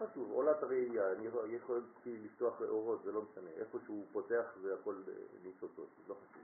חשוב, 0.00 0.32
עולת 0.32 0.62
ראייה, 0.62 1.12
אני 1.12 1.26
יכול 1.56 1.82
לפתוח 2.06 2.60
אורות, 2.60 3.02
זה 3.04 3.12
לא 3.12 3.22
משנה, 3.22 3.50
איפה 3.50 3.78
שהוא 3.84 4.06
פותח 4.12 4.44
זה 4.62 4.74
הכל 4.74 4.94
ניסותות, 5.44 5.88
לא 6.08 6.14
חשוב. 6.14 6.42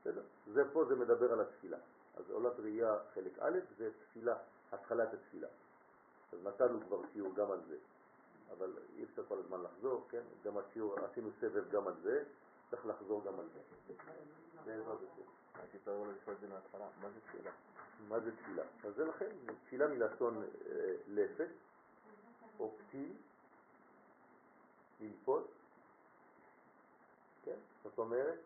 בסדר? 0.00 0.22
זה 0.52 0.62
פה, 0.72 0.84
זה 0.84 0.96
מדבר 0.96 1.32
על 1.32 1.40
התפילה. 1.40 1.78
אז 2.16 2.30
עולת 2.30 2.52
ראייה 2.58 2.98
חלק 3.14 3.38
א' 3.38 3.58
זה 3.78 3.90
תפילה, 4.04 4.36
התחלת 4.72 5.14
התפילה. 5.14 5.48
אז 6.32 6.38
נתנו 6.44 6.80
כבר 6.80 7.00
שיעור 7.12 7.34
גם 7.34 7.50
על 7.50 7.60
זה, 7.68 7.76
אבל 8.52 8.72
אי 8.96 9.04
אפשר 9.04 9.22
כל 9.28 9.38
הזמן 9.38 9.62
לחזור, 9.62 10.06
כן? 10.10 10.22
גם 10.44 10.58
השיעור, 10.58 10.94
עשינו 10.98 11.30
סבב 11.40 11.70
גם 11.70 11.86
על 11.86 11.94
זה, 12.02 12.24
צריך 12.70 12.86
לחזור 12.86 13.24
גם 13.24 13.40
על 13.40 13.46
זה. 13.54 13.60
בעזרת 14.64 14.98
השם. 15.12 15.22
הייתי 15.54 15.78
צריך 15.84 16.08
לשאול 16.22 16.36
את 16.36 16.40
זה 16.40 16.48
מההתחלה, 16.48 16.86
מה 17.02 17.08
זה 17.10 17.20
תפילה? 17.20 17.50
מה 18.08 18.20
זה 18.20 18.36
תפילה? 18.36 18.62
אז 18.84 18.94
זה 18.94 19.04
לכן, 19.04 19.30
תפילה 19.66 19.88
מלשון 19.88 20.42
אה, 20.42 20.94
לפת, 21.08 21.48
או 22.58 22.72
פתיל, 22.78 23.12
ללפות, 25.00 25.50
כן? 27.44 27.58
זאת 27.82 27.98
אומרת, 27.98 28.38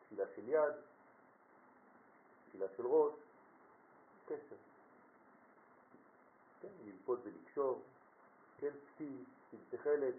תפילה 0.00 0.24
של 0.36 0.48
יד, 0.48 0.74
תפילה 2.48 2.66
של 2.76 2.86
ראש, 2.86 3.14
קשר. 4.26 4.56
כן, 6.60 6.68
ללפות 6.84 7.18
ולקשור, 7.22 7.82
כן, 8.58 8.70
פתיל, 8.94 9.24
פתיל 9.48 9.60
תכלת, 9.70 10.14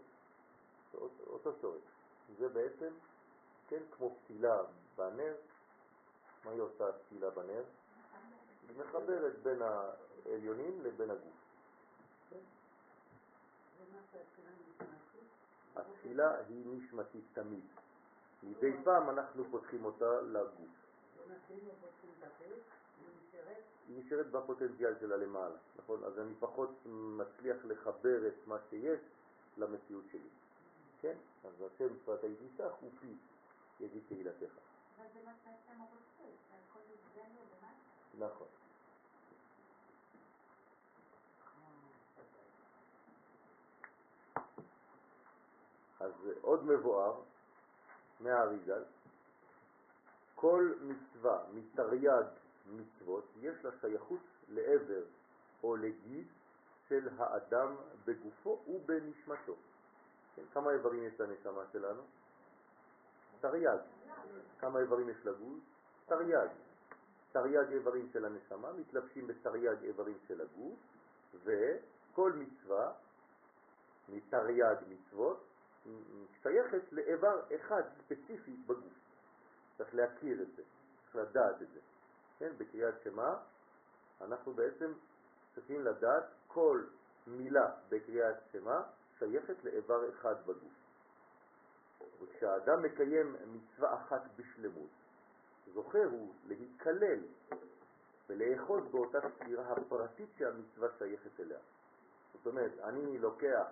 אותו 1.28 1.52
שורש. 1.62 1.82
זה 2.38 2.50
בעצם 2.50 2.94
כן, 3.70 3.84
כמו 3.92 4.16
פתילה 4.24 4.62
בנר. 4.96 5.36
מה 6.46 6.52
היא 6.52 6.62
עושה 6.62 6.86
פתילה 6.92 7.30
בנר? 7.30 7.64
היא 8.70 8.78
מחברת 8.78 9.40
בין 9.44 9.62
העליונים 10.30 10.82
לבין 10.84 11.10
הגוף. 11.10 11.34
התפילה 15.76 16.38
היא 16.50 16.66
נשמתית 16.66 17.24
תמיד. 17.34 17.64
מדי 18.44 18.72
פעם 18.84 19.10
אנחנו 19.10 19.44
פותחים 19.52 19.86
אותה 19.86 20.22
לגוף. 20.22 20.70
היא 23.88 24.04
נשארת 24.06 24.32
בפוטנציאל 24.32 24.94
שלה 25.00 25.18
למעלה, 25.18 25.56
נכון? 25.78 26.04
אז 26.04 26.20
אני 26.20 26.34
פחות 26.40 26.70
מצליח 26.86 27.58
לחבר 27.66 28.28
את 28.28 28.48
מה 28.48 28.58
שיש 28.70 29.00
למציאות 29.58 30.04
שלי. 30.12 30.30
כן? 31.02 31.16
אז 31.44 31.62
השם 31.62 31.96
שפת 31.96 32.24
הידיסך 32.24 32.72
הוא 32.82 32.90
פי. 33.00 33.14
יגיד 33.80 34.02
תהילתך. 34.08 34.54
אבל 34.98 35.06
זה 35.14 35.20
מה 35.26 35.32
שהשם 35.44 35.82
רוצה? 35.82 36.20
נכון. 38.20 38.48
אז 46.00 46.12
עוד 46.50 46.66
מבואר 46.66 47.22
מהאריגל, 48.20 48.84
כל 50.36 50.74
מצווה 50.82 51.44
מתרי"ג 51.54 52.26
מצוות 52.66 53.24
יש 53.42 53.66
לה 53.66 53.72
שייכות 53.82 54.20
לעבר 54.48 55.04
או 55.64 55.76
לגיד 55.76 56.28
של 56.88 57.10
האדם 57.18 57.76
בגופו 58.06 58.64
ובנשמתו. 58.68 59.56
כן, 60.36 60.42
כמה 60.54 60.72
איברים 60.72 61.04
יש 61.04 61.20
לנשמה 61.20 61.64
שלנו? 61.74 62.02
תרי"ג. 63.42 63.80
כמה 64.60 64.80
איברים 64.80 65.10
יש 65.10 65.26
לגוף? 65.26 65.60
תרי"ג. 66.06 66.48
תרי"ג 67.32 67.72
איברים 67.72 68.10
של 68.14 68.26
הנשמה 68.26 68.74
מתלבשים 68.74 69.28
בתרי"ג 69.28 69.84
איברים 69.84 70.18
של 70.28 70.42
הגוף, 70.42 70.80
וכל 71.44 72.34
מצווה 72.34 72.94
מתרי"ג 74.10 74.76
מצוות 74.90 75.49
שייכת 76.44 76.92
לאיבר 76.92 77.42
אחד 77.56 77.82
ספציפי 77.98 78.52
בגוף. 78.66 78.94
צריך 79.78 79.96
להכיר 79.96 80.42
את 80.42 80.48
זה, 80.56 80.64
צריך 81.04 81.16
לדעת 81.16 81.62
את 81.62 81.68
זה. 81.74 81.80
כן, 82.40 82.52
בקריאת 82.58 82.96
שמה 83.04 83.38
אנחנו 84.22 84.54
בעצם 84.54 84.94
צריכים 85.56 85.82
לדעת 85.82 86.24
כל 86.48 86.84
מילה 87.28 87.72
בקריאת 87.90 88.36
שמה 88.52 88.84
שייכת 89.20 89.64
לאיבר 89.64 90.10
אחד 90.10 90.36
בגוף. 90.46 90.74
וכשהאדם 92.22 92.84
מקיים 92.84 93.36
מצווה 93.48 93.96
אחת 93.96 94.22
בשלמות, 94.36 94.90
זוכר 95.74 96.06
הוא 96.12 96.34
להתקלל 96.48 97.20
ולאחוז 98.28 98.84
באותה 98.92 99.18
ספירה 99.36 99.74
הפרטית 99.74 100.30
שהמצווה 100.38 100.88
שייכת 100.98 101.40
אליה. 101.40 101.60
זאת 102.34 102.48
אומרת, 102.48 102.72
אני 102.84 103.18
לוקח, 103.18 103.68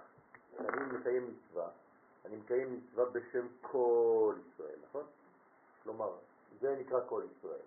אני 0.59 0.97
מקיים 0.99 1.31
מצווה, 1.31 1.69
אני 2.27 2.35
מקיים 2.35 2.73
מצווה 2.73 3.05
בשם 3.05 3.47
כל 3.61 4.35
ישראל, 4.47 4.79
נכון? 4.89 5.03
כלומר, 5.83 6.11
זה 6.59 6.75
נקרא 6.79 6.99
כל 7.09 7.23
ישראל, 7.31 7.65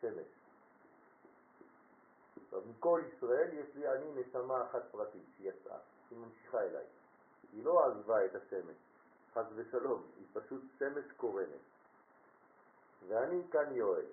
שמש. 0.00 0.26
עכשיו, 2.44 2.60
מכל 2.70 3.02
ישראל 3.08 3.48
יש 3.52 3.74
לי 3.74 3.88
אני 3.88 4.20
נשמה 4.20 4.62
אחת 4.62 4.82
פרטית 4.90 5.22
שיצאה, 5.38 5.78
היא 6.10 6.18
ממשיכה 6.18 6.60
אליי. 6.60 6.84
היא 7.52 7.64
לא 7.64 7.86
עזבה 7.86 8.24
את 8.24 8.34
השמש, 8.34 8.76
חס 9.34 9.46
ושלום, 9.54 10.02
היא 10.16 10.26
פשוט 10.32 10.62
שמש 10.78 11.04
קורנת. 11.16 11.62
ואני 13.08 13.42
כאן 13.50 13.74
יואל. 13.74 14.06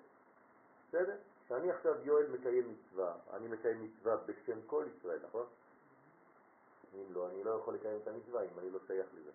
בסדר? 0.88 1.16
שאני 1.48 1.70
עכשיו 1.70 1.94
יואל 2.06 2.26
מקיים 2.26 2.74
מצווה, 2.74 3.14
אני 3.32 3.48
מקיים 3.48 3.84
מצווה 3.84 4.16
בשם 4.16 4.58
כל 4.66 4.84
ישראל, 4.96 5.18
נכון? 5.28 5.46
אם 6.94 7.14
לא, 7.14 7.28
אני 7.28 7.44
לא 7.44 7.50
יכול 7.50 7.74
לקיים 7.74 7.98
את 8.02 8.08
המצווה 8.08 8.42
אם 8.42 8.58
אני 8.58 8.70
לא 8.70 8.78
שייך 8.86 9.06
לזה. 9.14 9.30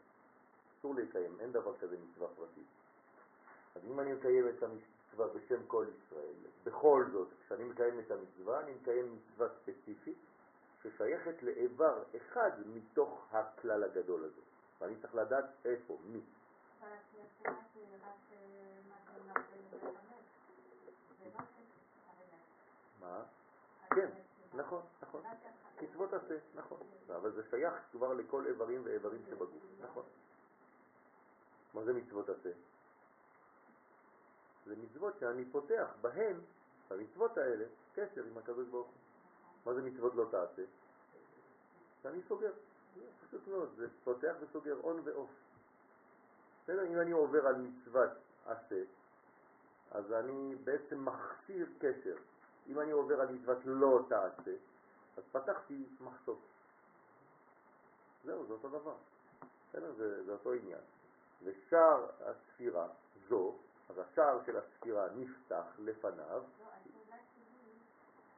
אסור 0.80 0.96
לקיים, 0.96 1.38
אין 1.40 1.52
דבר 1.52 1.78
כזה 1.78 1.98
מצווה 2.10 2.28
פרטית. 2.28 2.68
אז 3.76 3.82
אם 3.86 4.00
אני 4.00 4.14
מקיים 4.14 4.50
את 4.50 4.64
המצווה 4.64 5.28
בשם 5.28 5.66
כל 5.68 5.86
ישראל, 5.98 6.34
בכל 6.64 7.06
זאת, 7.12 7.28
כשאני 7.46 7.64
מקיים 7.64 8.00
את 8.00 8.12
המצווה, 8.12 8.60
אני 8.60 8.72
מקיים 8.82 9.16
מצווה 9.16 9.48
ספציפית 9.50 10.18
ששייכת 10.84 11.44
לאיבר 11.44 12.04
אחד 12.18 12.52
מתוך 12.66 13.26
הכלל 13.32 13.84
הגדול 13.84 14.24
הזה. 14.24 14.42
ואני 14.82 14.96
צריך 15.02 15.16
לדעת 15.16 15.46
איפה, 15.66 15.98
מי. 16.06 16.22
מה? 23.00 23.24
כן, 23.96 24.10
נכון, 24.54 24.82
נכון. 25.02 25.22
קצוות 25.78 26.14
עשה, 26.14 26.36
נכון. 26.56 26.80
אבל 27.16 27.32
זה 27.32 27.42
שייך 27.50 27.74
כבר 27.92 28.14
לכל 28.14 28.46
איברים 28.46 28.82
ואיברים 28.86 29.22
שבגוף, 29.30 29.64
נכון. 29.82 30.04
מה 31.74 31.84
זה 31.84 31.94
מצוות 31.94 32.30
עשה? 32.30 32.50
זה 34.66 34.76
מצוות 34.76 35.14
שאני 35.20 35.46
פותח 35.46 35.88
בהן, 36.02 36.36
במצוות 36.90 37.38
האלה, 37.38 37.66
קשר 37.96 38.24
עם 38.24 38.38
הקדוש 38.38 38.68
ברוך 38.68 38.88
הוא. 38.88 38.96
מה 39.66 39.74
זה 39.74 39.82
מצוות 39.82 40.16
לא 40.16 40.26
תעשה? 40.32 40.62
שאני 42.04 42.22
סוגר. 42.28 42.52
פשוט 43.28 43.48
מאוד, 43.48 43.70
זה 43.76 43.88
פותח 44.04 44.36
וסוגר 44.40 44.80
און 44.84 45.02
ואוף. 45.04 45.30
בסדר? 46.64 46.86
אם 46.86 47.00
אני 47.00 47.12
עובר 47.12 47.48
על 47.48 47.56
מצוות 47.56 48.10
עשה, 48.46 48.84
אז 49.92 50.12
אני 50.12 50.56
בעצם 50.56 51.06
מחסיר 51.06 51.68
קשר. 51.80 52.18
אם 52.68 52.80
אני 52.80 52.92
עובר 52.92 53.22
על 53.22 53.28
מצוות 53.36 53.58
לא 53.66 54.06
תעשה, 54.10 54.52
אז 55.18 55.24
פתחתי 55.32 55.86
מחסוף. 56.00 56.40
זהו, 58.24 58.46
זה 58.46 58.54
אותו 58.54 58.70
דבר. 58.70 58.96
בסדר? 59.70 59.92
זה, 59.92 60.24
זה 60.24 60.32
אותו 60.32 60.54
עניין. 60.54 60.82
ושער 61.44 62.10
הספירה 62.20 62.88
זו, 63.30 63.56
אז 63.90 63.98
השער 63.98 64.46
של 64.46 64.58
הספירה 64.58 65.08
נפתח 65.16 65.66
לפניו. 65.80 66.44
לא, 66.60 66.66
השאלה 66.66 67.18
שלי, 67.36 67.72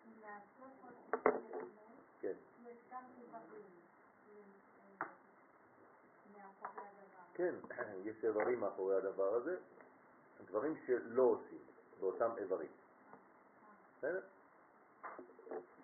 אם 0.06 0.22
לעשות 0.22 0.72
כל 0.82 1.30
כן. 2.22 2.34
כן, 7.34 7.56
יש 8.06 8.24
איברים 8.24 8.60
מאחורי 8.60 8.98
הדבר 8.98 9.36
הזה, 9.36 9.58
דברים 10.46 10.76
שלא 10.86 11.22
עושים 11.22 11.60
באותם 12.00 12.32
איברים. 12.38 12.70
בסדר? 13.98 14.22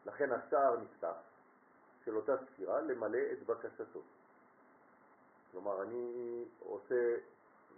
לכן 0.06 0.32
השער 0.32 0.80
נפתח 0.80 1.16
של 2.06 2.16
אותה 2.16 2.36
ספירה 2.46 2.82
למלא 2.82 3.20
את 3.32 3.46
בקשתו. 3.46 4.02
כלומר, 5.52 5.84
אני 5.84 6.46
עושה 6.60 7.16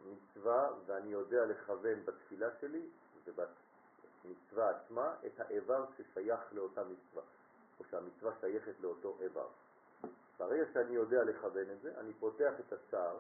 מצווה 0.06 0.70
ואני 0.86 1.12
יודע 1.12 1.46
לכוון 1.46 2.06
בתפילה 2.06 2.48
שלי 2.62 2.88
ובמצווה 3.26 4.70
עצמה 4.70 5.16
את 5.26 5.40
האיבר 5.40 5.86
ששייך 5.98 6.40
לאותה 6.52 6.84
מצווה, 6.84 7.24
או 7.80 7.86
שהמצווה 7.92 8.32
שייכת 8.42 8.80
לאותו 8.82 9.18
איבר. 9.22 9.48
ברגע 10.38 10.64
שאני 10.74 10.96
יודע 10.96 11.24
לכוון 11.24 11.70
את 11.72 11.82
זה, 11.82 12.00
אני 12.00 12.14
פותח 12.14 12.54
את 12.60 12.74
השער 12.74 13.18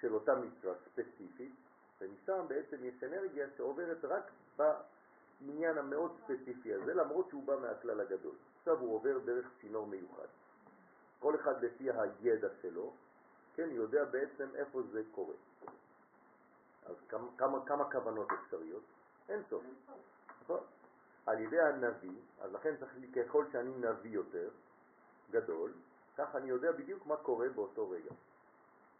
של 0.00 0.14
אותה 0.14 0.34
מצווה 0.34 0.74
ספציפית, 0.84 1.52
ומשם 2.00 2.44
בעצם 2.48 2.84
יש 2.84 3.04
אנרגיה 3.04 3.46
שעוברת 3.56 4.04
רק 4.04 4.30
העניין 5.48 5.78
המאוד 5.78 6.12
ספציפי 6.24 6.74
הזה, 6.74 6.94
למרות 6.94 7.28
שהוא 7.28 7.44
בא 7.46 7.56
מהכלל 7.56 8.00
הגדול. 8.00 8.34
עכשיו 8.58 8.78
הוא 8.78 8.94
עובר 8.94 9.18
דרך 9.18 9.46
צינור 9.60 9.86
מיוחד. 9.86 10.26
כל 11.18 11.34
אחד 11.34 11.64
לפי 11.64 11.88
הידע 11.90 12.48
שלו, 12.62 12.92
כן, 13.54 13.68
יודע 13.70 14.04
בעצם 14.04 14.48
איפה 14.54 14.82
זה 14.82 15.02
קורה. 15.10 15.34
אז 16.86 16.96
כמה, 17.08 17.28
כמה, 17.36 17.66
כמה 17.66 17.90
כוונות 17.92 18.28
אפשריות? 18.32 18.82
אין 19.28 19.42
סוף. 19.50 19.62
נכון? 20.42 20.60
על 21.26 21.40
ידי 21.40 21.60
הנביא, 21.60 22.20
אז 22.40 22.52
לכן 22.52 22.76
צריך, 22.76 22.92
ככל 23.14 23.44
שאני 23.52 23.74
נביא 23.74 24.10
יותר 24.10 24.48
גדול, 25.30 25.72
כך 26.16 26.34
אני 26.34 26.48
יודע 26.48 26.72
בדיוק 26.72 27.06
מה 27.06 27.16
קורה 27.16 27.48
באותו 27.48 27.90
רגע. 27.90 28.10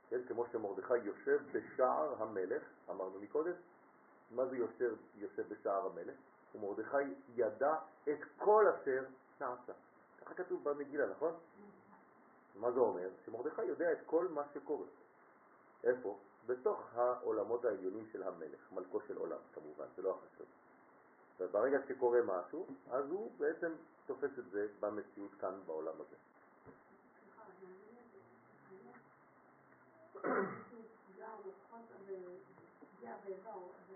כן, 0.09 0.21
כמו 0.29 0.47
שמרדכי 0.53 0.99
יושב 0.99 1.41
בשער 1.53 2.23
המלך, 2.23 2.63
אמרנו 2.91 3.21
מקודם, 3.21 3.53
מה 4.31 4.47
זה 4.47 4.57
יושב, 4.57 4.97
יושב 5.15 5.49
בשער 5.49 5.87
המלך? 5.87 6.15
ומרדכי 6.55 7.15
ידע 7.35 7.75
את 8.09 8.19
כל 8.39 8.67
אשר 8.69 9.05
נעשה. 9.41 9.73
ככה 10.21 10.35
כתוב 10.35 10.69
במגילה, 10.69 11.07
נכון? 11.07 11.35
מה 12.55 12.73
זה 12.73 12.81
אומר? 12.81 13.09
שמרדכי 13.25 13.65
יודע 13.65 13.93
את 13.93 13.99
כל 14.07 14.29
מה 14.29 14.43
שקורה. 14.55 14.87
איפה? 15.85 16.19
בתוך 16.47 16.81
העולמות 16.95 17.65
העליונים 17.65 18.07
של 18.13 18.23
המלך, 18.23 18.73
מלכו 18.73 19.01
של 19.09 19.17
עולם 19.17 19.39
כמובן, 19.55 19.85
זה 19.97 20.03
לא 20.03 20.11
החשוב. 20.11 20.47
וברגע 21.41 21.79
שקורה 21.89 22.21
משהו, 22.23 22.67
אז 22.91 23.11
הוא 23.11 23.31
בעצם 23.39 23.73
תופס 24.07 24.39
את 24.39 24.51
זה 24.51 24.67
במציאות 24.81 25.31
כאן 25.41 25.61
בעולם 25.67 25.95
הזה. 25.95 26.17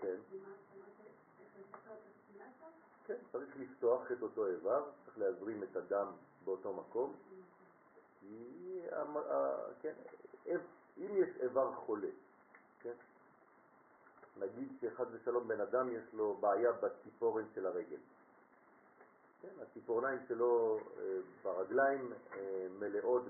כן. 0.01 0.15
כן, 3.07 3.15
צריך 3.31 3.49
לפתוח 3.59 4.11
את 4.11 4.21
אותו 4.21 4.47
איבר, 4.47 4.89
צריך 5.05 5.17
להזרים 5.17 5.63
את 5.63 5.75
הדם 5.75 6.07
באותו 6.45 6.73
מקום. 6.73 7.13
כן, 9.81 9.93
אם 10.97 11.15
יש 11.15 11.29
איבר 11.41 11.73
חולה, 11.75 12.07
כן, 12.81 12.93
נגיד 14.37 14.71
שחד 14.81 15.05
ושלום 15.11 15.47
בן 15.47 15.61
אדם 15.61 15.91
יש 15.91 16.13
לו 16.13 16.37
בעיה 16.39 16.71
בציפורן 16.71 17.45
של 17.55 17.65
הרגל. 17.65 17.97
כן, 19.41 19.61
הציפורניים 19.61 20.19
שלו 20.27 20.79
אה, 20.97 21.19
ברגליים 21.43 22.13
אה, 22.33 22.67
מלאות 22.79 23.23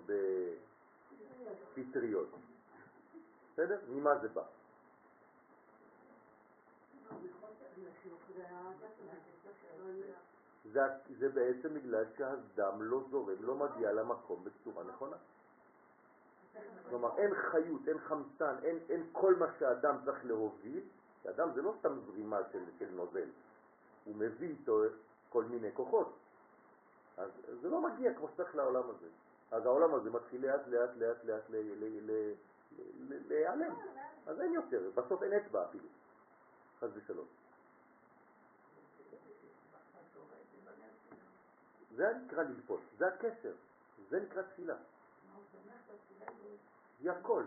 בפטריות. 1.76 2.30
בסדר? 3.54 3.80
ממה 3.90 4.20
זה 4.22 4.28
בא? 4.28 4.44
זה, 10.74 10.82
זה 11.20 11.30
בעצם 11.30 11.74
בגלל 11.74 12.06
שהדם 12.18 12.82
לא 12.82 13.04
זורם, 13.10 13.36
לא 13.40 13.56
מגיע 13.56 13.92
למקום 13.92 14.44
בצורה 14.44 14.84
נכונה. 14.84 15.16
כלומר, 16.90 17.18
אין 17.18 17.36
חיות, 17.36 17.88
אין 17.88 18.00
חמצן, 18.00 18.56
אין, 18.64 18.80
אין 18.90 19.04
כל 19.12 19.36
מה 19.36 19.46
שהאדם 19.60 19.96
צריך 20.06 20.26
להוביל, 20.26 20.82
כי 21.22 21.30
אדם 21.30 21.50
זה 21.56 21.62
לא 21.62 21.74
סתם 21.80 22.00
זרימה 22.06 22.40
של, 22.52 22.64
של 22.80 22.90
נוזל, 22.92 23.30
הוא 24.06 24.16
מביא 24.16 24.50
איתו 24.50 24.82
כל 25.30 25.44
מיני 25.44 25.72
כוחות. 25.74 26.14
אז 27.18 27.30
זה 27.62 27.70
לא 27.70 27.82
מגיע 27.82 28.14
כמו 28.14 28.28
שצריך 28.34 28.56
לעולם 28.56 28.90
הזה. 28.90 29.08
אז 29.52 29.66
העולם 29.66 29.96
הזה 29.96 30.10
מתחיל 30.10 30.46
לאט 30.46 30.68
לאט 30.68 30.90
לאט 30.98 31.24
לאט 31.24 31.50
להיעלם. 33.30 33.74
אז 34.28 34.42
אין 34.42 34.54
יותר, 34.54 34.90
בסוף 34.96 35.24
אין 35.24 35.34
אצבע 35.34 35.66
אפילו, 35.66 35.88
חס 36.80 36.90
ושלום. 36.94 37.26
זה 41.98 42.14
נקרא 42.26 42.44
ללפות, 42.44 42.80
זה 42.98 43.08
הקשר, 43.08 43.54
זה 44.10 44.20
נקרא 44.20 44.42
תפילה. 44.42 44.76
היא 47.00 47.12
הכל. 47.12 47.44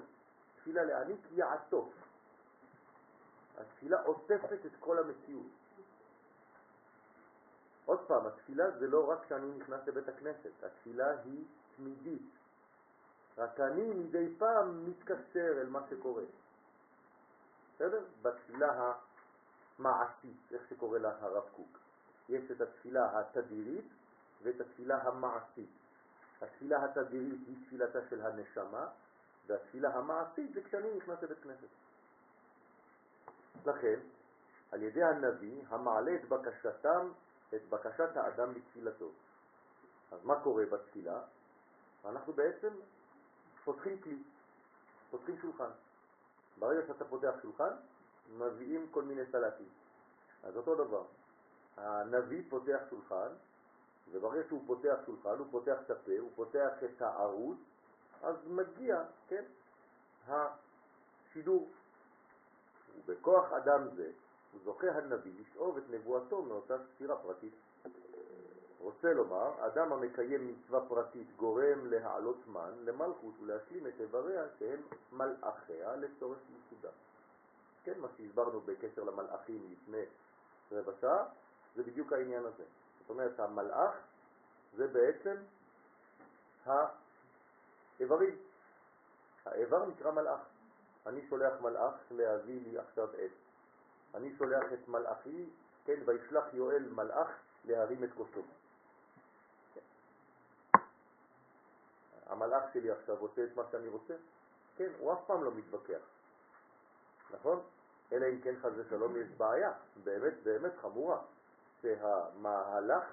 תפילה 0.56 0.84
להעניק 0.84 1.20
יעטוף. 1.32 1.94
התפילה 3.58 4.02
עוטפת 4.02 4.66
את 4.66 4.72
כל 4.80 4.98
המציאות. 4.98 5.46
עוד 7.84 8.00
פעם, 8.06 8.26
התפילה 8.26 8.78
זה 8.78 8.86
לא 8.86 9.10
רק 9.10 9.18
שאני 9.28 9.58
נכנס 9.58 9.86
לבית 9.86 10.08
הכנסת, 10.08 10.62
התפילה 10.62 11.20
היא 11.24 11.44
תמידית. 11.76 12.30
רק 13.38 13.60
אני 13.60 13.90
מדי 13.90 14.34
פעם 14.38 14.90
מתקשר 14.90 15.60
אל 15.60 15.68
מה 15.68 15.80
שקורה. 15.90 16.24
בסדר? 17.74 18.04
בתפילה 18.22 18.94
המעשית, 19.78 20.52
איך 20.52 20.62
שקורא 20.70 20.98
לה 20.98 21.16
הרב 21.20 21.48
קוק. 21.56 21.78
יש 22.28 22.50
את 22.50 22.60
התפילה 22.60 23.20
התדירית 23.20 23.99
ואת 24.42 24.60
התפילה 24.60 25.02
המעשית. 25.02 25.70
התפילה 26.42 26.84
התדירית 26.84 27.40
היא 27.46 27.56
תפילתה 27.66 27.98
של 28.10 28.26
הנשמה, 28.26 28.86
והתפילה 29.46 29.94
המעשית 29.94 30.54
זה 30.54 30.62
כשאני 30.62 30.94
נכנס 30.96 31.22
לבית 31.22 31.38
כנסת. 31.42 31.68
לכן, 33.66 34.00
על 34.72 34.82
ידי 34.82 35.02
הנביא 35.02 35.62
המעלה 35.68 36.14
את 36.14 36.28
בקשתם, 36.28 37.12
את 37.54 37.68
בקשת 37.68 38.16
האדם 38.16 38.54
בתפילתו. 38.54 39.10
אז 40.12 40.24
מה 40.24 40.40
קורה 40.40 40.66
בתפילה? 40.66 41.22
אנחנו 42.04 42.32
בעצם 42.32 42.68
פותחים 43.64 44.00
כלי, 44.00 44.22
פותחים 45.10 45.38
שולחן. 45.42 45.70
ברגע 46.58 46.86
שאתה 46.86 47.04
פותח 47.04 47.34
שולחן, 47.42 47.74
מביאים 48.38 48.86
כל 48.90 49.02
מיני 49.02 49.22
סלטים. 49.32 49.68
אז 50.42 50.56
אותו 50.56 50.74
דבר, 50.74 51.04
הנביא 51.76 52.42
פותח 52.50 52.80
שולחן, 52.90 53.28
וברגע 54.12 54.48
שהוא 54.48 54.62
פותח 54.66 54.96
שולחן, 55.06 55.38
הוא 55.38 55.46
פותח 55.50 55.76
את 55.86 55.90
הפה, 55.90 56.12
הוא 56.18 56.30
פותח 56.34 56.70
את 56.84 57.02
הערוץ, 57.02 57.58
אז 58.22 58.36
מגיע, 58.46 59.02
כן, 59.28 59.44
השידור. 60.28 61.68
ובכוח 62.96 63.52
אדם 63.52 63.88
זה, 63.96 64.10
זוכה 64.64 64.86
הנביא 64.90 65.32
לשאוב 65.40 65.76
את 65.76 65.82
נבואתו 65.90 66.42
מאותה 66.42 66.76
ספירה 66.94 67.16
פרטית. 67.16 67.52
רוצה 68.80 69.12
לומר, 69.12 69.66
אדם 69.66 69.92
המקיים 69.92 70.48
מצווה 70.48 70.80
פרטית 70.88 71.36
גורם 71.36 71.86
להעלות 71.86 72.36
מן 72.46 72.72
למלכות 72.84 73.34
ולהשלים 73.40 73.86
את 73.86 74.00
איבריה 74.00 74.44
שהם 74.58 74.80
מלאכיה 75.12 75.96
לצורך 75.96 76.38
ייסודה. 76.50 76.88
כן, 77.84 78.00
מה 78.00 78.08
שהסברנו 78.16 78.60
בקשר 78.60 79.04
למלאכים 79.04 79.68
לפני 79.72 80.02
רבע 80.72 80.92
שעה, 81.00 81.24
זה 81.76 81.82
בדיוק 81.82 82.12
העניין 82.12 82.44
הזה. 82.44 82.64
אומרת, 83.10 83.40
המלאך 83.40 83.94
זה 84.76 84.86
בעצם 84.86 85.36
האיברים. 86.66 88.38
האיבר 89.46 89.86
נקרא 89.86 90.10
מלאך. 90.10 90.40
אני 91.06 91.26
שולח 91.28 91.60
מלאך 91.60 91.94
להביא 92.10 92.60
לי 92.60 92.78
עכשיו 92.78 93.08
עת. 93.18 93.30
אני 94.14 94.36
שולח 94.38 94.64
את 94.72 94.88
מלאכי, 94.88 95.50
כן, 95.84 96.00
וישלח 96.04 96.44
יואל 96.52 96.88
מלאך 96.88 97.28
להרים 97.64 98.04
את 98.04 98.10
כוסו. 98.14 98.42
המלאך 102.26 102.62
שלי 102.72 102.90
עכשיו 102.90 103.16
רוצה 103.16 103.44
את 103.44 103.56
מה 103.56 103.62
שאני 103.70 103.88
רוצה? 103.88 104.14
כן, 104.76 104.90
הוא 104.98 105.12
אף 105.12 105.18
פעם 105.26 105.44
לא 105.44 105.50
מתווכח, 105.52 106.00
נכון? 107.30 107.62
אלא 108.12 108.26
אם 108.26 108.40
כן 108.40 108.54
חז 108.62 108.72
ושלום 108.76 109.16
יש 109.16 109.28
בעיה, 109.28 109.72
באמת 110.04 110.32
באמת 110.42 110.72
חמורה, 110.80 111.22
שהמהלך 111.82 113.04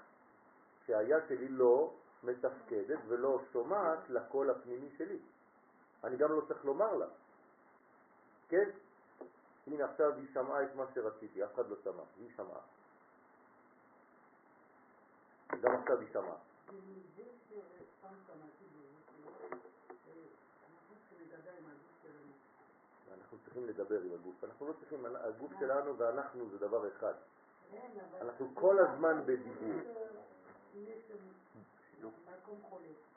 שהיד 0.85 1.23
שלי 1.27 1.47
לא 1.47 1.93
מתפקדת 2.23 2.99
ולא 3.07 3.41
שומעת 3.51 4.09
לקול 4.09 4.49
הפנימי 4.49 4.89
שלי. 4.97 5.19
אני 6.03 6.17
גם 6.17 6.31
לא 6.31 6.41
צריך 6.47 6.65
לומר 6.65 6.95
לה. 6.95 7.05
כן? 8.49 8.69
הנה 9.67 9.85
עכשיו 9.85 10.15
היא 10.15 10.27
שמעה 10.33 10.63
את 10.63 10.75
מה 10.75 10.85
שרציתי, 10.93 11.43
אף 11.43 11.53
אחד 11.53 11.69
לא 11.69 11.75
שמע, 11.83 12.03
היא 12.17 12.29
שמעה. 12.35 12.61
גם 15.61 15.75
עכשיו 15.75 15.99
היא 15.99 16.07
שמעה. 16.13 16.37
אנחנו 23.13 23.37
צריכים 23.43 23.65
לדבר 23.67 24.01
עם 24.01 24.13
הגוף. 24.13 24.43
אנחנו 24.43 24.67
לא 24.67 24.73
צריכים, 24.73 25.05
הגוף 25.05 25.51
שלנו 25.59 25.97
ואנחנו 25.97 26.49
זה 26.49 26.57
דבר 26.57 26.87
אחד. 26.87 27.13
אנחנו 28.21 28.47
כל 28.53 28.79
הזמן 28.79 29.21
בדיבור. 29.25 29.81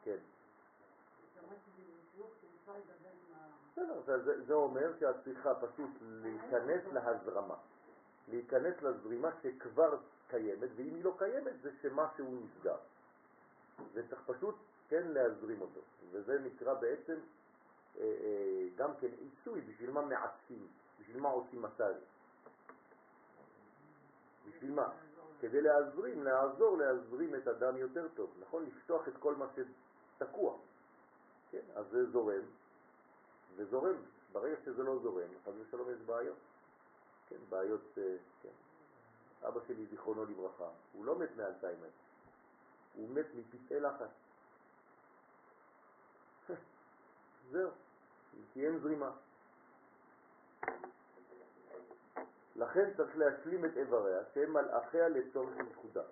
כן. 0.04 0.16
בסדר, 3.72 4.42
זה 4.46 4.54
אומר 4.54 4.92
שאת 5.00 5.16
צריכה 5.24 5.54
פשוט 5.54 5.90
להיכנס 6.00 6.92
להזרמה, 6.92 7.56
להיכנס 8.28 8.82
לזרימה 8.82 9.28
שכבר 9.42 9.98
קיימת, 10.28 10.68
ואם 10.76 10.94
היא 10.94 11.04
לא 11.04 11.14
קיימת 11.18 11.52
זה 11.62 11.70
שמשהו 11.82 12.40
נסגר. 12.44 12.76
וצריך 13.92 14.20
פשוט 14.26 14.54
כן 14.88 15.08
להזרים 15.08 15.60
אותו, 15.60 15.80
וזה 16.10 16.38
נקרא 16.38 16.74
בעצם 16.74 17.16
אה, 17.98 18.02
אה, 18.02 18.68
גם 18.76 18.90
כן 19.00 19.08
עיסוי, 19.18 19.60
בשביל 19.60 19.90
מה 19.90 20.02
מעצים, 20.02 20.66
בשביל 21.00 21.20
מה 21.20 21.28
עושים 21.28 21.62
מסאז', 21.62 21.96
בשביל 24.50 24.72
מה? 24.72 24.88
כדי 25.40 25.60
להזרים, 25.60 26.24
לעזור 26.24 26.78
להזרים 26.78 27.34
את 27.34 27.46
הדם 27.46 27.76
יותר 27.76 28.08
טוב, 28.14 28.30
נכון? 28.40 28.66
לפתוח 28.66 29.08
את 29.08 29.16
כל 29.18 29.34
מה 29.34 29.46
שתקוע. 29.54 30.56
כן, 31.50 31.64
אז 31.74 31.86
זה 31.90 32.10
זורם, 32.10 32.42
וזורם. 33.56 33.96
ברגע 34.32 34.56
שזה 34.64 34.82
לא 34.82 34.98
זורם, 35.02 35.28
חס 35.44 35.52
ושלום 35.60 35.90
יש 35.90 35.98
בעיות. 36.06 36.36
כן, 37.28 37.36
בעיות, 37.48 37.98
אה, 37.98 38.16
כן. 38.42 38.48
אבא 39.48 39.60
שלי, 39.66 39.86
זיכרונו 39.86 40.24
לברכה, 40.24 40.68
הוא 40.92 41.04
לא 41.04 41.18
מת 41.18 41.36
מאלצהיימר, 41.36 41.88
הוא 42.94 43.08
מת 43.10 43.26
מפצעי 43.34 43.80
לחץ. 43.80 44.10
זהו, 47.50 47.70
כי 48.52 48.66
אין 48.66 48.78
זרימה. 48.78 49.10
לכן 52.60 52.90
צריך 52.96 53.16
להשלים 53.16 53.64
את 53.64 53.76
איבריה, 53.76 54.20
שהם 54.34 54.52
מלאכיה 54.52 55.08
לצורך 55.08 55.56
ייחודה. 55.68 56.02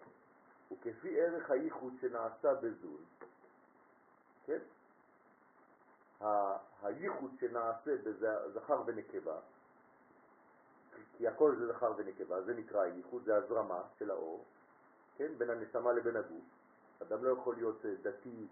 וכפי 0.72 1.20
ערך 1.20 1.50
הייחוד 1.50 1.92
שנעשה 2.00 2.54
בזול, 2.54 3.00
כן? 4.46 4.58
הייחוד 6.82 7.30
שנעשה 7.40 7.96
בזכר 8.04 8.82
ונקבה, 8.86 9.40
כי 11.16 11.28
הכל 11.28 11.56
זה 11.56 11.72
זכר 11.72 11.92
ונקבה, 11.96 12.42
זה 12.42 12.54
נקרא 12.54 12.80
הייחוד, 12.80 13.24
זה 13.24 13.36
הזרמה 13.36 13.82
של 13.98 14.10
האור, 14.10 14.44
כן? 15.16 15.38
בין 15.38 15.50
הנשמה 15.50 15.92
לבין 15.92 16.16
הגוף. 16.16 16.44
אדם 17.02 17.24
לא 17.24 17.30
יכול 17.30 17.54
להיות 17.54 17.86
אה, 17.86 17.94
דתי 18.02 18.46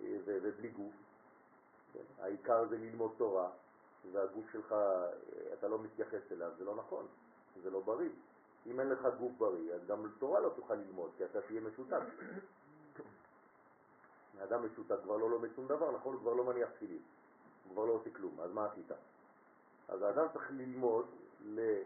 אה, 0.00 0.16
ובלי 0.24 0.68
גוף, 0.68 0.94
כן? 1.92 2.22
העיקר 2.22 2.68
זה 2.68 2.78
ללמוד 2.78 3.14
תורה, 3.16 3.50
והגוף 4.12 4.44
שלך, 4.52 4.72
אה, 4.72 5.10
אתה 5.58 5.68
לא 5.68 5.78
מתייחס 5.78 6.32
אליו, 6.32 6.50
זה 6.58 6.64
לא 6.64 6.76
נכון, 6.76 7.06
זה 7.62 7.70
לא 7.70 7.80
בריא. 7.80 8.10
אם 8.66 8.80
אין 8.80 8.88
לך 8.88 9.08
גוף 9.18 9.32
בריא, 9.38 9.74
אז 9.74 9.86
גם 9.86 10.06
תורה 10.18 10.40
לא 10.40 10.52
תוכל 10.56 10.74
ללמוד, 10.74 11.10
כי 11.16 11.24
אתה 11.24 11.40
תהיה 11.40 11.60
משותק. 11.60 12.02
אדם 14.42 14.66
משותק 14.66 14.96
כבר 15.02 15.16
לא 15.16 15.30
לומד 15.30 15.48
שום 15.56 15.66
דבר, 15.66 15.90
נכון? 15.90 16.14
הוא 16.14 16.20
כבר 16.20 16.34
לא 16.34 16.44
מניח 16.44 16.70
תפילין, 16.70 17.02
הוא 17.64 17.72
כבר 17.72 17.84
לא 17.84 17.92
עושה 17.92 18.10
כלום, 18.10 18.40
אז 18.40 18.52
מה 18.52 18.66
עשית? 18.66 18.92
אז 19.88 20.02
האדם 20.02 20.26
צריך 20.32 20.50
ללמוד 20.50 21.06
לכבד 21.44 21.84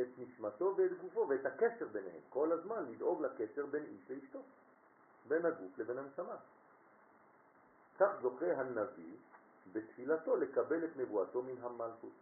את 0.00 0.06
נשמתו 0.18 0.74
ואת 0.76 1.00
גופו 1.00 1.26
ואת 1.28 1.46
הקשר 1.46 1.86
ביניהם, 1.92 2.20
כל 2.30 2.52
הזמן 2.52 2.92
לדאוג 2.92 3.22
לקשר 3.22 3.66
בין 3.66 3.84
איש 3.84 4.10
לאשתו, 4.10 4.40
בין 5.28 5.46
הגוף 5.46 5.78
לבין 5.78 5.98
הנשמה. 5.98 6.36
כך 7.98 8.08
זוכה 8.22 8.56
הנביא 8.56 9.16
בתפילתו 9.72 10.36
לקבל 10.36 10.84
את 10.84 10.96
נבואתו 10.96 11.42
מן 11.42 11.62
המלכות. 11.62 12.12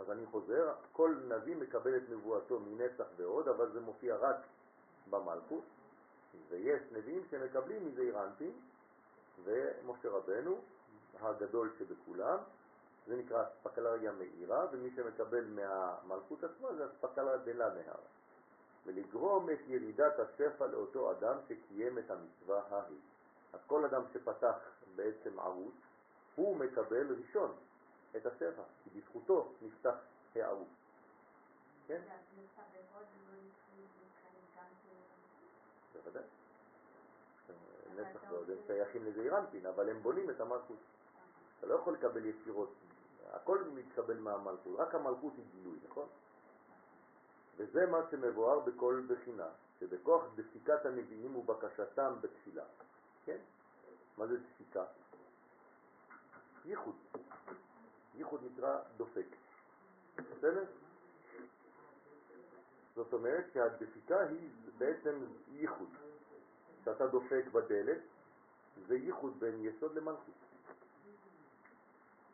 אז 0.00 0.10
אני 0.10 0.26
חוזר, 0.26 0.72
כל 0.92 1.14
נביא 1.28 1.56
מקבל 1.56 1.96
את 1.96 2.02
נבואתו 2.10 2.60
מנצח 2.60 3.04
ועוד, 3.16 3.48
אבל 3.48 3.72
זה 3.72 3.80
מופיע 3.80 4.16
רק 4.16 4.36
במלכות, 5.10 5.64
ויש 6.48 6.82
נביאים 6.92 7.22
שמקבלים 7.30 7.86
מזעיר 7.86 8.24
אנפין, 8.24 8.52
ומשה 9.44 10.08
רבנו, 10.08 10.58
הגדול 11.20 11.70
שבכולם, 11.78 12.38
זה 13.06 13.16
נקרא 13.16 13.44
אספקלריה 13.48 14.12
מאירה, 14.12 14.66
ומי 14.72 14.90
שמקבל 14.96 15.44
מהמלכות 15.44 16.44
עצמה 16.44 16.74
זה 16.74 16.86
אספקלריה 16.86 17.36
דלה 17.36 17.68
מהרה. 17.68 18.06
ולגרום 18.86 19.50
את 19.50 19.58
ירידת 19.66 20.18
השפע 20.18 20.66
לאותו 20.66 21.10
אדם 21.10 21.36
שקיים 21.48 21.98
את 21.98 22.10
המצווה 22.10 22.62
ההיא. 22.70 22.98
אז 23.52 23.60
כל 23.66 23.84
אדם 23.84 24.02
שפתח 24.12 24.56
בעצם 24.96 25.40
ערוץ, 25.40 25.74
הוא 26.34 26.56
מקבל 26.56 27.14
ראשון 27.14 27.54
את 28.16 28.26
השפע, 28.26 28.62
כי 28.84 28.90
בזכותו 28.90 29.52
נפתח 29.62 29.94
הערוץ. 30.34 30.68
כן? 31.86 32.00
בוודאי. 35.94 36.22
נצח 37.96 38.20
ועוד 38.30 38.50
הם 38.50 38.56
שייכים 38.66 39.04
לזעיר 39.04 39.38
אנפין, 39.38 39.66
אבל 39.66 39.90
הם 39.90 40.02
בונים 40.02 40.30
את 40.30 40.40
המלכות. 40.40 40.76
אתה 41.58 41.66
לא 41.66 41.74
יכול 41.74 41.94
לקבל 41.94 42.26
ישירות, 42.26 42.72
הכל 43.32 43.64
מתקבל 43.74 44.18
מהמלכות, 44.18 44.78
רק 44.78 44.94
המלכות 44.94 45.32
היא 45.36 45.44
גילוי, 45.52 45.78
נכון? 45.88 46.06
וזה 47.56 47.86
מה 47.86 47.98
שמבואר 48.10 48.58
בכל 48.58 49.02
בחינה, 49.08 49.48
שבכוח 49.80 50.24
דפיקת 50.34 50.86
הנביאים 50.86 51.36
ובקשתם 51.36 52.14
בתפילה. 52.20 52.64
כן? 53.24 53.38
מה 54.18 54.26
זה 54.26 54.36
דפיקה? 54.38 54.84
ייחוד. 56.64 56.94
ייחוד 58.14 58.40
נקרא 58.52 58.78
דופק. 58.96 59.26
בסדר? 60.16 60.64
זאת 62.94 63.12
אומרת 63.12 63.44
שהדפיקה 63.54 64.20
היא 64.20 64.50
בעצם 64.78 65.24
ייחוד. 65.52 65.88
כשאתה 66.82 67.06
דופק 67.06 67.44
בדלת, 67.52 67.98
זה 68.86 68.94
ייחוד 68.94 69.40
בין 69.40 69.64
יסוד 69.64 69.94
למלכות. 69.94 70.34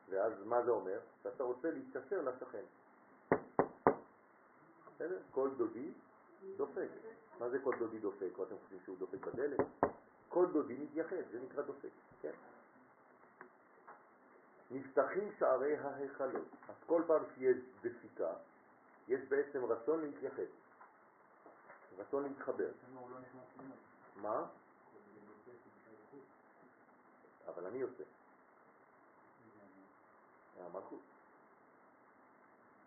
ואז 0.08 0.32
מה 0.44 0.64
זה 0.64 0.70
אומר? 0.70 0.98
שאתה 1.22 1.44
רוצה 1.44 1.70
להתקשר 1.70 2.22
לשכן. 2.22 2.64
בסדר? 4.94 5.18
כל 5.30 5.50
דודי 5.56 5.92
דופק. 6.56 6.88
מה 7.38 7.48
זה 7.48 7.58
כל 7.64 7.74
דודי 7.78 7.98
דופק? 7.98 8.38
או 8.38 8.44
אתם 8.44 8.54
חושבים 8.62 8.80
שהוא 8.84 8.96
דופק 8.98 9.26
בדלת? 9.26 9.60
כל 10.28 10.46
דודי 10.52 10.74
מתייחד, 10.74 11.16
זה 11.30 11.40
נקרא 11.40 11.62
דופק, 11.62 11.88
כן? 12.22 12.32
נפתחים 14.70 15.32
שערי 15.38 15.76
ההיכלות. 15.76 16.46
אז 16.68 16.74
כל 16.86 17.02
פעם 17.06 17.22
שיש 17.34 17.56
דפיקה, 17.82 18.32
יש 19.08 19.20
בעצם 19.28 19.64
רצון 19.64 20.00
להתייחד, 20.00 20.42
רצון 21.98 22.22
להתחבר. 22.22 22.70
מה? 24.16 24.46
אבל 27.48 27.66
אני 27.66 27.78
יוצא. 27.78 28.04
מהמלכות. 30.58 31.00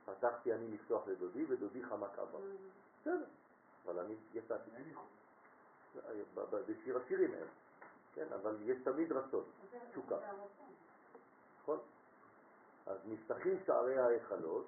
פתחתי 0.06 0.54
אני 0.54 0.68
לפתוח 0.68 1.08
לדודי 1.08 1.46
ודודי 1.46 1.84
חמק 1.84 2.20
אבא. 2.20 2.40
בסדר, 3.02 3.26
אבל 3.86 4.00
אני 4.00 4.16
יצאתי. 4.34 4.72
בשיר 6.68 6.98
השירים 6.98 7.34
אין, 7.34 7.48
כן, 8.14 8.28
אבל 8.34 8.58
יש 8.62 8.78
תמיד 8.84 9.12
רצון, 9.12 9.44
תשוקה. 9.92 10.16
נכון? 11.62 11.80
אז 12.86 12.98
נפתחים 13.06 13.60
שערי 13.65 14.00
ההיכלות, 14.00 14.65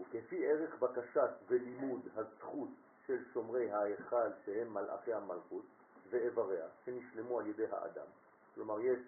וכפי 0.00 0.46
ערך 0.46 0.78
בקשת 0.78 1.30
ולימוד 1.48 2.00
הזכות 2.16 2.68
של 3.06 3.24
שומרי 3.32 3.72
ההיכל 3.72 4.30
שהם 4.44 4.74
מלאכי 4.74 5.12
המלכות 5.12 5.64
ואיבריה, 6.10 6.66
שנשלמו 6.84 7.40
על 7.40 7.46
ידי 7.46 7.66
האדם. 7.70 8.06
כלומר, 8.54 8.80
יש 8.80 8.98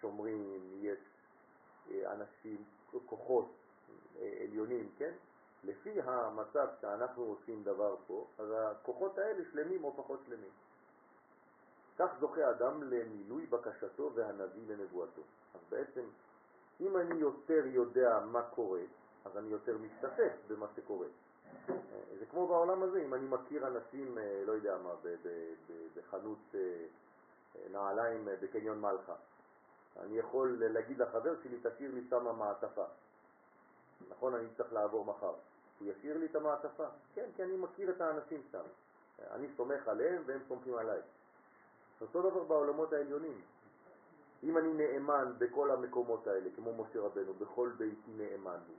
שומרים, 0.00 0.60
יש 0.80 0.98
אה, 1.90 2.12
אנשים, 2.12 2.64
כוחות 3.06 3.52
אה, 4.20 4.38
עליונים, 4.42 4.90
כן? 4.98 5.12
לפי 5.64 6.00
המצב 6.00 6.68
שאנחנו 6.80 7.22
עושים 7.22 7.64
דבר 7.64 7.96
פה, 8.06 8.26
אז 8.38 8.48
הכוחות 8.56 9.18
האלה 9.18 9.44
שלמים 9.52 9.84
או 9.84 9.96
פחות 9.96 10.20
שלמים. 10.26 10.50
כך 11.98 12.10
זוכה 12.20 12.50
אדם 12.50 12.82
למילוי 12.82 13.46
בקשתו 13.46 14.10
והנביא 14.14 14.62
לנבואתו. 14.68 15.22
אז 15.54 15.60
בעצם, 15.70 16.04
אם 16.80 16.96
אני 16.96 17.14
יותר 17.14 17.62
יודע 17.66 18.20
מה 18.24 18.42
קורה, 18.42 18.80
אז 19.24 19.36
אני 19.36 19.48
יותר 19.48 19.78
משתתף 19.78 20.32
במה 20.48 20.66
שקורה. 20.76 21.06
זה 22.18 22.26
כמו 22.30 22.46
בעולם 22.46 22.82
הזה, 22.82 23.02
אם 23.02 23.14
אני 23.14 23.26
מכיר 23.26 23.66
אנשים, 23.66 24.18
אה, 24.18 24.42
לא 24.46 24.52
יודע 24.52 24.76
מה, 24.78 24.90
בחנות 25.96 26.54
אה, 26.54 26.84
נעליים 27.70 28.28
אה, 28.28 28.34
בקניון 28.40 28.80
מלכה, 28.80 29.14
אני 30.00 30.18
יכול 30.18 30.56
להגיד 30.60 30.98
לחבר 30.98 31.34
שלי, 31.42 31.58
תשאיר 31.62 31.94
לי 31.94 32.04
שמה 32.10 32.32
מעטפה. 32.32 32.84
נכון, 34.08 34.34
אני 34.34 34.48
צריך 34.56 34.72
לעבור 34.72 35.04
מחר. 35.04 35.34
הוא 35.78 35.88
ישאיר 35.88 36.18
לי 36.18 36.26
את 36.26 36.36
המעטפה. 36.36 36.86
כן, 37.14 37.26
כי 37.36 37.42
אני 37.42 37.56
מכיר 37.56 37.90
את 37.90 38.00
האנשים 38.00 38.42
שם. 38.52 38.62
אני 39.30 39.48
סומך 39.56 39.88
עליהם 39.88 40.22
והם 40.26 40.40
סומכים 40.48 40.74
עליי. 40.74 41.00
אותו 42.00 42.30
דבר 42.30 42.44
בעולמות 42.44 42.92
העליונים. 42.92 43.40
אם 44.42 44.58
אני 44.58 44.72
נאמן 44.72 45.32
בכל 45.38 45.70
המקומות 45.70 46.26
האלה, 46.26 46.50
כמו 46.56 46.72
משה 46.72 47.00
רבנו, 47.00 47.34
בכל 47.34 47.70
ביתי 47.76 48.10
נאמן 48.16 48.58
הוא, 48.68 48.76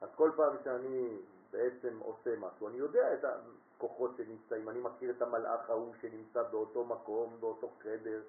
אז 0.00 0.08
כל 0.14 0.30
פעם 0.36 0.56
שאני 0.64 1.18
בעצם 1.50 1.98
עושה 1.98 2.36
משהו, 2.36 2.68
אני 2.68 2.76
יודע 2.76 3.14
את 3.14 3.24
הכוחות 3.24 4.10
שנמצאים, 4.16 4.68
אני 4.68 4.80
מכיר 4.80 5.10
את 5.10 5.22
המלאך 5.22 5.70
ההוא 5.70 5.94
שנמצא 6.00 6.42
באותו 6.42 6.84
מקום, 6.84 7.36
באותו 7.40 7.70
חדר, 7.82 8.20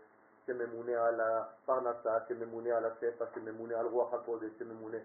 שממונה 0.47 1.05
על 1.05 1.21
הפרנסה, 1.21 2.17
שממונה 2.27 2.77
על 2.77 2.85
השפע, 2.85 3.25
שממונה 3.35 3.79
על 3.79 3.85
רוח 3.85 4.13
הקודש, 4.13 4.51
שממונה... 4.59 4.97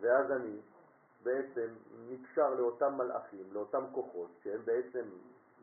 ואז 0.00 0.32
אני 0.32 0.60
בעצם 1.22 1.68
נקשר 2.08 2.54
לאותם 2.54 2.94
מלאכים, 2.94 3.44
לאותם 3.52 3.84
כוחות, 3.92 4.28
שהם 4.42 4.60
בעצם 4.64 5.04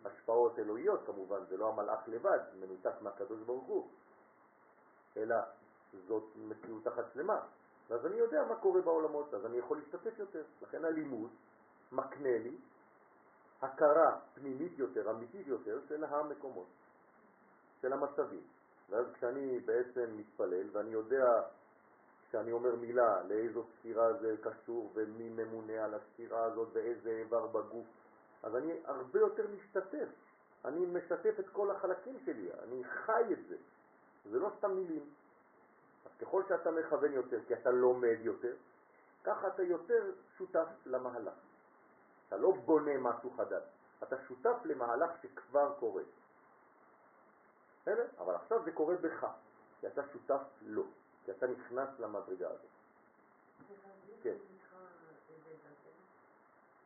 השפעות 0.06 0.60
אלוהיות 0.60 1.00
כמובן, 1.06 1.40
זה 1.50 1.58
לא 1.58 1.70
המלאך 1.70 2.00
לבד, 2.08 2.40
מנותק 2.60 3.02
מהקדוש 3.02 3.40
ברוך 3.40 3.66
הוא, 3.66 3.88
אלא 5.18 5.36
זאת 6.08 6.24
מציאות 6.36 6.88
אחת 6.88 7.06
שלמה. 7.14 7.40
ואז 7.90 8.06
אני 8.06 8.16
יודע 8.16 8.44
מה 8.50 8.56
קורה 8.56 8.82
בעולמות, 8.82 9.34
אז 9.34 9.46
אני 9.46 9.58
יכול 9.58 9.78
להשתתף 9.78 10.20
יותר. 10.20 10.44
לכן 10.62 10.86
הלימוד 10.86 11.30
מקנה 11.92 12.38
לי 12.38 12.58
הכרה 13.62 14.20
פנימית 14.34 14.80
יותר, 14.80 15.12
אמיתית 15.12 15.48
יותר, 15.48 15.80
של 15.88 16.04
המקומות, 16.04 16.68
של 17.82 17.94
המצבים. 17.94 18.44
ואז 18.90 19.06
כשאני 19.14 19.60
בעצם 19.60 20.18
מתפלל 20.18 20.70
ואני 20.72 20.90
יודע 20.90 21.42
כשאני 22.30 22.52
אומר 22.52 22.76
מילה, 22.76 23.24
לאיזו 23.24 23.64
ספירה 23.64 24.14
זה 24.14 24.36
קשור 24.42 24.92
ומי 24.94 25.30
ממונה 25.30 25.86
על 25.86 25.94
הספירה 25.94 26.44
הזאת 26.44 26.68
ואיזה 26.74 27.10
איבר 27.10 27.48
בגוף, 27.48 27.86
אז 28.44 28.56
אני 28.56 28.74
הרבה 28.86 29.20
יותר 29.20 29.44
משתתף. 29.58 30.08
אני 30.66 30.86
משתף 30.86 31.40
את 31.40 31.50
כל 31.50 31.72
החלקים 31.72 32.18
שלי, 32.26 32.50
אני 32.64 32.84
חי 32.84 33.24
את 33.32 33.48
זה. 33.48 33.56
זה 34.30 34.40
לא 34.40 34.50
סתם 34.58 34.72
מילים. 34.72 35.10
אז 36.06 36.12
ככל 36.22 36.44
שאתה 36.48 36.72
מכוון 36.72 37.14
יותר, 37.14 37.40
כי 37.48 37.54
אתה 37.54 37.72
לומד 37.72 38.18
יותר, 38.20 38.56
ככה 39.24 39.48
אתה 39.48 39.64
יותר 39.64 40.12
שותף 40.38 40.68
למהלך. 40.86 41.34
אתה 42.28 42.38
לא 42.38 42.52
בונה 42.52 42.98
משהו 42.98 43.32
חדש, 43.38 43.64
אתה 44.04 44.16
שותף 44.28 44.56
למהלך 44.66 45.12
שכבר 45.22 45.74
קורה. 45.80 46.04
בסדר? 47.82 48.08
אבל 48.18 48.36
עכשיו 48.36 48.64
זה 48.64 48.72
קורה 48.72 48.96
בך, 48.96 49.28
כי 49.80 49.88
אתה 49.88 50.02
שותף 50.14 50.42
לו. 50.62 50.84
כי 51.26 51.32
אתה 51.32 51.48
נכנס 51.48 51.90
למדרגה 52.00 52.50
הזאת. 52.50 52.66
כן. 54.24 54.36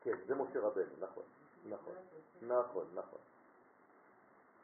כן, 0.01 0.17
זה 0.27 0.35
משה 0.35 0.59
רבנו, 0.59 0.95
נכון, 0.99 1.23
נכון, 1.65 1.95
נכון, 2.41 2.85
נכון. 2.93 3.19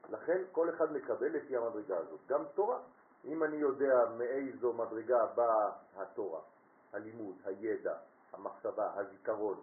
לכן 0.09 0.41
כל 0.51 0.69
אחד 0.69 0.93
מקבל 0.93 1.27
לפי 1.27 1.57
המדרגה 1.57 1.97
הזאת, 1.97 2.19
גם 2.27 2.43
תורה. 2.53 2.79
אם 3.25 3.43
אני 3.43 3.55
יודע 3.55 4.09
מאיזו 4.17 4.73
מדרגה 4.73 5.25
באה 5.25 5.71
התורה, 5.95 6.39
הלימוד, 6.93 7.35
הידע, 7.45 7.97
המחשבה, 8.33 8.91
הזיכרון, 8.95 9.61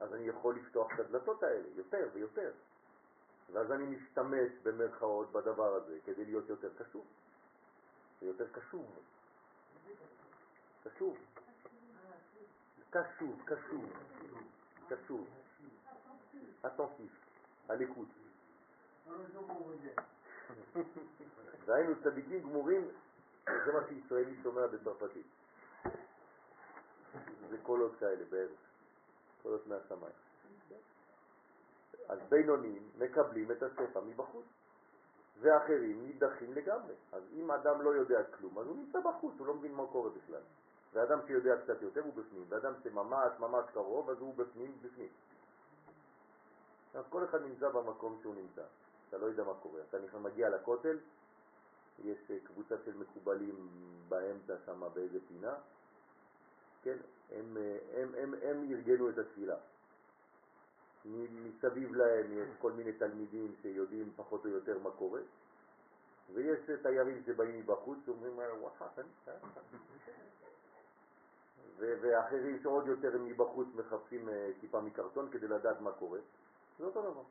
אז 0.00 0.14
אני 0.14 0.28
יכול 0.28 0.56
לפתוח 0.56 0.94
את 0.94 1.00
הדלתות 1.00 1.42
האלה 1.42 1.68
יותר 1.76 2.08
ויותר. 2.12 2.50
ואז 3.52 3.72
אני 3.72 3.86
משתמש 3.86 4.52
במרכאות 4.62 5.32
בדבר 5.32 5.74
הזה 5.74 5.98
כדי 6.04 6.24
להיות 6.24 6.48
יותר 6.48 6.68
קשוב, 6.78 7.04
ויותר 8.22 8.46
קשוב. 8.52 8.86
קשוב. 10.84 11.16
קשוב, 12.90 13.42
קשוב, 13.44 13.92
קשוב. 14.88 15.26
attentif, 16.64 17.12
à 17.68 17.76
והיינו 21.66 21.94
צדיקים 22.02 22.40
גמורים, 22.40 22.88
זה 23.46 23.72
מה 23.72 23.80
שישראלי 23.88 24.36
שומע 24.42 24.66
בצרפתית. 24.66 25.26
זה 27.50 27.58
קולות 27.62 27.92
כאלה 28.00 28.24
בערך, 28.30 28.60
קולות 29.42 29.66
מהשמיים. 29.66 30.12
אז 32.08 32.18
בינונים 32.28 32.90
מקבלים 32.98 33.52
את 33.52 33.62
השפע 33.62 34.00
מבחוץ. 34.00 34.44
ואחרים 35.40 36.06
נידחים 36.06 36.52
לגמרי. 36.54 36.94
אז 37.12 37.22
אם 37.32 37.50
אדם 37.50 37.82
לא 37.82 37.90
יודע 37.90 38.24
כלום, 38.24 38.58
אז 38.58 38.66
הוא 38.66 38.76
נמצא 38.76 38.98
בחוץ, 39.00 39.34
הוא 39.38 39.46
לא 39.46 39.54
מבין 39.54 39.74
מה 39.74 39.86
קורה 39.86 40.10
בכלל. 40.10 40.42
ואדם 40.92 41.18
שיודע 41.26 41.62
קצת 41.62 41.82
יותר 41.82 42.00
הוא 42.00 42.14
בפנים, 42.14 42.44
ואדם 42.48 42.72
שממש 42.84 43.32
ממש 43.38 43.64
קרוב, 43.72 44.10
אז 44.10 44.18
הוא 44.18 44.34
בפנים, 44.34 44.78
בפנים. 44.82 45.08
אז 46.94 47.04
כל 47.10 47.24
אחד 47.24 47.42
נמצא 47.42 47.68
במקום 47.68 48.18
שהוא 48.22 48.34
נמצא, 48.34 48.62
אתה 49.08 49.18
לא 49.18 49.26
יודע 49.26 49.44
מה 49.44 49.54
קורה. 49.54 49.80
אתה 49.88 50.18
מגיע 50.18 50.48
לכותל, 50.48 50.98
יש 52.04 52.18
אה, 52.30 52.36
קבוצה 52.44 52.74
של 52.84 52.96
מקובלים 52.96 53.68
באמצע 54.08 54.54
שם 54.66 54.82
באיזה 54.94 55.18
פינה, 55.28 55.54
כן, 56.82 56.96
הם, 57.30 57.56
אה, 57.56 57.78
הם, 58.02 58.14
הם, 58.14 58.34
הם 58.42 58.68
ארגנו 58.70 59.10
את 59.10 59.18
התפילה. 59.18 59.56
מסביב 61.04 61.94
להם 61.94 62.32
יש 62.32 62.48
כל 62.58 62.72
מיני 62.72 62.92
תלמידים 62.92 63.54
שיודעים 63.62 64.12
פחות 64.16 64.44
או 64.44 64.50
יותר 64.50 64.78
מה 64.78 64.90
קורה, 64.90 65.20
ויש 66.34 66.58
תיירים 66.82 67.22
שבאים 67.26 67.60
מבחוץ 67.60 67.98
ואומרים, 68.04 68.38
וואחת, 68.60 68.98
ואחרים 71.78 72.62
שעוד 72.62 72.86
יותר 72.86 73.18
מבחוץ 73.18 73.68
מחפשים 73.74 74.28
אה, 74.28 74.50
טיפה 74.60 74.80
מקרטון 74.80 75.30
כדי 75.30 75.48
לדעת 75.48 75.80
מה 75.80 75.92
קורה. 75.92 76.18
זה 76.78 76.84
אותו 76.84 77.02
דבר. 77.02 77.22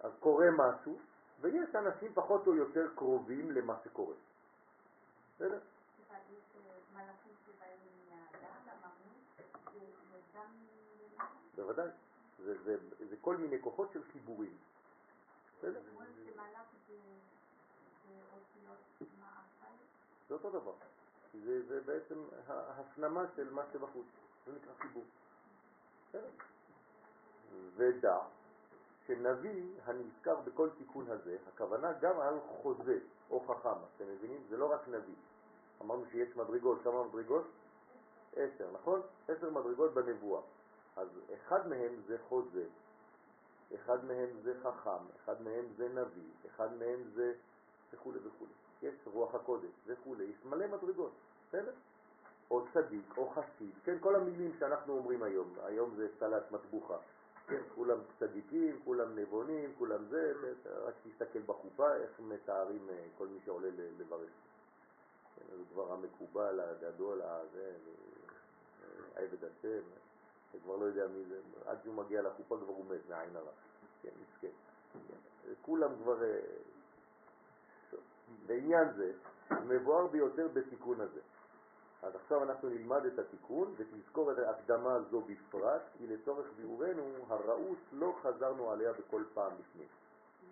אז 0.00 0.12
קורה 0.20 0.46
משהו, 0.50 0.98
ויש 1.40 1.74
אנשים 1.74 2.14
פחות 2.14 2.46
או 2.46 2.54
יותר 2.54 2.86
קרובים 2.94 3.50
למה 3.50 3.76
שקורה. 3.84 4.14
בסדר? 5.36 5.58
וגם 10.12 10.46
בוודאי. 11.56 11.88
זה, 12.44 12.62
זה, 12.62 12.76
זה 13.10 13.16
כל 13.20 13.36
מיני 13.36 13.62
כוחות 13.62 13.92
של 13.92 14.02
חיבורים. 14.12 14.56
בסדר? 15.58 15.80
זה 20.28 20.34
אותו 20.34 20.50
דבר. 20.50 20.72
זה, 21.44 21.66
זה 21.66 21.80
בעצם 21.80 22.24
ההפנמה 22.46 23.24
של 23.36 23.52
מה 23.52 23.62
שבחוץ. 23.72 24.06
זה 24.46 24.52
נקרא 24.52 24.74
חיבור. 24.78 25.04
בסדר? 26.08 26.30
ודע 27.76 28.18
שנביא 29.08 29.62
הנזכר 29.84 30.36
בכל 30.44 30.68
תיקון 30.78 31.10
הזה, 31.10 31.36
הכוונה 31.48 31.92
גם 31.92 32.20
על 32.20 32.34
חוזה 32.62 32.98
או 33.30 33.40
חכם, 33.40 33.78
אתם 33.96 34.04
מבינים? 34.14 34.40
זה 34.48 34.56
לא 34.56 34.72
רק 34.72 34.88
נביא. 34.88 35.14
אמרנו 35.82 36.04
שיש 36.10 36.36
מדרגות, 36.36 36.78
כמה 36.84 37.04
מדרגות? 37.04 37.44
עשר, 38.36 38.68
נכון? 38.72 39.00
עשר 39.28 39.50
מדרגות 39.50 39.94
בנבואה. 39.94 40.40
אז 40.96 41.08
אחד 41.34 41.68
מהם 41.68 41.92
זה 42.06 42.16
חוזה, 42.28 42.64
אחד 43.74 44.04
מהם 44.04 44.28
זה 44.42 44.54
חכם, 44.62 45.04
אחד 45.16 45.42
מהם 45.42 45.64
זה 45.76 45.88
נביא, 45.88 46.30
אחד 46.46 46.76
מהם 46.76 47.02
זה 47.14 47.32
וכו' 47.92 48.12
וכו'. 48.12 48.46
יש 48.82 48.94
רוח 49.06 49.34
הקודש 49.34 49.70
וכו', 49.86 50.14
יש 50.22 50.44
מלא 50.44 50.66
מדרגות, 50.66 51.12
בסדר? 51.48 51.72
או 52.50 52.64
צדיק, 52.72 53.16
או 53.16 53.30
חסיד, 53.30 53.70
כן, 53.84 53.96
כל 54.00 54.16
המילים 54.16 54.52
שאנחנו 54.58 54.92
אומרים 54.92 55.22
היום, 55.22 55.54
היום 55.64 55.94
זה 55.96 56.08
סלט 56.18 56.52
מטבוחה, 56.52 56.96
כן, 57.48 57.62
כולם 57.74 57.98
צדיקים, 58.18 58.80
כולם 58.84 59.18
נבונים, 59.18 59.72
כולם 59.78 60.04
זה, 60.04 60.32
רק 60.64 60.94
תסתכל 61.04 61.38
בחופה 61.46 61.94
איך 61.94 62.20
מתארים 62.20 62.88
אה, 62.90 63.04
כל 63.18 63.26
מי 63.26 63.38
שעולה 63.44 63.68
לברך. 63.98 64.30
כן, 65.36 65.56
זה 65.56 65.62
כבר 65.72 65.92
המקובל, 65.92 66.60
הגדול, 66.60 67.22
הזה, 67.22 67.72
אה, 68.82 69.22
עבד 69.22 69.44
השם, 69.44 69.82
אתה 70.50 70.58
כבר 70.64 70.76
לא 70.76 70.84
יודע 70.84 71.06
מי 71.06 71.24
זה, 71.28 71.40
עד 71.66 71.78
שהוא 71.82 71.94
מגיע 71.94 72.22
לחופה 72.22 72.56
כבר 72.56 72.74
הוא 72.74 72.84
מת 72.84 73.08
מעין 73.08 73.36
הרע. 73.36 73.50
כן, 74.02 74.10
מסכן. 74.22 74.48
כן. 74.92 75.52
כולם 75.62 75.90
כבר... 76.02 76.22
אה, 76.24 76.40
בעניין 78.46 78.92
זה, 78.96 79.12
מבואר 79.66 80.06
ביותר 80.06 80.48
בתיקון 80.48 81.00
הזה. 81.00 81.20
אז 82.02 82.14
עכשיו 82.14 82.42
אנחנו 82.42 82.68
נלמד 82.68 83.06
את 83.06 83.18
התיקון 83.18 83.74
ותזכור 83.76 84.32
את 84.32 84.38
ההקדמה 84.38 84.94
הזו 84.94 85.20
בפרט, 85.20 85.82
כי 85.98 86.06
לצורך 86.06 86.46
ביאורנו 86.56 87.02
הרעות 87.28 87.78
לא 87.92 88.16
חזרנו 88.22 88.70
עליה 88.70 88.92
בכל 88.92 89.24
פעם 89.34 89.52
לפני. 89.60 89.84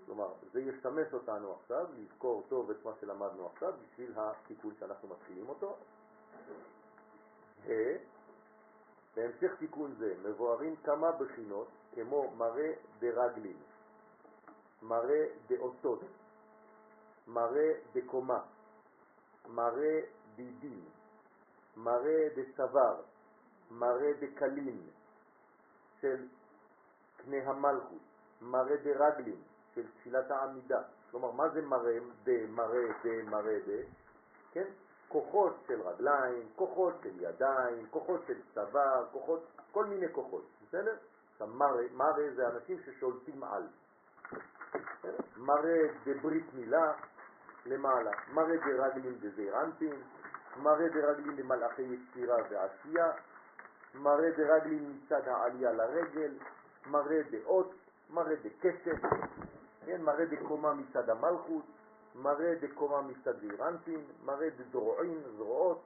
כלומר, 0.06 0.28
זה 0.52 0.61
ישמש 0.61 1.12
אותנו 1.12 1.52
עכשיו, 1.52 1.87
לזכור 1.98 2.42
טוב 2.48 2.70
את 2.70 2.85
מה 2.85 2.90
שלמדנו 3.00 3.46
עכשיו 3.46 3.72
בשביל 3.82 4.12
התיקון 4.16 4.74
שאנחנו 4.80 5.09
מתחילים 5.09 5.48
אותו. 5.48 5.76
בהמשך 9.16 9.54
תיקון 9.59 9.94
זה 9.98 10.14
מבוארים 10.22 10.76
כמה 10.76 11.12
בחינות 11.12 11.68
כמו 11.94 12.30
מראה 12.37 12.72
דרגלין, 12.98 13.56
מראה 14.82 15.26
דאותות, 15.48 16.00
מראה 17.26 17.72
דקומה, 17.92 18.40
מראה 19.48 20.00
דידין, 20.37 20.80
מראה 21.77 22.29
דצוואר, 22.37 22.97
מראה 23.71 24.12
דקלין 24.21 24.81
של 26.01 26.27
קנה 27.17 27.37
המלכות, 27.45 28.03
מראה 28.43 28.77
דרגלין 28.77 29.41
של 29.75 29.87
תפילת 29.91 30.31
העמידה. 30.31 30.83
כלומר, 31.11 31.31
מה 31.31 31.49
זה 31.49 31.62
מראה 31.62 31.99
דמראה 32.25 32.89
דמראה 33.05 33.59
ד? 33.59 33.85
כן? 34.53 34.65
כוחות 35.09 35.57
של 35.67 35.83
רגליים, 35.83 36.49
כוחות 36.57 36.95
של 37.03 37.21
ידיים, 37.21 37.87
כוחות 37.91 38.21
של 38.27 38.41
צוואר, 38.55 39.05
כוחות, 39.12 39.47
כל 39.73 39.85
מיני 39.87 40.07
כוחות, 40.12 40.45
בסדר? 40.62 40.97
עכשיו 41.33 41.49
מראה 41.93 42.35
זה 42.35 42.49
אנשים 42.49 42.79
ששולטים 42.85 43.45
על. 43.45 43.62
מראה 45.37 45.89
דברית 46.05 46.55
מילה 46.55 46.93
למעלה, 47.67 48.11
מראה 48.33 48.57
דרגלים 48.57 49.19
דזעירנטים, 49.19 50.03
מראה 50.62 50.88
דרגלים 50.88 51.37
למלאכי 51.38 51.83
יצירה 51.83 52.37
ועשייה, 52.51 53.12
מראה 53.95 54.31
דרגלים 54.31 54.97
מצד 54.97 55.29
העלייה 55.29 55.73
לרגל, 55.73 56.33
מראה 56.87 57.21
דעות, 57.31 57.75
מראה 58.11 58.35
דקשת, 58.37 59.01
כן, 59.87 60.03
מראה 60.03 60.25
דקומה 60.25 60.75
מצד 60.75 61.11
המלכות, 61.11 61.64
מראה 62.14 62.55
דקומה 62.61 63.03
מצד 63.03 63.40
זעירנטין, 63.40 64.05
מראה 64.25 64.49
דזרועים, 64.51 65.23
זרועות, 65.37 65.83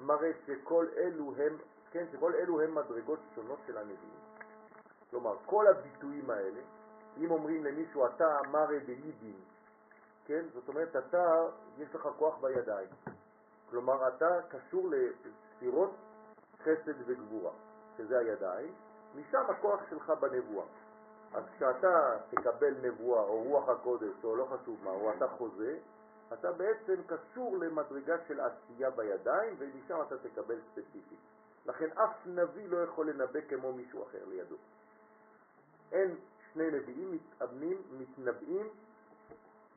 מראה 0.00 0.30
שכל 0.46 0.86
אלו 0.96 1.32
הם 1.38 1.56
כן, 1.90 2.04
שכל 2.12 2.34
אלו 2.34 2.60
הם 2.60 2.74
מדרגות 2.74 3.18
שונות 3.34 3.58
של 3.66 3.78
הנביאים. 3.78 4.20
כלומר, 5.10 5.36
כל 5.46 5.66
הביטויים 5.66 6.30
האלה, 6.30 6.60
אם 7.16 7.30
אומרים 7.30 7.64
למישהו 7.64 8.06
אתה 8.06 8.38
מרא 8.52 8.78
דיידין, 8.86 9.36
כן, 10.26 10.44
זאת 10.54 10.68
אומרת 10.68 10.96
אתה, 10.96 11.42
יש 11.78 11.94
לך 11.94 12.08
כוח 12.18 12.34
בידיים. 12.40 12.88
כלומר, 13.70 14.08
אתה 14.08 14.38
קשור 14.48 14.90
לספירות 14.90 15.90
חסד 16.62 16.94
וגבורה, 17.06 17.52
שזה 17.96 18.18
הידיים, 18.18 18.74
משם 19.14 19.42
הכוח 19.48 19.80
שלך 19.90 20.10
בנבואה. 20.10 20.66
אז 21.34 21.44
כשאתה 21.56 22.18
תקבל 22.30 22.74
נבואה 22.82 23.22
או 23.22 23.42
רוח 23.42 23.68
הקודש 23.68 24.24
או 24.24 24.36
לא 24.36 24.44
חשוב 24.44 24.80
מה, 24.84 24.90
או 24.90 25.12
אתה 25.12 25.28
חוזה, 25.28 25.78
אתה 26.32 26.52
בעצם 26.52 26.94
קשור 27.06 27.58
למדרגה 27.58 28.16
של 28.28 28.40
עשייה 28.40 28.90
בידיים 28.90 29.54
ומשם 29.58 29.98
אתה 30.06 30.18
תקבל 30.18 30.58
ספציפית. 30.70 31.18
לכן 31.66 31.88
אף 31.94 32.26
נביא 32.26 32.68
לא 32.68 32.76
יכול 32.76 33.10
לנבא 33.10 33.40
כמו 33.48 33.72
מישהו 33.72 34.02
אחר 34.02 34.24
לידו. 34.28 34.56
אין 35.92 36.16
שני 36.52 36.70
נביאים 36.70 37.12
מתאבנים, 37.12 37.82
מתנבאים 37.90 38.68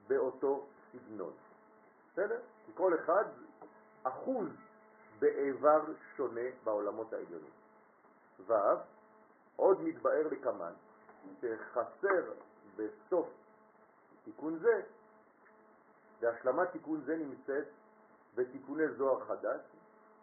באותו 0.08 0.66
סגנון. 0.92 1.34
בסדר? 2.14 2.40
כי 2.66 2.72
כל 2.76 2.96
אחד 2.96 3.26
אחוז 4.04 4.50
באיבר 5.20 5.82
שונה 6.16 6.42
בעולמות 6.64 7.14
העליונים. 7.14 7.52
ו' 8.48 8.54
עוד 9.56 9.82
מתבאר 9.82 10.28
לקמן 10.32 10.74
שחסר 11.42 12.32
בסוף 12.76 13.28
תיקון 14.24 14.60
זה, 14.60 14.82
והשלמת 16.20 16.72
תיקון 16.72 17.02
זה 17.06 17.18
נמצאת 17.18 17.68
בתיקוני 18.36 18.88
זוהר 18.98 19.26
חדש, 19.26 19.62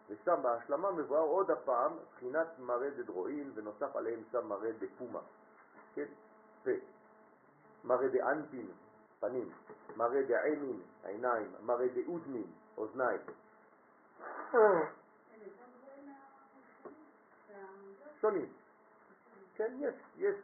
ושם 0.09 0.35
בהשלמה 0.41 0.91
מבואר 0.91 1.21
עוד 1.21 1.51
הפעם 1.51 1.91
בחינת 2.15 2.47
מראה 2.59 2.89
דדרועין, 2.89 3.51
ונוסף 3.55 3.95
עליהם 3.95 4.19
שם 4.31 4.47
מראה 4.47 4.71
דפומה, 4.71 5.19
כן? 5.95 6.05
פה, 6.63 6.71
מראה 7.83 8.07
דאנפין, 8.07 8.67
פנים, 9.19 9.49
מראה 9.95 10.23
דעינין, 10.23 10.81
עיניים, 11.03 11.51
מראה 11.61 11.87
דאודנין, 11.87 12.47
אוזניים. 12.77 13.21
שונים. 18.21 18.53
כן, 19.55 19.77
יש, 19.79 19.95
יש 20.17 20.35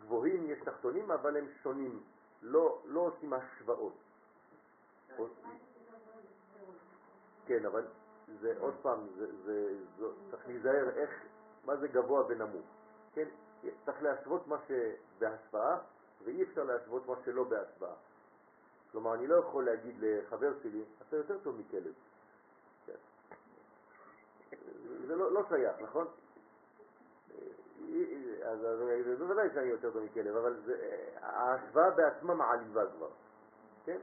גבוהים, 0.00 0.50
יש 0.50 0.58
תחתונים, 0.64 1.10
אבל 1.10 1.36
הם 1.36 1.46
שונים, 1.62 2.02
לא, 2.42 2.82
לא 2.84 3.00
עושים 3.00 3.32
השוואות. 3.32 3.92
כן, 7.46 7.66
אבל 7.66 7.86
זה 8.40 8.54
עוד 8.58 8.74
פעם, 8.82 9.06
זה, 9.16 9.26
זה, 9.44 9.76
זה, 9.98 10.06
צריך 10.30 10.46
להיזהר 10.46 10.88
איך, 10.96 11.10
מה 11.64 11.76
זה 11.76 11.88
גבוה 11.88 12.26
ונמוך. 12.28 12.66
כן, 13.14 13.28
צריך 13.84 14.02
להשוות 14.02 14.46
מה 14.46 14.56
שבהשוואה, 14.68 15.78
ואי 16.24 16.42
אפשר 16.42 16.64
להשוות 16.64 17.06
מה 17.06 17.14
שלא 17.24 17.44
בהשוואה. 17.44 17.94
כלומר, 18.92 19.14
אני 19.14 19.26
לא 19.26 19.36
יכול 19.36 19.64
להגיד 19.64 19.94
לחבר 19.98 20.52
שלי, 20.62 20.84
אתה 21.08 21.16
יותר 21.16 21.38
טוב 21.42 21.60
מכלב. 21.60 21.92
כן. 22.86 22.92
זה 25.12 25.18
לא, 25.18 25.32
לא 25.32 25.42
שייך, 25.48 25.76
נכון? 25.80 26.06
אז 28.44 28.58
בוודאי 29.18 29.48
שאני 29.54 29.66
יותר 29.66 29.90
טוב 29.90 30.04
מכלב, 30.04 30.36
אבל 30.36 30.56
זה, 30.64 30.98
ההשוואה 31.20 31.90
בעצמה 31.90 32.34
מעליבה 32.34 32.82
כבר, 32.96 33.08
כן? 33.84 33.98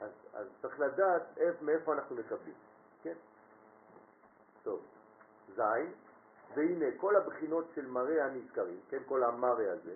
אז, 0.00 0.10
אז 0.34 0.46
צריך 0.62 0.80
לדעת 0.80 1.22
איפ, 1.36 1.62
מאיפה 1.62 1.92
אנחנו 1.92 2.16
מקבלים, 2.16 2.54
כן? 3.02 3.14
טוב, 4.62 4.80
זין, 5.56 5.92
והנה 6.54 6.86
כל 6.96 7.16
הבחינות 7.16 7.64
של 7.74 7.86
מראה 7.86 8.24
הנזכרים, 8.24 8.80
כן, 8.88 9.02
כל 9.06 9.22
המראה 9.22 9.72
הזה, 9.72 9.94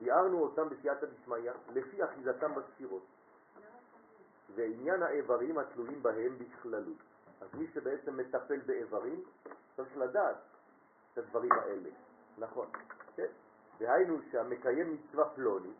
ביארנו 0.00 0.42
אותם 0.42 0.68
בסייעתא 0.68 1.06
דשמיא 1.06 1.52
לפי 1.72 2.04
אחיזתם 2.04 2.54
בספירות, 2.54 3.04
ועניין 4.54 5.02
האיברים 5.02 5.58
התלויים 5.58 6.02
בהם 6.02 6.38
בכללות. 6.38 6.98
אז 7.40 7.48
מי 7.54 7.66
שבעצם 7.66 8.16
מטפל 8.16 8.60
באיברים 8.66 9.24
צריך 9.76 9.96
לדעת 9.96 10.36
את 11.12 11.18
הדברים 11.18 11.52
האלה. 11.52 11.90
נכון, 12.38 12.68
כן. 13.16 13.26
דהיינו 13.78 14.18
שהמקיים 14.30 14.94
מצווה 14.94 15.28
פלוני, 15.28 15.72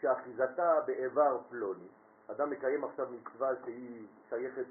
שאחיזתה 0.00 0.80
באיבר 0.86 1.38
פלוני, 1.48 1.88
אדם 2.30 2.50
מקיים 2.50 2.84
עכשיו 2.84 3.08
מצווה 3.10 3.50
שהיא 3.64 4.06
שייכת 4.28 4.66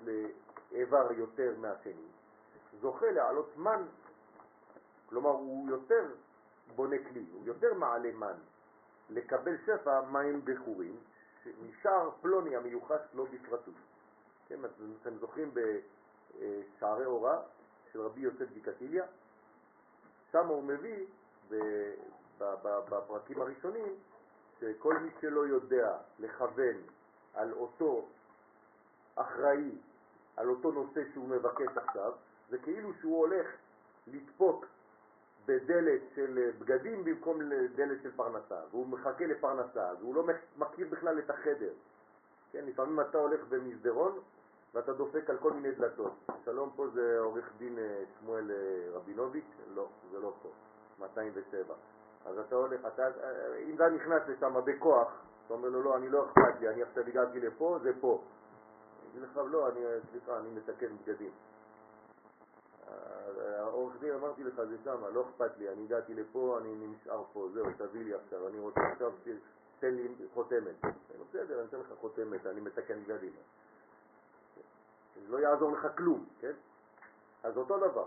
לאיבר 0.71 1.12
יותר 1.12 1.54
מהשני, 1.58 2.08
זוכה 2.82 3.12
לעלות 3.12 3.58
מן, 3.58 3.84
כלומר 5.10 5.30
הוא 5.30 5.69
יותר 5.69 6.06
בונה 6.75 6.95
כלי, 7.10 7.25
הוא 7.34 7.45
יותר 7.45 7.73
מעלה 7.73 8.12
מן, 8.12 8.38
לקבל 9.10 9.56
שפע 9.65 10.01
מים 10.01 10.41
בחורים, 10.45 10.95
משער 11.62 12.10
פלוני 12.21 12.56
המיוחס 12.56 13.01
לו 13.13 13.25
בפרטות. 13.25 13.73
כן, 14.47 14.60
אתם 15.01 15.17
זוכרים 15.17 15.51
בשערי 15.54 17.06
אורה 17.06 17.41
של 17.95 18.01
רבי 18.01 18.21
יוסף 18.21 18.51
דיקטיליה, 18.53 19.05
שם 20.31 20.47
הוא 20.47 20.63
מביא 20.63 21.05
בפרקים 22.89 23.41
הראשונים 23.41 23.93
שכל 24.60 24.97
מי 24.97 25.10
שלא 25.21 25.47
יודע 25.47 25.97
לכוון 26.19 26.75
על 27.34 27.53
אותו 27.53 28.08
אחראי, 29.15 29.71
על 30.38 30.49
אותו 30.49 30.71
נושא 30.71 31.01
שהוא 31.13 31.27
מבקש 31.27 31.77
עכשיו, 31.77 32.13
זה 32.49 32.58
כאילו 32.58 32.93
שהוא 32.93 33.19
הולך 33.19 33.47
לדפוק 34.08 34.65
בדלת 35.45 36.01
של 36.15 36.51
בגדים 36.60 37.03
במקום 37.03 37.39
דלת 37.75 38.01
של 38.03 38.12
פרנסה, 38.15 38.60
והוא 38.71 38.88
מחכה 38.88 39.25
לפרנסה, 39.25 39.91
והוא 39.99 40.15
לא 40.15 40.23
מכיר 40.58 40.88
בכלל 40.89 41.19
את 41.19 41.29
החדר. 41.29 41.73
כן, 42.51 42.65
לפעמים 42.65 42.99
אתה 42.99 43.17
הולך 43.17 43.41
במסדרון 43.49 44.19
ואתה 44.75 44.93
דופק 44.93 45.29
על 45.29 45.38
כל 45.38 45.53
מיני 45.53 45.71
דלתות. 45.71 46.13
שלום, 46.45 46.69
פה 46.75 46.88
זה 46.88 47.19
עורך 47.19 47.51
דין 47.57 47.79
אה, 47.79 48.03
שמואל 48.19 48.51
אה, 48.51 48.97
רבינוביץ'? 48.97 49.51
לא, 49.73 49.88
זה 50.11 50.19
לא 50.19 50.33
פה, 50.41 50.49
207. 50.99 51.73
אז 52.25 52.39
אתה 52.39 52.55
הולך, 52.55 52.85
אתה, 52.85 53.03
אה, 53.03 53.57
אם 53.57 53.75
אתה 53.75 53.89
נכנס 53.89 54.21
לשם 54.27 54.53
בכוח, 54.65 55.07
אתה 55.45 55.53
אומר 55.53 55.69
לו, 55.69 55.81
לא, 55.81 55.97
אני 55.97 56.09
לא 56.09 56.25
אכפת 56.25 56.59
לי, 56.59 56.69
אני 56.69 56.83
עכשיו 56.83 57.03
הגעתי 57.07 57.39
לפה, 57.39 57.77
זה 57.83 57.91
פה. 57.99 58.21
אני 59.01 59.09
אגיד 59.11 59.21
לך, 59.21 59.39
לא, 59.51 59.69
אני, 59.69 59.79
סליחה, 60.11 60.38
אני 60.38 60.49
מתקן 60.49 60.97
בגדים. 60.97 61.31
העורך 63.59 63.99
דין, 63.99 64.13
אמרתי 64.13 64.43
לך, 64.43 64.55
זה 64.55 64.77
שם, 64.83 65.05
לא 65.13 65.21
אכפת 65.29 65.57
לי, 65.57 65.69
אני 65.69 65.83
הגעתי 65.83 66.13
לפה, 66.13 66.57
אני 66.61 66.88
נשאר 66.88 67.23
פה, 67.33 67.47
זהו, 67.53 67.65
תביא 67.77 68.03
לי 68.03 68.13
עכשיו, 68.13 68.47
אני 68.47 68.59
רוצה 68.59 68.81
עכשיו, 68.91 69.11
תן 69.79 69.95
לי 69.95 70.07
חותמת. 70.33 70.85
בסדר, 71.29 71.59
אני 71.59 71.67
אתן 71.67 71.79
לך 71.79 71.93
חותמת, 72.01 72.45
אני 72.45 72.61
מתקן 72.61 73.03
בגדים. 73.03 73.33
לא 75.28 75.38
יעזור 75.38 75.71
לך 75.71 75.88
כלום, 75.97 76.25
כן? 76.39 76.54
אז 77.43 77.58
אותו 77.58 77.78
דבר, 77.78 78.06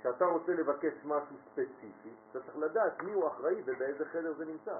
כשאתה 0.00 0.24
רוצה 0.24 0.52
לבקש 0.52 0.92
משהו 1.04 1.36
ספציפי, 1.50 2.10
אתה 2.30 2.40
צריך 2.40 2.56
לדעת 2.56 3.02
מי 3.02 3.12
הוא 3.12 3.28
אחראי 3.28 3.62
ובאיזה 3.64 4.04
חדר 4.04 4.34
זה 4.34 4.44
נמצא. 4.44 4.78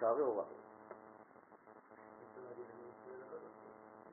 שערי 0.00 0.22
הוראה. 0.22 0.44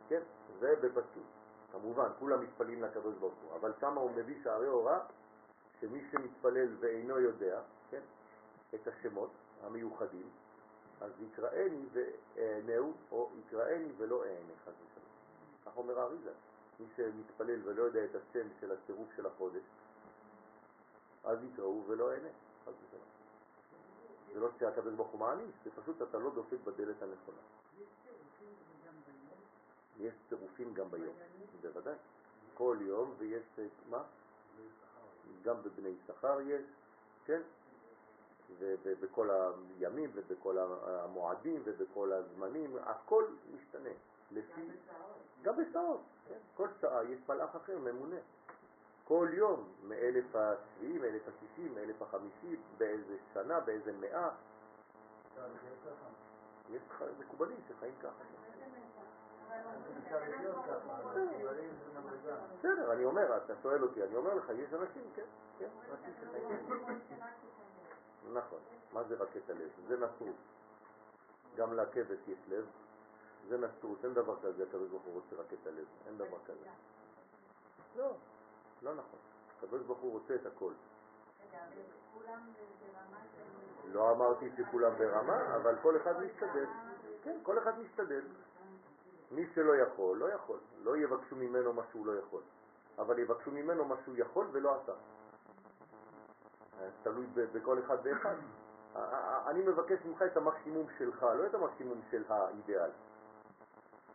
כן, 0.10 0.22
זה 0.60 0.76
בפשטות. 0.82 1.24
כמובן, 1.72 2.10
כולם 2.20 2.44
מתפללים 2.44 2.84
לקדוש 2.84 3.16
ברוך 3.16 3.34
הוא, 3.44 3.56
אבל 3.56 3.74
שם 3.80 3.98
הוא 3.98 4.12
מביא 4.12 4.44
שערי 4.44 4.68
הוראה, 4.68 5.00
שמי 5.80 6.10
שמתפלל 6.12 6.76
ואינו 6.80 7.20
יודע, 7.20 7.62
כן, 7.92 8.02
את 8.76 8.88
השמות 8.88 9.30
המיוחדים, 9.64 10.30
אז 11.02 11.12
יקראני 11.22 11.86
ואענהו, 11.94 12.94
או 13.12 13.30
יקראני 13.40 13.92
ולא 13.98 14.24
אענה, 14.24 14.54
חס 14.66 14.74
ושלום. 14.74 15.06
כך 15.66 15.78
אומר 15.78 16.00
האריזה. 16.00 16.32
מי 16.80 16.86
שמתפלל 16.96 17.60
ולא 17.64 17.84
יודע 17.84 18.06
את 18.06 18.16
השם 18.16 18.48
של 18.60 18.72
הצירוף 18.72 19.08
של 19.16 19.26
החודש, 19.26 19.64
אז 21.24 21.44
יקראו 21.44 21.84
ולא 21.88 22.12
אענה, 22.12 22.30
חס 22.66 22.74
ושלום. 22.88 23.04
זה 24.34 24.40
לא 24.40 24.50
שהקדוש 24.60 24.94
ברוך 24.94 25.10
הוא 25.10 25.20
מעניש, 25.20 25.56
זה 25.64 25.70
פשוט 25.82 26.02
אתה 26.02 26.18
לא 26.18 26.30
דופק 26.30 26.58
בדלת 26.64 27.02
הנכונה. 27.02 27.38
יש 30.00 30.14
צירופים 30.30 30.74
גם 30.74 30.92
ביום, 30.92 31.16
בוודאי. 31.62 31.96
כל 32.54 32.78
יום 32.82 33.14
ויש, 33.18 33.44
מה? 33.90 34.04
גם 35.44 35.64
בבני 35.64 35.96
שכר 36.08 36.42
יש, 36.42 36.66
כן? 37.26 37.42
ובכל 38.58 39.30
הימים 39.80 40.12
ובכל 40.14 40.58
המועדים 40.58 41.62
ובכל 41.66 42.12
הזמנים, 42.14 42.78
הכל 42.84 43.26
משתנה. 43.54 43.90
לפי... 44.32 44.70
גם 45.42 45.56
בשעות. 45.58 46.02
כן? 46.28 46.38
כל 46.56 46.68
שעה 46.82 47.04
יש 47.04 47.20
מלאך 47.30 47.56
אחר 47.56 47.78
ממונה. 47.78 48.16
כל 49.04 49.28
יום, 49.34 49.70
מאלף 49.84 50.36
השביעי, 50.36 50.98
מאלף 50.98 51.22
השישי, 51.28 51.70
מאלף 51.70 52.02
החמישי, 52.02 52.56
באיזה 52.78 53.18
שנה, 53.34 53.60
באיזה 53.60 53.92
מאה. 53.94 54.30
יש 56.70 56.82
מקובלים 57.20 57.58
שחיים 57.68 57.94
ככה. 58.02 58.24
דברים 60.10 61.72
זה 61.94 62.00
מדרגה. 62.00 62.38
בסדר, 62.60 62.94
אני 62.94 63.06
אומר, 63.06 63.38
אתה 63.38 63.54
שואל 63.62 63.84
אותי, 63.84 64.04
אני 64.04 64.16
אומר 64.16 64.34
לך, 64.34 64.50
יש 64.50 64.74
אנשים, 64.74 65.04
כן, 65.16 65.24
כן, 65.60 65.70
אנשים 65.92 66.14
שחיים. 66.22 66.80
נכון, 68.34 68.60
מה 68.94 69.04
זה 69.04 69.16
רק 69.16 69.38
את 69.38 69.50
הלב? 69.50 69.70
זה 69.88 69.98
נצרות. 69.98 70.36
גם 71.56 71.74
לכבש 71.74 72.20
יש 72.28 72.40
לב, 72.50 72.66
זה 73.48 73.58
נצרות, 73.58 74.06
אין 74.06 74.14
דבר 74.14 74.36
כזה, 74.44 74.64
הקדוש 74.64 74.90
ברוך 74.90 75.04
הוא 75.04 75.14
רוצה 75.14 75.36
רק 75.36 75.54
את 75.54 75.68
הלב, 75.68 75.86
אין 76.08 76.18
דבר 76.18 76.38
כזה. 76.46 76.66
לא, 77.98 78.12
לא 78.82 78.94
נכון. 78.94 79.20
הקדוש 79.58 79.82
ברוך 79.82 80.00
הוא 80.00 80.12
רוצה 80.12 80.36
את 80.36 80.46
הכל. 80.46 80.74
לא 83.86 84.12
אמרתי 84.12 84.50
שכולם 84.58 84.98
ברמה, 84.98 85.56
אבל 85.56 85.76
כל 85.82 85.98
אחד 85.98 86.24
משתדל. 86.24 86.66
כן, 87.24 87.38
כל 87.44 87.58
אחד 87.60 87.80
משתדל. 87.80 88.24
מי 89.32 89.48
שלא 89.56 89.76
יכול, 89.76 90.18
לא 90.18 90.34
יכול. 90.34 90.60
לא 90.84 90.98
יבקשו 90.98 91.36
ממנו 91.36 91.74
מה 91.74 91.82
שהוא 91.92 92.06
לא 92.06 92.20
יכול. 92.20 92.42
אבל 92.98 93.20
יבקשו 93.20 93.52
ממנו 93.52 93.86
מה 93.86 93.96
שהוא 94.06 94.16
יכול 94.18 94.48
ולא 94.52 94.76
עשה. 94.76 94.94
אה, 96.82 96.90
תלוי 97.04 97.26
בכל 97.36 97.80
אחד 97.80 97.98
ואחד. 98.04 98.36
אה, 98.96 99.02
אה, 99.02 99.50
אני 99.50 99.62
מבקש 99.62 100.06
ממך 100.06 100.22
את 100.22 100.38
המקסימום 100.38 100.88
שלך, 100.98 101.24
לא 101.24 101.46
את 101.46 101.54
המקסימום 101.54 102.02
של 102.12 102.24
האידאל. 102.30 102.90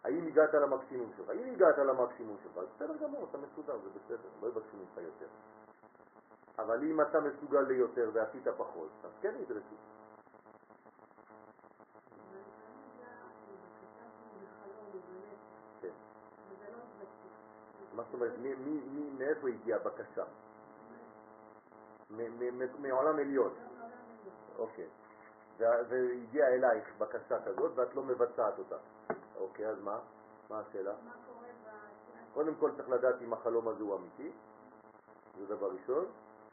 האם 0.05 0.27
הגעת 0.27 0.55
למקסימום 0.55 1.13
שלך? 1.17 1.31
אם 1.31 1.53
הגעת 1.53 1.79
למקסימום 1.79 2.37
שלך, 2.43 2.59
אז 2.59 2.67
בסדר 2.77 2.97
גמור, 2.97 3.27
אתה 3.31 3.39
מסודר, 3.39 3.79
זה 3.79 3.91
בסדר, 3.91 4.29
לא 4.43 4.49
יבקשו 4.49 4.77
ממך 4.77 4.97
יותר. 4.97 5.27
אבל 6.59 6.85
אם 6.85 7.01
אתה 7.01 7.21
מסוגל 7.21 7.61
ליותר 7.61 8.11
ועשית 8.13 8.49
פחות, 8.49 8.91
אז 9.05 9.11
כן 9.21 9.35
ידרשו. 9.41 9.75
כן. 15.81 15.89
מה 17.95 18.03
זאת 18.03 18.15
אומרת, 18.15 18.33
מאיפה 19.19 19.49
הגיעה 19.49 19.81
הבקשה? 19.81 20.25
מעולם 22.79 23.19
עליון. 23.19 23.55
אוקיי. 24.59 24.87
וה- 25.59 25.83
והגיעה 25.89 26.49
אלייך 26.49 26.85
בקשה 26.99 27.43
כזאת 27.45 27.73
ואת 27.75 27.95
לא 27.95 28.03
מבצעת 28.03 28.59
אותה. 28.59 28.77
אוקיי, 29.37 29.67
אז 29.69 29.81
מה? 29.81 29.99
מה 30.51 30.61
השאלה? 30.61 30.95
קודם 32.35 32.55
כל 32.55 32.71
צריך 32.77 32.89
לדעת 32.89 33.15
אם 33.23 33.33
החלום 33.33 33.69
הזה 33.69 33.83
הוא 33.83 33.97
אמיתי, 33.97 34.31
זה 35.39 35.47
דבר 35.47 35.71
ראשון, 35.73 36.05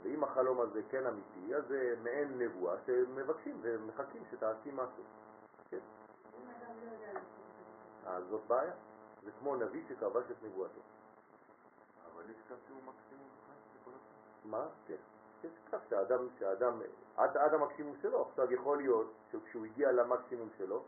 ואם 0.04 0.24
החלום 0.24 0.62
הזה 0.62 0.82
כן 0.89 1.06
אמיתי, 1.06 1.56
אז 1.56 1.67
זה 1.67 1.95
מעין 2.04 2.39
נבואה 2.39 2.76
שמבקשים 2.86 3.60
ומחכים 3.62 4.24
שתעשי 4.32 4.71
משהו. 4.71 5.04
כן? 5.69 5.78
אז 8.06 8.24
זאת 8.30 8.41
בעיה. 8.47 8.74
זה 9.24 9.32
כמו 9.39 9.56
נביא 9.56 9.84
שכבש 9.89 10.24
את 10.32 10.43
נבואתו. 10.43 10.82
אבל 12.13 12.30
יש 12.30 12.38
קו 12.47 12.54
שהוא 12.67 12.78
מקסימום 12.78 13.28
אחד 13.45 13.54
לכל 13.82 13.91
הזמן. 13.91 14.52
מה? 14.52 14.67
כן. 14.88 14.95
יש 15.43 15.51
כך 15.71 15.80
שהאדם, 15.89 16.27
שהאדם, 16.39 16.82
עד, 17.17 17.38
עד 17.38 17.54
המקסימום 17.54 17.95
שלו, 18.01 18.21
עכשיו 18.30 18.51
יכול 18.54 18.77
להיות 18.77 19.12
שכשהוא 19.32 19.65
הגיע 19.65 19.91
למקסימום 19.91 20.49
שלו, 20.58 20.84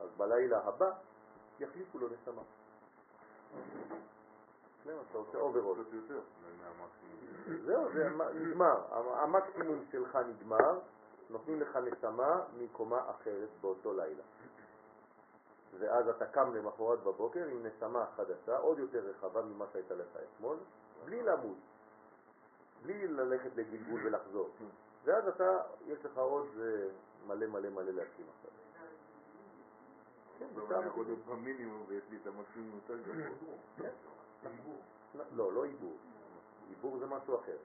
אז 0.00 0.08
בלילה 0.16 0.58
הבא 0.64 0.90
יחליפו 1.60 1.98
לו 1.98 2.08
נשמה. 2.08 2.42
כן, 4.84 4.90
אתה 5.10 5.18
עושה 5.18 5.38
overall. 5.38 5.84
קצת 5.84 5.92
יותר 5.92 6.20
מהמקסימום. 6.62 7.64
זהו, 7.66 7.92
זה 7.92 8.08
נגמר. 8.34 8.82
המ- 8.90 9.08
המקסימום 9.08 9.84
שלך 9.90 10.16
נגמר, 10.16 10.78
נותנים 11.30 11.60
לך 11.60 11.76
נשמה 11.76 12.40
מקומה 12.58 13.10
אחרת 13.10 13.48
באותו 13.60 13.92
לילה. 13.94 14.22
ואז 15.78 16.08
אתה 16.08 16.26
קם 16.26 16.54
למחרת 16.54 17.00
בבוקר 17.02 17.44
עם 17.44 17.66
נשמה 17.66 18.06
חדשה, 18.16 18.58
עוד 18.58 18.78
יותר 18.78 18.98
רחבה 18.98 19.42
ממה 19.42 19.64
שהייתה 19.72 19.94
לך 19.94 20.08
אתמול, 20.36 20.56
בלי 21.04 21.22
למות, 21.22 21.56
בלי 22.82 23.06
ללכת 23.06 23.56
לגלגול 23.56 24.00
ולחזור. 24.06 24.50
ואז 25.04 25.28
אתה, 25.28 25.58
יש 25.86 26.04
לך 26.04 26.18
עוד 26.18 26.46
אה, 26.60 26.88
מלא 27.26 27.46
מלא 27.46 27.70
מלא 27.70 27.90
להקים 27.90 28.26
עכשיו. 28.36 28.50
כן, 30.38 30.46
במינימום 31.26 31.84
ויש 31.88 32.02
לי 32.10 32.18
את 32.22 32.26
המקסימום 32.26 32.74
יותר 32.74 32.98
גבוה. 33.02 33.56
לא, 35.32 35.52
לא 35.52 35.64
עיבור. 35.64 35.96
עיבור 36.68 36.98
זה 36.98 37.06
משהו 37.06 37.40
אחר. 37.40 37.56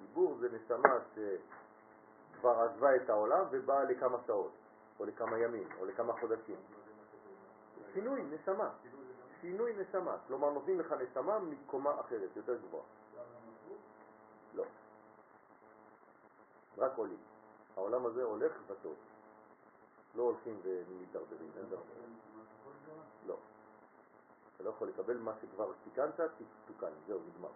עיבור 0.00 0.36
זה 0.40 0.48
נשמה 0.52 0.98
שכבר 1.14 2.60
עזבה 2.60 2.96
את 2.96 3.10
העולם 3.10 3.44
ובאה 3.50 3.84
לכמה 3.84 4.18
שעות, 4.26 4.52
או 5.00 5.04
לכמה 5.04 5.38
ימים, 5.38 5.68
או 5.80 5.86
לכמה 5.86 6.12
חודשים. 6.20 6.56
שינוי 7.94 8.22
נשמה. 8.22 8.70
שינוי 9.40 9.72
נשמה. 9.72 10.16
כלומר, 10.26 10.50
נותנים 10.50 10.80
לך 10.80 10.92
נשמה 10.92 11.38
מקומה 11.38 12.00
אחרת, 12.00 12.36
יותר 12.36 12.56
גבוהה. 12.56 12.84
לא. 14.54 14.64
רק 16.78 16.92
עולים. 16.96 17.18
העולם 17.76 18.06
הזה 18.06 18.22
הולך 18.22 18.52
וטוב. 18.66 18.94
לא 20.14 20.22
הולכים 20.22 20.60
ומתדרדרים, 20.62 21.50
אין 21.56 21.66
דבר. 21.66 21.82
לא. 23.26 23.36
אתה 24.54 24.64
לא 24.64 24.70
יכול 24.70 24.88
לקבל 24.88 25.16
מה 25.16 25.32
שכבר 25.40 25.72
תיקנת, 25.84 26.20
תתוקן, 26.64 26.92
זהו, 27.06 27.20
נגמר. 27.28 27.50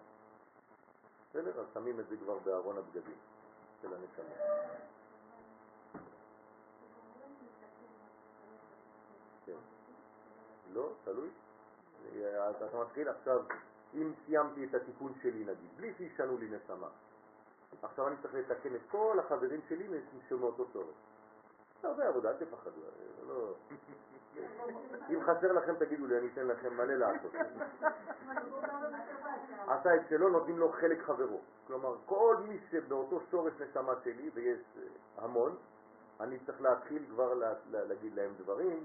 בסדר? 1.30 1.60
אז 1.60 1.66
שמים 1.74 2.00
את 2.00 2.08
זה 2.08 2.16
כבר 2.16 2.38
בארון 2.38 2.78
הבגדים 2.78 3.16
של 3.82 3.94
הנשמה. 3.94 4.34
כן. 9.46 9.56
לא, 10.72 10.88
תלוי. 11.04 11.28
אתה 12.50 12.78
מתחיל 12.80 13.08
עכשיו, 13.08 13.42
אם 13.94 14.12
סיימתי 14.26 14.64
את 14.64 14.74
התיקון 14.74 15.12
שלי 15.22 15.44
נגיד, 15.44 15.70
בלי 15.76 15.92
שישנו 15.98 16.38
לי 16.38 16.48
נשמה, 16.50 16.88
עכשיו 17.82 18.08
אני 18.08 18.16
צריך 18.22 18.34
לתקן 18.34 18.74
את 18.74 18.80
כל 18.90 19.18
החברים 19.18 19.60
שלי 19.68 19.88
מאותו 20.40 20.64
צורך. 20.72 20.86
זה 21.82 21.88
הרבה 21.88 22.08
עבודה, 22.08 22.30
אל 22.30 22.36
תפחדו. 22.36 22.80
אה, 22.80 23.24
לא... 23.28 23.54
אם 25.10 25.20
חסר 25.22 25.52
לכם 25.52 25.74
תגידו 25.74 26.06
לי, 26.06 26.18
אני 26.18 26.28
אתן 26.32 26.46
לכם 26.46 26.76
מלא 26.76 26.94
לעשות. 26.94 27.32
עשה 29.68 29.96
את 29.96 30.00
שלו, 30.08 30.28
נותנים 30.28 30.58
לו 30.58 30.72
חלק 30.72 31.02
חברו. 31.02 31.40
כלומר, 31.66 31.96
כל 32.06 32.36
מי 32.48 32.58
שבאותו 32.70 33.20
שורש 33.30 33.52
נשמה 33.60 33.92
שלי, 34.04 34.30
ויש 34.34 34.58
אה, 34.76 34.82
המון, 35.24 35.56
אני 36.20 36.38
צריך 36.46 36.60
להתחיל 36.60 37.04
כבר 37.10 37.34
לה- 37.34 37.54
לה- 37.70 37.84
להגיד 37.84 38.14
להם 38.14 38.34
דברים, 38.38 38.84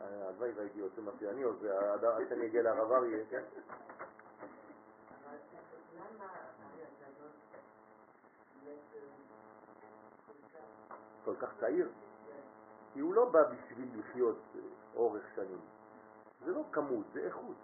הלוואי 0.00 0.50
והייתי 0.56 0.80
עושה 0.80 1.00
מה 1.00 1.10
שאני 1.20 1.42
עושה, 1.42 1.92
עד 1.94 2.28
שאני 2.28 2.46
אגיע 2.46 2.62
לרב 2.62 2.92
אריה, 2.92 3.24
כן? 3.30 3.42
כל 11.24 11.34
כך 11.40 11.48
צעיר? 11.60 11.88
כי 12.92 13.00
הוא 13.00 13.14
לא 13.14 13.24
בא 13.24 13.42
בשביל 13.42 13.88
לחיות 13.98 14.38
אה, 14.54 14.60
אורך 14.94 15.22
שנים. 15.34 15.60
זה 16.44 16.52
לא 16.52 16.62
כמות, 16.72 17.06
זה 17.12 17.20
איכות. 17.20 17.56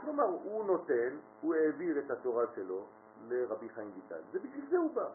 כלומר, 0.00 0.24
הוא 0.24 0.64
נותן, 0.64 1.16
הוא 1.40 1.54
העביר 1.54 1.98
את 1.98 2.10
התורה 2.10 2.44
שלו 2.54 2.86
לרבי 3.28 3.68
חיים 3.68 3.90
ויטל. 3.94 4.20
זה 4.32 4.38
בשביל 4.38 4.66
זה 4.70 4.78
הוא 4.78 4.94
בא. 4.94 5.08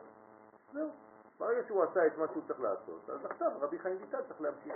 זהו. 0.73 0.89
ברגע 1.39 1.67
שהוא 1.67 1.83
עשה 1.83 2.07
את 2.07 2.17
מה 2.17 2.27
שהוא 2.27 2.43
צריך 2.47 2.59
לעשות, 2.59 3.09
אז 3.09 3.25
עכשיו 3.25 3.51
רבי 3.59 3.79
חיים 3.79 3.97
ויטל 4.01 4.21
צריך 4.27 4.41
להמשיך. 4.41 4.75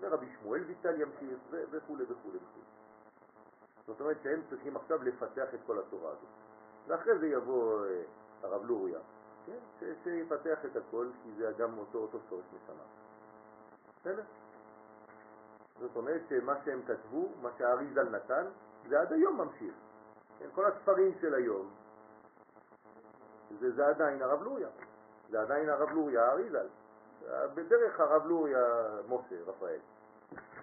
ורבי 0.00 0.26
שמואל 0.40 0.64
ויטל 0.64 1.00
ימשיך, 1.00 1.38
וכו' 1.50 1.96
וכו' 1.98 2.28
וכו'. 2.28 2.60
זאת 3.86 4.00
אומרת 4.00 4.16
שהם 4.22 4.40
צריכים 4.50 4.76
עכשיו 4.76 5.02
לפתח 5.02 5.54
את 5.54 5.60
כל 5.66 5.78
התורה 5.78 6.10
הזאת. 6.10 6.28
ואחרי 6.86 7.18
זה 7.18 7.26
יבוא 7.26 7.86
אה, 7.86 8.02
הרב 8.42 8.64
לוריה, 8.64 8.98
כן? 9.46 9.58
ש- 9.80 10.04
שיפתח 10.04 10.64
את 10.64 10.76
הכל, 10.76 11.08
כי 11.22 11.32
זה 11.36 11.52
גם 11.58 11.78
אותו 11.78 11.98
אותו 11.98 12.18
שורש 12.28 12.44
נשמה. 12.52 12.82
בסדר? 14.00 14.22
זאת 15.80 15.96
אומרת 15.96 16.20
שמה 16.28 16.54
שהם 16.64 16.82
כתבו, 16.86 17.28
מה 17.42 17.50
שהאריזל 17.58 18.08
נתן, 18.08 18.46
זה 18.88 19.00
עד 19.00 19.12
היום 19.12 19.40
ממשיך. 19.40 19.74
כן? 20.38 20.46
כל 20.54 20.66
הספרים 20.66 21.12
של 21.20 21.34
היום, 21.34 21.70
זה, 23.60 23.70
זה 23.70 23.86
עדיין 23.86 24.22
הרב 24.22 24.42
לוריה. 24.42 24.68
זה 25.30 25.40
עדיין 25.40 25.68
הרב 25.68 25.90
לוריה 25.90 26.24
האריזל. 26.24 26.66
בדרך 27.54 28.00
הרב 28.00 28.26
לוריה 28.26 28.64
משה, 29.08 29.36
רפאל, 29.46 29.78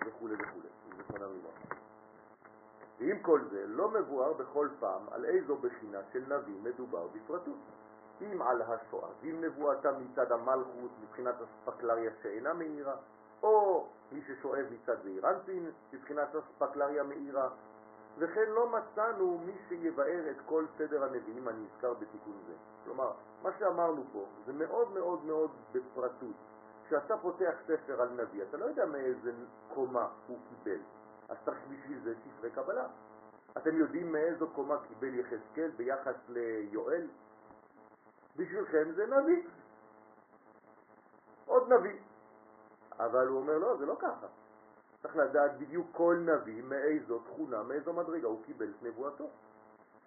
וכו' 0.06 0.28
וכו', 0.40 0.60
זכרונם. 0.98 1.32
ועם 3.00 3.20
כל 3.20 3.42
זה, 3.52 3.68
לא 3.68 3.90
מבואר 3.90 4.34
בכל 4.34 4.70
פעם 4.80 5.02
על 5.12 5.26
איזו 5.26 5.56
בחינה 5.56 6.00
של 6.14 6.24
נביא 6.34 6.56
מדובר 6.64 7.08
בפרטות. 7.08 7.58
אם 8.22 8.42
על 8.42 8.62
השואה, 8.62 9.10
ואם 9.22 9.42
נבואתה 9.42 9.92
מצד 9.92 10.32
המלכות 10.32 10.92
מבחינת 11.02 11.36
אספקלריה 11.42 12.12
שאינה 12.22 12.54
מאירה, 12.54 12.96
או 13.44 13.88
מי 14.12 14.22
ששואב 14.22 14.66
מצד 14.72 14.96
זעירנטין 15.04 15.72
מבחינת 15.94 16.28
אספקלריה 16.36 17.04
מאירה, 17.04 17.50
וכן 18.18 18.50
לא 18.50 18.70
מצאנו 18.70 19.38
מי 19.46 19.54
שיבאר 19.68 20.32
את 20.32 20.38
כל 20.46 20.66
סדר 20.78 21.04
הנביאים 21.04 21.48
הנזכר 21.48 21.94
בתיקון 21.94 22.38
זה. 22.48 22.54
כלומר, 22.84 23.12
מה 23.44 23.50
שאמרנו 23.60 24.04
פה 24.14 24.26
זה 24.46 24.54
מאוד 24.54 24.92
מאוד 24.92 25.26
מאוד 25.26 25.52
בפרטות, 25.72 26.36
כשאתה 26.88 27.18
פותח 27.18 27.54
ספר 27.68 28.02
על 28.02 28.10
נביא, 28.10 28.44
אתה 28.44 28.58
לא 28.58 28.66
יודע 28.66 28.86
מאיזה 28.86 29.32
קומה 29.74 30.08
הוא 30.28 30.38
קיבל, 30.50 30.80
אז 31.30 31.38
צריך 31.46 31.60
בשביל 31.70 32.00
זה 32.04 32.14
ספרי 32.16 32.52
קבלה. 32.52 32.88
אתם 33.58 33.78
יודעים 33.78 34.12
מאיזו 34.12 34.48
קומה 34.48 34.76
קיבל 34.88 35.20
יחזקאל 35.20 35.72
ביחס 35.78 36.16
ליואל? 36.30 37.08
בשבילכם 38.36 38.92
זה 38.92 39.06
נביא. 39.06 39.44
עוד 41.46 41.74
נביא. 41.74 42.00
אבל 43.00 43.28
הוא 43.28 43.40
אומר, 43.40 43.58
לא, 43.58 43.78
זה 43.78 43.86
לא 43.86 43.96
ככה. 44.00 44.28
צריך 45.08 45.18
לדעת 45.18 45.58
בדיוק 45.58 45.88
כל 45.92 46.18
נביא 46.26 46.64
מאיזו 46.64 47.20
תכונה, 47.20 47.64
מאיזו 47.64 47.94
מדרגה 47.94 48.28
הוא 48.28 48.44
קיבל 48.46 48.70
את 48.78 48.84
נבואתו. 48.84 49.30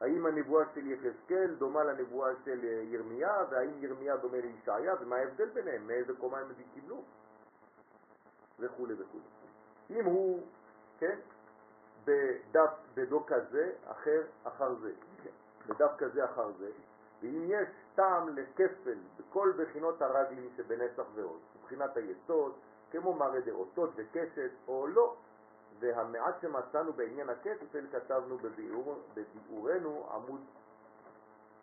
האם 0.01 0.27
הנבואה 0.27 0.65
של 0.75 0.87
יחזקאל 0.87 1.55
דומה 1.59 1.85
לנבואה 1.85 2.31
של 2.45 2.65
ירמיה, 2.65 3.45
והאם 3.51 3.85
ירמיה 3.85 4.17
דומה 4.17 4.37
לישעיה, 4.41 4.95
ומה 5.01 5.17
ההבדל 5.17 5.49
ביניהם, 5.49 5.87
מאיזה 5.87 6.13
קומה 6.19 6.39
הם 6.39 6.49
קיבלו, 6.75 7.03
וכו' 8.59 8.87
וכו'. 8.99 9.19
אם 9.91 10.05
הוא, 10.05 10.43
כן, 10.99 11.19
בדף, 12.05 12.71
בדו 12.95 13.27
כזה, 13.27 13.73
אחר 13.87 14.23
אחר 14.45 14.75
זה, 14.75 14.93
בדף 15.67 15.91
כזה 15.99 16.25
אחר 16.25 16.53
זה, 16.59 16.71
ואם 17.23 17.45
יש 17.49 17.69
טעם 17.95 18.37
לכפל 18.37 18.99
בכל 19.19 19.53
בחינות 19.57 20.03
הרגלים 20.03 20.49
שבנצח 20.57 21.05
ועוד, 21.15 21.41
מבחינת 21.61 21.97
היסוד, 21.97 22.53
כמו 22.91 23.15
מראה 23.15 23.41
דאותות 23.41 23.91
וקשת 23.97 24.51
או 24.69 24.87
לא, 24.87 25.15
והמעט 25.79 26.41
שמצאנו 26.41 26.93
בעניין 26.93 27.29
הכפל 27.29 27.87
כתבנו 27.93 28.39
בביאור, 28.39 28.99
בביאורנו 29.15 30.07
עמוד 30.15 30.41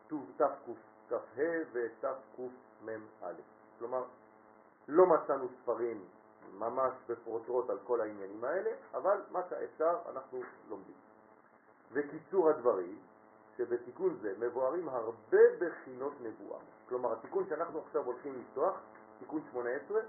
תקכ"ה 0.07 1.43
ותקמ"א. 1.71 3.33
כלומר, 3.79 4.03
לא 4.87 5.05
מצאנו 5.05 5.47
ספרים 5.61 6.05
ממש 6.53 6.93
בפרוטרוט 7.09 7.69
על 7.69 7.77
כל 7.83 8.01
העניינים 8.01 8.43
האלה, 8.43 8.71
אבל 8.93 9.21
מה 9.31 9.41
שאפשר 9.49 9.97
אנחנו 10.11 10.41
לומדים. 10.69 10.95
וקיצור 11.91 12.49
הדברים, 12.49 12.99
שבתיקון 13.57 14.17
זה 14.21 14.33
מבוארים 14.39 14.89
הרבה 14.89 15.37
בחינות 15.59 16.13
נבואה. 16.21 16.59
כלומר, 16.89 17.13
התיקון 17.13 17.45
שאנחנו 17.49 17.79
עכשיו 17.79 18.05
הולכים 18.05 18.39
לפתוח, 18.39 18.79
תיקון 19.19 19.41
18, 19.51 20.01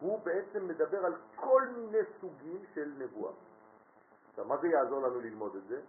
הוא 0.00 0.20
בעצם 0.24 0.68
מדבר 0.68 1.06
על 1.06 1.14
כל 1.36 1.68
מיני 1.68 1.98
סוגים 2.20 2.62
של 2.74 2.92
נבואה. 2.98 3.32
עכשיו, 4.30 4.44
מה 4.44 4.56
זה 4.56 4.68
יעזור 4.68 5.02
לנו 5.02 5.20
ללמוד 5.20 5.56
את 5.56 5.64
זה? 5.68 5.80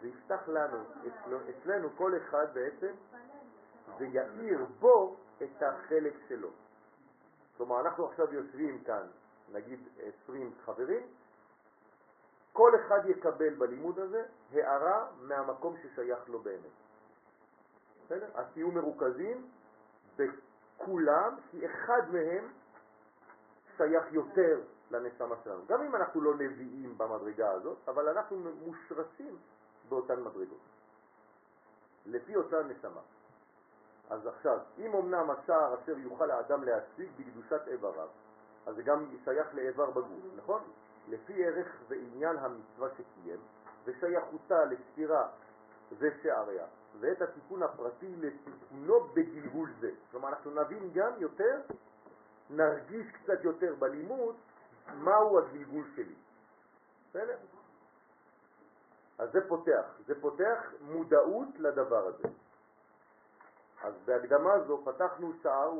זה 0.00 0.08
יפתח 0.08 0.48
לנו, 0.48 0.78
אצלנו, 1.06 1.38
אצלנו 1.50 1.88
כל 1.96 2.12
אחד 2.16 2.46
בעצם, 2.54 2.92
זה 3.98 4.06
יאיר 4.06 4.66
בו 4.80 5.16
את 5.42 5.62
החלק 5.62 6.14
שלו. 6.28 6.48
כלומר, 7.56 7.80
אנחנו 7.80 8.06
עכשיו 8.06 8.34
יושבים 8.34 8.84
כאן, 8.84 9.06
נגיד 9.52 9.80
20 10.24 10.54
חברים, 10.64 11.06
כל 12.52 12.72
אחד 12.76 13.00
יקבל 13.08 13.54
בלימוד 13.54 13.98
הזה 13.98 14.24
הערה 14.52 15.06
מהמקום 15.20 15.76
ששייך 15.82 16.28
לו 16.28 16.38
באמת. 16.38 16.72
בסדר? 18.04 18.28
אז 18.34 18.46
תהיו 18.52 18.70
מרוכזים 18.70 19.48
כולם, 20.84 21.36
כי 21.50 21.66
אחד 21.66 22.02
מהם 22.12 22.52
שייך 23.76 24.12
יותר 24.12 24.60
לנשמה 24.90 25.36
שלנו. 25.44 25.66
גם 25.66 25.82
אם 25.82 25.96
אנחנו 25.96 26.20
לא 26.20 26.34
נביאים 26.34 26.98
במדרגה 26.98 27.50
הזאת, 27.50 27.78
אבל 27.88 28.08
אנחנו 28.08 28.36
מושרשים 28.36 29.36
באותן 29.88 30.20
מדרגות, 30.20 30.60
לפי 32.06 32.36
אותה 32.36 32.62
נשמה. 32.62 33.00
אז 34.10 34.26
עכשיו, 34.26 34.58
אם 34.78 34.94
אמנם 34.94 35.30
השער 35.30 35.74
אשר 35.74 35.98
יוכל 35.98 36.30
האדם 36.30 36.64
להשיג 36.64 37.10
בקדושת 37.18 37.68
איבריו, 37.68 38.08
אז 38.66 38.76
זה 38.76 38.82
גם 38.82 39.06
שייך 39.24 39.54
לאיבר 39.54 39.90
בגוף, 39.90 40.24
נכון? 40.36 40.62
לפי 41.08 41.44
ערך 41.44 41.76
ועניין 41.88 42.36
המצווה 42.36 42.88
שקיים, 42.90 43.40
ושייכותה 43.84 44.64
לספירה 44.64 45.28
ושעריה, 45.98 46.66
ואת 47.00 47.22
התיקון 47.22 47.62
הפרטי 47.62 48.16
לתיקונו 48.16 49.00
בגלגול 49.14 49.70
זה. 49.80 49.90
כלומר, 50.10 50.28
אנחנו 50.28 50.50
נבין 50.50 50.90
גם 50.94 51.12
יותר, 51.18 51.60
נרגיש 52.50 53.06
קצת 53.12 53.44
יותר 53.44 53.74
בלימוד 53.78 54.36
מהו 54.94 55.38
הגלגול 55.38 55.84
שלי. 55.96 56.14
בסדר? 57.10 57.36
אז 59.18 59.32
זה 59.32 59.48
פותח, 59.48 59.84
זה 60.06 60.20
פותח 60.20 60.72
מודעות 60.80 61.48
לדבר 61.58 62.06
הזה. 62.06 62.28
אז 63.82 63.94
בהקדמה 64.04 64.60
זו 64.66 64.82
פתחנו 64.84 65.32
שער 65.42 65.72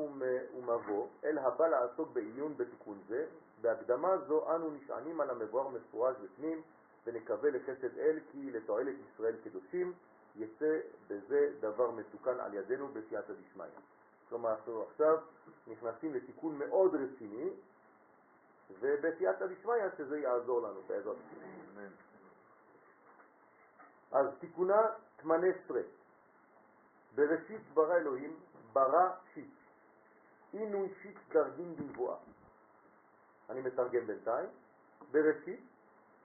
ומבוא 0.55 1.07
אל 1.23 1.37
הבא 1.37 1.67
לעסוק 1.67 2.09
בעיון 2.13 2.57
בתיקון 2.57 2.99
זה. 3.07 3.25
בהקדמה 3.61 4.17
זו 4.17 4.55
אנו 4.55 4.71
נשענים 4.71 5.21
על 5.21 5.29
המבואר 5.29 5.67
מפורש 5.67 6.15
בפנים 6.17 6.61
ונקווה 7.05 7.49
לחסד 7.49 7.97
אל 7.97 8.19
כי 8.31 8.51
לתועלת 8.51 8.95
ישראל 9.09 9.35
קדושים 9.43 9.93
יצא 10.35 10.79
בזה 11.07 11.51
דבר 11.59 11.91
מתוקן 11.91 12.39
על 12.39 12.53
ידינו 12.53 12.87
בסייעתא 12.87 13.33
דשמיא. 13.33 13.65
כלומר, 14.29 14.51
אנחנו 14.51 14.83
עכשיו 14.83 15.17
נכנסים 15.67 16.13
לתיקון 16.13 16.57
מאוד 16.57 16.95
רציני, 16.95 17.49
ובסייעתא 18.79 19.45
דשמיא 19.45 19.75
שזה 19.97 20.19
יעזור 20.19 20.61
לנו 20.61 20.81
בעזרת 20.87 21.17
השם. 21.27 21.89
אז 24.11 24.27
תיקונה 24.39 24.81
18 25.21 25.81
בראשית 27.15 27.61
ברא 27.73 27.95
אלוהים 27.95 28.39
ברא 28.73 29.09
שיט. 29.33 29.53
אינון 30.53 30.87
שיט 31.01 31.17
דרגין 31.29 31.75
בנבואה. 31.75 32.17
אני 33.49 33.61
מתרגם 33.61 34.07
בינתיים. 34.07 34.49
בראשית, 35.11 35.59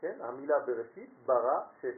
כן, 0.00 0.18
המילה 0.20 0.58
בראשית, 0.58 1.10
ברא 1.26 1.60
שש. 1.80 1.96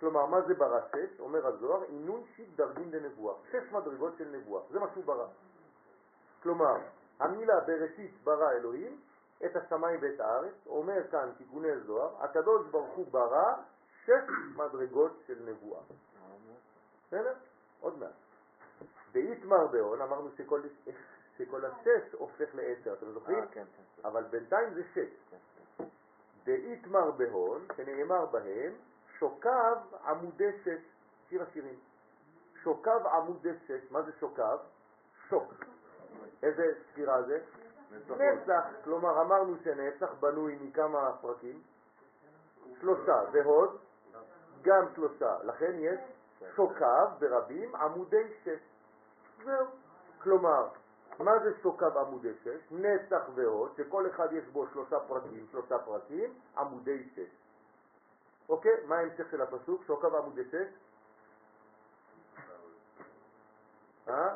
כלומר, 0.00 0.26
מה 0.26 0.40
זה 0.42 0.54
ברא 0.54 0.80
שש? 0.88 1.20
אומר 1.20 1.46
הזוהר, 1.46 1.82
עינון 1.82 2.24
שיט 2.36 2.48
דרגין 2.56 2.90
לנבואה. 2.90 3.34
שש 3.50 3.72
מדרגות 3.72 4.12
של 4.18 4.28
נבואה, 4.28 4.62
זה 4.70 4.78
מה 4.78 4.86
שהוא 4.92 5.04
ברא. 5.04 5.26
כלומר, 6.42 6.76
המילה 7.20 7.60
בראשית 7.60 8.14
ברא 8.24 8.50
אלוהים 8.52 9.00
את 9.44 9.56
השמיים 9.56 9.98
ואת 10.02 10.20
הארץ, 10.20 10.54
אומר 10.66 11.08
כאן 11.10 11.30
תיקוני 11.38 11.80
זוהר, 11.86 12.24
הקדוש 12.24 12.66
ברוך 12.70 12.96
הוא 12.96 13.06
ברא 13.10 13.54
שש 14.04 14.30
מדרגות 14.56 15.12
של 15.26 15.50
נבואה. 15.50 15.80
בסדר? 17.06 17.34
עוד 17.80 17.98
מעט. 17.98 18.12
באיתמר 19.12 19.66
בהון 19.66 20.02
אמרנו 20.02 20.30
שכל, 20.36 20.62
שכל 21.38 21.64
השש 21.64 22.12
הופך 22.12 22.54
לעשר, 22.54 22.92
אתם 22.92 23.12
זוכרים? 23.12 23.38
אה, 23.38 23.46
כן, 23.46 23.64
כן. 23.76 24.08
אבל 24.08 24.24
בינתיים 24.24 24.74
זה 24.74 24.82
שש. 24.94 25.34
דאיתמר 26.48 27.10
בהון, 27.10 27.66
שנאמר 27.76 28.26
בהם, 28.26 28.72
שוקב 29.18 29.76
עמודי 30.06 30.52
שש, 30.64 30.80
שיר 31.28 31.42
השירים. 31.42 31.78
שוקב 32.62 33.06
עמודי 33.06 33.52
שש, 33.66 33.90
מה 33.90 34.02
זה 34.02 34.12
שוקב? 34.20 34.56
שוק. 35.28 35.54
איזה 36.42 36.62
ספירה 36.82 37.22
זה? 37.22 37.40
נצח, 38.10 38.64
כלומר 38.84 39.22
אמרנו 39.22 39.56
שנצח 39.64 40.12
בנוי 40.20 40.58
מכמה 40.62 41.12
פרקים? 41.20 41.62
שלושה, 42.80 43.20
והוד 43.32 43.78
גם 44.62 44.84
שלושה, 44.94 45.36
לכן 45.42 45.72
יש 45.78 46.00
שוקב 46.56 47.06
ברבים 47.18 47.76
עמודי 47.76 48.34
שש. 48.44 48.60
זהו. 49.44 49.66
כלומר, 50.22 50.68
מה 51.18 51.38
זה 51.38 51.52
שוקב 51.62 51.96
עמודי 51.96 52.32
שש? 52.44 52.72
נצח 52.72 53.22
והוד, 53.34 53.72
שכל 53.76 54.10
אחד 54.10 54.32
יש 54.32 54.44
בו 54.44 54.66
שלושה 54.72 55.00
פרקים, 55.00 55.46
שלושה 55.50 55.78
פרקים, 55.78 56.34
עמודי 56.56 57.08
שש. 57.14 57.30
אוקיי? 58.48 58.72
מה 58.86 58.96
ההמשך 58.96 59.30
של 59.30 59.42
הפסוק? 59.42 59.84
שוקב 59.86 60.14
עמודי 60.14 60.44
שש? 60.44 60.68
אה? 64.08 64.34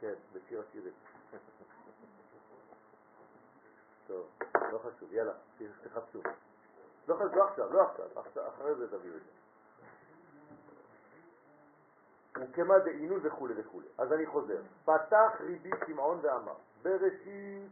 כן, 0.00 0.14
בשיר 0.32 0.62
השירים. 0.68 0.92
טוב, 4.08 4.26
לא 4.72 4.78
חשוב, 4.78 5.12
יאללה, 5.12 5.32
תחפשו. 5.82 6.22
לא 7.08 7.14
חשוב, 7.14 7.34
לא 7.34 7.48
עכשיו, 7.48 7.72
לא 7.72 7.82
עכשיו, 8.16 8.48
אחרי 8.48 8.74
זה 8.74 8.88
תביאו 8.88 9.16
את 9.16 9.20
זה. 9.20 9.41
וכמה 12.36 12.78
דעינון 12.78 13.20
וכו' 13.22 13.48
וכו'. 13.56 13.80
אז 13.98 14.12
אני 14.12 14.26
חוזר. 14.26 14.62
פתח 14.84 15.40
ריבי 15.40 15.70
שמעון 15.86 16.18
ואמר, 16.22 16.54
בראשית 16.82 17.70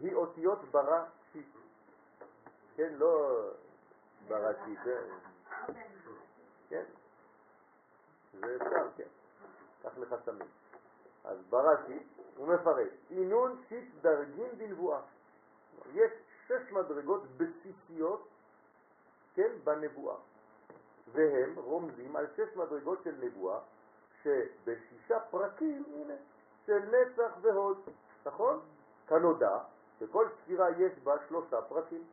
היא 0.00 0.14
אותיות 0.14 0.58
ברא 0.70 1.04
שיט. 1.32 1.46
כן, 2.76 2.92
לא 2.98 3.40
בראשית, 4.28 4.78
כן? 6.68 6.84
זה 8.40 8.56
אפשר, 8.56 8.88
כן. 8.96 9.08
קח 9.82 9.98
לך 9.98 10.14
סמים. 10.24 10.48
אז 11.24 11.38
בראשית, 11.50 12.06
הוא 12.36 12.48
מפרט, 12.48 12.88
עינון 13.10 13.62
שיט 13.68 13.84
דרגין 14.00 14.58
בנבואה. 14.58 15.00
יש 15.94 16.12
שש 16.46 16.72
מדרגות 16.72 17.22
בסיסיות, 17.36 18.28
כן, 19.34 19.52
בנבואה. 19.64 20.16
והם 21.12 21.54
רומזים 21.58 22.16
על 22.16 22.26
שש 22.36 22.56
מדרגות 22.56 23.02
של 23.04 23.14
נבואה 23.20 23.58
שבשישה 24.22 25.20
פרקים, 25.30 25.84
הנה, 25.94 26.14
של 26.66 26.78
נצח 26.78 27.32
והוד, 27.40 27.78
נכון? 28.26 28.60
כנודע 29.08 29.58
שכל 30.00 30.28
ספירה 30.42 30.70
יש 30.70 30.98
בה 31.04 31.14
שלושה 31.28 31.62
פרקים. 31.62 32.04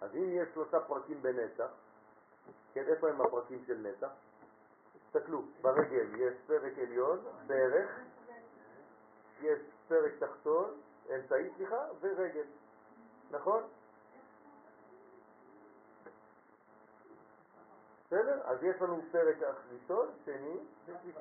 אז 0.00 0.14
אם 0.14 0.28
יש 0.32 0.48
שלושה 0.54 0.80
פרקים 0.80 1.22
בנצח, 1.22 1.70
כן, 2.74 2.84
איפה 2.88 3.08
הם 3.08 3.20
הפרקים 3.20 3.64
של 3.66 3.76
נצח? 3.76 4.10
תסתכלו, 5.06 5.42
ברגל 5.60 6.14
יש 6.14 6.34
פרק 6.46 6.78
עליון, 6.78 7.18
בערך, 7.46 7.90
יש 9.40 9.58
פרק 9.88 10.12
תחתון, 10.18 10.70
אמצעי, 11.14 11.50
סליחה, 11.56 11.86
ורגל, 12.00 12.44
נכון? 13.30 13.62
בסדר? 18.08 18.40
אז 18.44 18.62
יש 18.62 18.82
לנו 18.82 19.02
פרק 19.12 19.36
ראשון, 19.72 20.08
שני 20.24 20.58
ושלישי. 20.86 21.18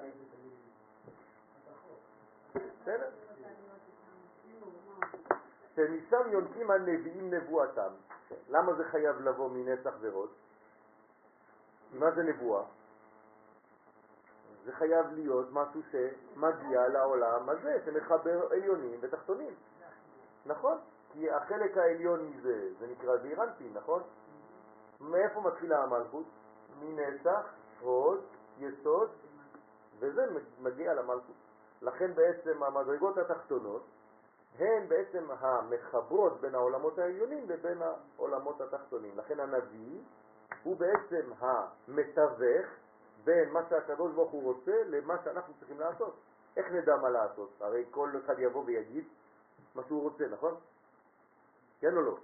בסדר? 2.54 3.10
שמשם 5.76 6.32
יונקים 6.32 6.72
הנביאים 6.72 7.34
נבואתם. 7.34 7.92
למה 8.50 8.74
זה 8.74 8.84
חייב 8.84 9.22
לבוא 9.22 9.50
מנצח 9.50 9.94
והוד? 10.02 10.30
מה 11.94 12.12
זה 12.12 12.24
נבואה? 12.24 12.64
זה 14.66 14.72
חייב 14.72 15.06
להיות 15.14 15.48
משהו 15.52 15.82
שמגיע 15.92 16.88
לעולם 16.88 17.50
הזה, 17.50 17.82
שמחבר 17.86 18.48
עליונים 18.52 19.00
ותחתונים. 19.02 19.56
נכון? 20.46 20.78
כי 21.14 21.32
החלק 21.32 21.78
העליון 21.78 22.28
מזה, 22.28 22.70
זה 22.80 22.88
נקרא 22.88 23.18
זעירנטי, 23.18 23.70
נכון? 23.74 24.04
מאיפה 25.02 25.42
מתחילה 25.42 25.84
המלכות? 25.84 26.26
מנצח, 26.82 27.46
הוד, 27.82 28.20
יסוד, 28.60 29.10
וזה 30.00 30.26
מגיע 30.60 30.94
למלכות. 30.94 31.36
לכן 31.82 32.16
בעצם 32.16 32.64
המדרגות 32.64 33.18
התחתונות 33.18 33.84
הן 34.60 34.88
בעצם 34.88 35.26
המחברות 35.40 36.42
בין 36.42 36.56
העולמות 36.56 37.00
העליונים 37.00 37.50
לבין 37.50 37.82
העולמות 37.82 38.62
התחתונים. 38.62 39.18
לכן 39.18 39.40
הנביא 39.40 40.02
הוא 40.64 40.78
בעצם 40.78 41.32
המתווך 41.40 42.66
בין 43.24 43.50
מה 43.50 43.62
שהקדוש 43.70 44.14
ברוך 44.14 44.32
הוא 44.32 44.44
רוצה 44.44 44.84
למה 44.86 45.16
שאנחנו 45.24 45.54
צריכים 45.60 45.80
לעשות. 45.80 46.16
איך 46.58 46.72
נדע 46.72 46.96
מה 46.96 47.10
לעשות? 47.10 47.50
הרי 47.60 47.86
כל 47.92 48.10
אחד 48.26 48.40
יבוא 48.40 48.64
ויגיד 48.66 49.06
מה 49.76 49.84
שהוא 49.88 50.02
רוצה, 50.02 50.28
נכון? 50.28 50.56
כן 51.80 51.98
או 51.98 52.02
לא? 52.02 52.18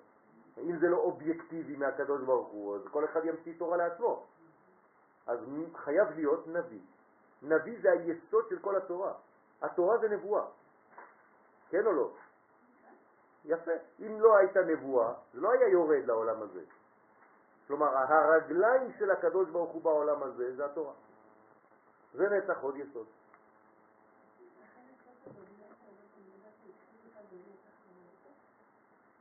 אם 0.57 0.79
זה 0.79 0.87
לא 0.87 0.97
אובייקטיבי 0.97 1.75
מהקדוש 1.75 2.21
ברוך 2.21 2.47
הוא, 2.47 2.75
אז 2.75 2.81
כל 2.91 3.05
אחד 3.05 3.25
ימציא 3.25 3.53
תורה 3.57 3.77
לעצמו. 3.77 4.25
אז 5.27 5.39
חייב 5.75 6.07
להיות 6.15 6.47
נביא. 6.47 6.79
נביא 7.41 7.81
זה 7.81 7.91
היסוד 7.91 8.45
של 8.49 8.59
כל 8.59 8.75
התורה. 8.75 9.13
התורה 9.61 9.97
זה 9.97 10.09
נבואה. 10.09 10.45
כן 11.69 11.85
או 11.85 11.91
לא? 11.91 12.11
יפה. 13.45 13.71
אם 13.99 14.21
לא 14.21 14.37
הייתה 14.37 14.61
נבואה, 14.61 15.13
זה 15.33 15.41
לא 15.41 15.51
היה 15.51 15.67
יורד 15.67 16.05
לעולם 16.05 16.41
הזה. 16.41 16.61
כלומר, 17.67 17.97
הרגליים 17.97 18.91
של 18.99 19.11
הקדוש 19.11 19.49
ברוך 19.49 19.71
הוא 19.71 19.81
בעולם 19.81 20.23
הזה 20.23 20.55
זה 20.55 20.65
התורה. 20.65 20.93
זה 22.13 22.29
נצח 22.29 22.57
עוד 22.61 22.75
יסוד. 22.75 23.07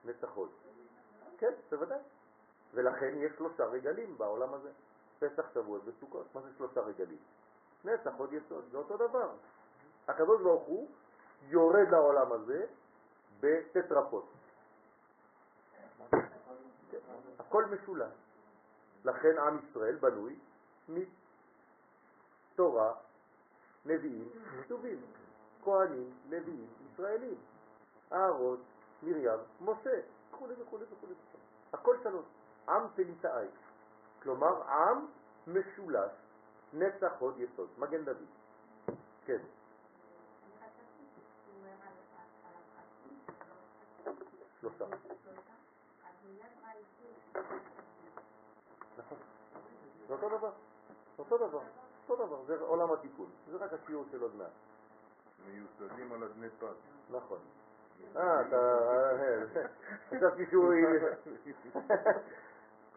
נצח 0.05 0.28
עוד. 0.34 0.48
כן, 1.38 1.53
בוודאי. 1.70 1.98
ולכן 2.74 3.14
יש 3.16 3.32
שלושה 3.36 3.64
רגלים 3.64 4.18
בעולם 4.18 4.55
הזה. 4.55 4.70
פסח, 5.29 5.55
שבועות 5.55 5.83
וסוכות. 5.85 6.27
מה 6.35 6.41
זה 6.41 6.49
שלושה 6.59 6.81
רגלים? 6.81 7.18
נצח 7.85 8.12
עוד 8.16 8.33
יסוד, 8.33 8.64
זה 8.70 8.79
אותו 8.79 8.97
דבר. 8.97 9.31
הקדוש 10.09 10.43
ברוך 10.43 10.62
הוא 10.62 10.89
יורד 11.49 11.89
לעולם 11.91 12.33
הזה 12.33 12.66
בטטרפות. 13.41 14.29
הכל 17.39 17.64
משולש. 17.64 18.12
לכן 19.05 19.39
עם 19.39 19.59
ישראל 19.59 19.97
בנוי 19.97 20.39
מתורה, 20.89 22.95
נביאים, 23.87 24.29
כתובים, 24.64 25.01
כהנים, 25.64 26.11
לוויים, 26.31 26.66
ישראלים, 26.93 27.37
אהרון, 28.12 28.62
מרים, 29.03 29.39
משה, 29.61 30.01
וכו' 30.31 30.49
וכו' 30.49 30.79
וכו'. 30.81 31.07
הכל 31.73 31.97
שלוש. 32.03 32.25
עם 32.68 32.83
פליטאי. 32.95 33.47
כלומר, 34.23 34.62
עם 34.73 35.07
משולש, 35.47 36.12
נצח 36.73 37.12
עוד 37.18 37.35
יסוד, 37.39 37.68
מגן 37.79 38.05
דוד. 38.05 38.16
כן. 39.27 39.39
שלושה. 44.61 44.85
נכון. 48.99 49.18
זה 50.09 50.14
אותו 50.14 50.29
דבר. 50.29 50.53
אותו 51.18 51.39
דבר. 51.39 51.61
אותו 52.09 52.27
דבר. 52.27 52.45
זה 52.47 52.61
עולם 52.61 52.93
התיקון. 52.93 53.31
זה 53.51 53.57
רק 53.57 53.73
השיעור 53.73 54.05
של 54.11 54.23
עוד 54.23 54.35
מעט. 54.35 54.51
מיוסדים 55.47 56.12
על 56.12 56.25
אדני 56.25 56.49
פת. 56.59 56.66
נכון. 57.11 57.39
אה, 58.16 58.41
אתה... 58.41 58.79
חשבתי 60.11 60.47
שהוא... 60.51 60.73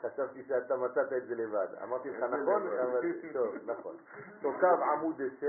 חשבתי 0.01 0.43
שאתה 0.43 0.75
מצאת 0.75 1.13
את 1.13 1.27
זה 1.27 1.35
לבד. 1.35 1.67
אמרתי 1.83 2.09
לך 2.09 2.23
נכון, 2.23 2.67
אבל 2.67 3.01
טוב, 3.33 3.55
נכון. 3.65 3.95
תוקב 4.41 4.81
עמוד 4.93 5.21
6, 5.39 5.45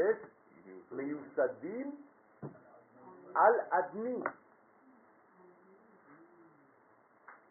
מיוסדים 0.93 1.97
על 3.35 3.55
אדני. 3.71 4.23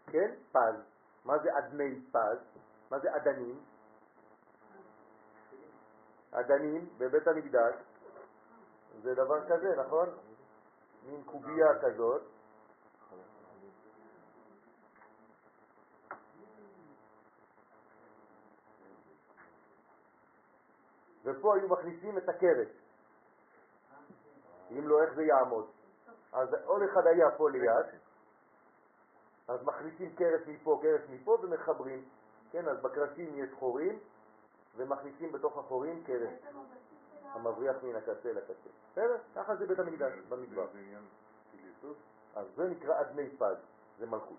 כן? 0.07 0.31
פז. 0.51 0.75
מה 1.25 1.37
זה 1.37 1.57
אדני 1.57 2.01
פז? 2.11 2.37
מה 2.91 2.99
זה 2.99 3.15
אדנים? 3.15 3.59
אדנים 6.31 6.89
בבית 6.97 7.27
המקדש 7.27 7.75
זה 9.01 9.13
דבר 9.13 9.45
כזה, 9.49 9.75
נכון? 9.75 10.09
מין 11.05 11.23
קובייה 11.23 11.67
כזאת. 11.81 12.21
ופה 21.25 21.55
היו 21.55 21.69
מכניסים 21.69 22.17
את 22.17 22.29
הקרש. 22.29 22.67
אם 24.71 24.87
לא, 24.87 25.01
איך 25.01 25.13
זה 25.13 25.23
יעמוד? 25.23 25.65
אז 26.33 26.49
עוד 26.65 26.81
אחד 26.81 27.07
היה 27.07 27.31
פה 27.37 27.49
ליד, 27.49 27.85
אז 29.47 29.63
מכניסים 29.63 30.15
קרש 30.15 30.47
מפה, 30.47 30.79
קרש 30.81 31.01
מפה 31.09 31.37
ומחברים. 31.41 32.05
כן, 32.51 32.67
אז 32.67 32.81
בקרשים 32.81 33.35
יש 33.35 33.49
חורים 33.59 33.99
ומכניסים 34.75 35.31
בתוך 35.31 35.57
החורים 35.57 36.03
קרש. 36.03 36.33
המבריח 37.23 37.75
מן 37.83 37.95
הקצה 37.95 38.33
לקצה. 38.33 38.69
בסדר? 38.91 39.17
ככה 39.35 39.55
זה 39.55 39.67
בית 39.67 39.79
המקדש, 39.79 40.13
במדבר. 40.29 40.67
אז 42.35 42.47
זה 42.55 42.63
נקרא 42.67 43.01
אדני 43.01 43.29
פז, 43.29 43.57
זה 43.99 44.05
מלכות. 44.05 44.37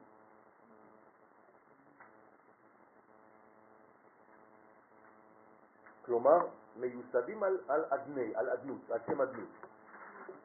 כלומר, 6.05 6.39
מיוסדים 6.81 7.43
על, 7.43 7.59
על 7.69 7.85
אדני, 7.89 8.35
על 8.35 8.51
אדנות, 8.51 8.91
על 8.91 8.99
שם 9.07 9.21
אדנות. 9.21 9.49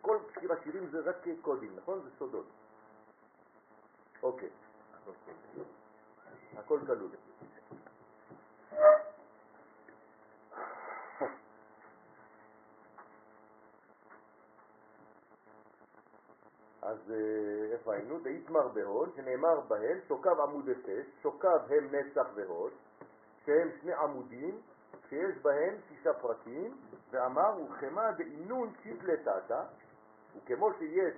כל 0.01 0.17
שיר 0.39 0.53
השירים 0.53 0.89
זה 0.89 0.99
רק 0.99 1.25
קודים, 1.41 1.75
נכון? 1.75 2.01
זה 2.03 2.09
סודות. 2.17 2.45
אוקיי, 4.23 4.49
הכל 6.57 6.79
כלול. 6.85 7.09
אז 16.81 17.11
אה, 17.11 17.73
איפה 17.73 17.93
היינו? 17.93 18.19
דאיתמר 18.19 18.67
בהוד, 18.67 19.09
שנאמר 19.15 19.59
בהם, 19.59 19.99
שוקב 20.07 20.39
עמוד 20.39 20.69
אפס, 20.69 21.05
שוקב 21.21 21.59
הם 21.69 21.95
נצח 21.95 22.27
והוד, 22.35 22.71
שהם 23.45 23.69
שני 23.81 23.93
עמודים, 23.93 24.61
שיש 25.09 25.37
בהם 25.41 25.75
שישה 25.87 26.13
פרקים, 26.13 26.77
ואמר, 27.11 27.53
וכמה 27.61 28.11
דאינון 28.11 28.73
ציפלתתא, 28.83 29.63
וכמו 30.35 30.69
שיש 30.79 31.13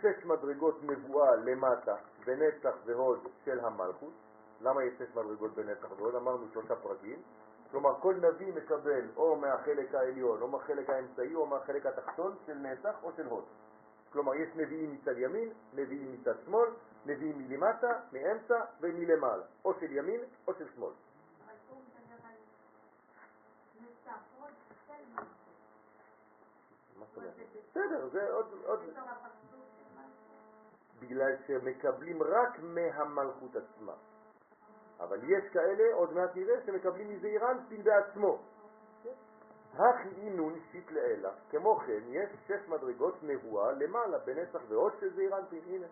שש 0.00 0.24
מדרגות 0.24 0.82
נבואה 0.82 1.36
למטה 1.36 1.96
בנצח 2.26 2.74
והוד 2.84 3.28
של 3.44 3.60
המלכות, 3.60 4.12
למה 4.60 4.84
יש 4.84 4.94
שש 4.98 5.16
מדרגות 5.16 5.54
בנצח 5.54 5.88
והוד? 5.98 6.14
אמרנו 6.14 6.46
שלושה 6.52 6.76
פרקים, 6.76 7.22
כלומר 7.70 8.00
כל 8.00 8.14
נביא 8.14 8.52
מקבל 8.52 9.04
או 9.16 9.36
מהחלק 9.36 9.94
העליון 9.94 10.42
או 10.42 10.48
מהחלק 10.48 10.90
האמצעי 10.90 11.34
או 11.34 11.46
מהחלק 11.46 11.86
התחתון 11.86 12.36
של 12.46 12.54
נצח 12.54 12.94
או 13.02 13.12
של 13.16 13.26
הוד. 13.26 13.44
כלומר 14.12 14.34
יש 14.34 14.48
נביאים 14.56 14.92
מצד 14.94 15.18
ימין, 15.18 15.48
נביאים 15.72 16.12
מצד 16.12 16.34
שמאל, 16.44 16.68
נביאים 17.06 17.38
מלמטה, 17.38 17.92
מאמצע 18.12 18.60
ומלמעלה, 18.80 19.42
או 19.64 19.74
של 19.80 19.92
ימין 19.92 20.20
או 20.48 20.54
של 20.54 20.64
שמאל. 20.74 20.92
בסדר, 27.74 28.08
זה 28.08 28.32
עוד, 28.32 28.46
עוד. 28.64 28.80
בגלל 31.00 31.36
שמקבלים 31.46 32.22
רק 32.22 32.58
מהמלכות 32.62 33.56
עצמה. 33.56 33.92
אבל 35.00 35.18
יש 35.30 35.44
כאלה, 35.52 35.94
עוד 35.94 36.12
מעט 36.12 36.36
נראה, 36.36 36.54
שמקבלים 36.66 37.08
מזעיר 37.08 37.50
אנפין 37.50 37.82
בעצמו. 37.82 38.38
הכי 39.74 40.08
אינון 40.16 40.60
שיט 40.70 40.90
לאלה. 40.90 41.30
כמו 41.50 41.76
כן, 41.86 42.00
יש 42.08 42.30
שש 42.46 42.68
מדרגות 42.68 43.22
נבואה 43.22 43.72
למעלה 43.72 44.18
בנצח 44.18 44.60
ועוד 44.68 44.92
של 45.00 45.14
זעיר 45.14 45.38
אנפין, 45.38 45.62
הנה. 45.66 45.86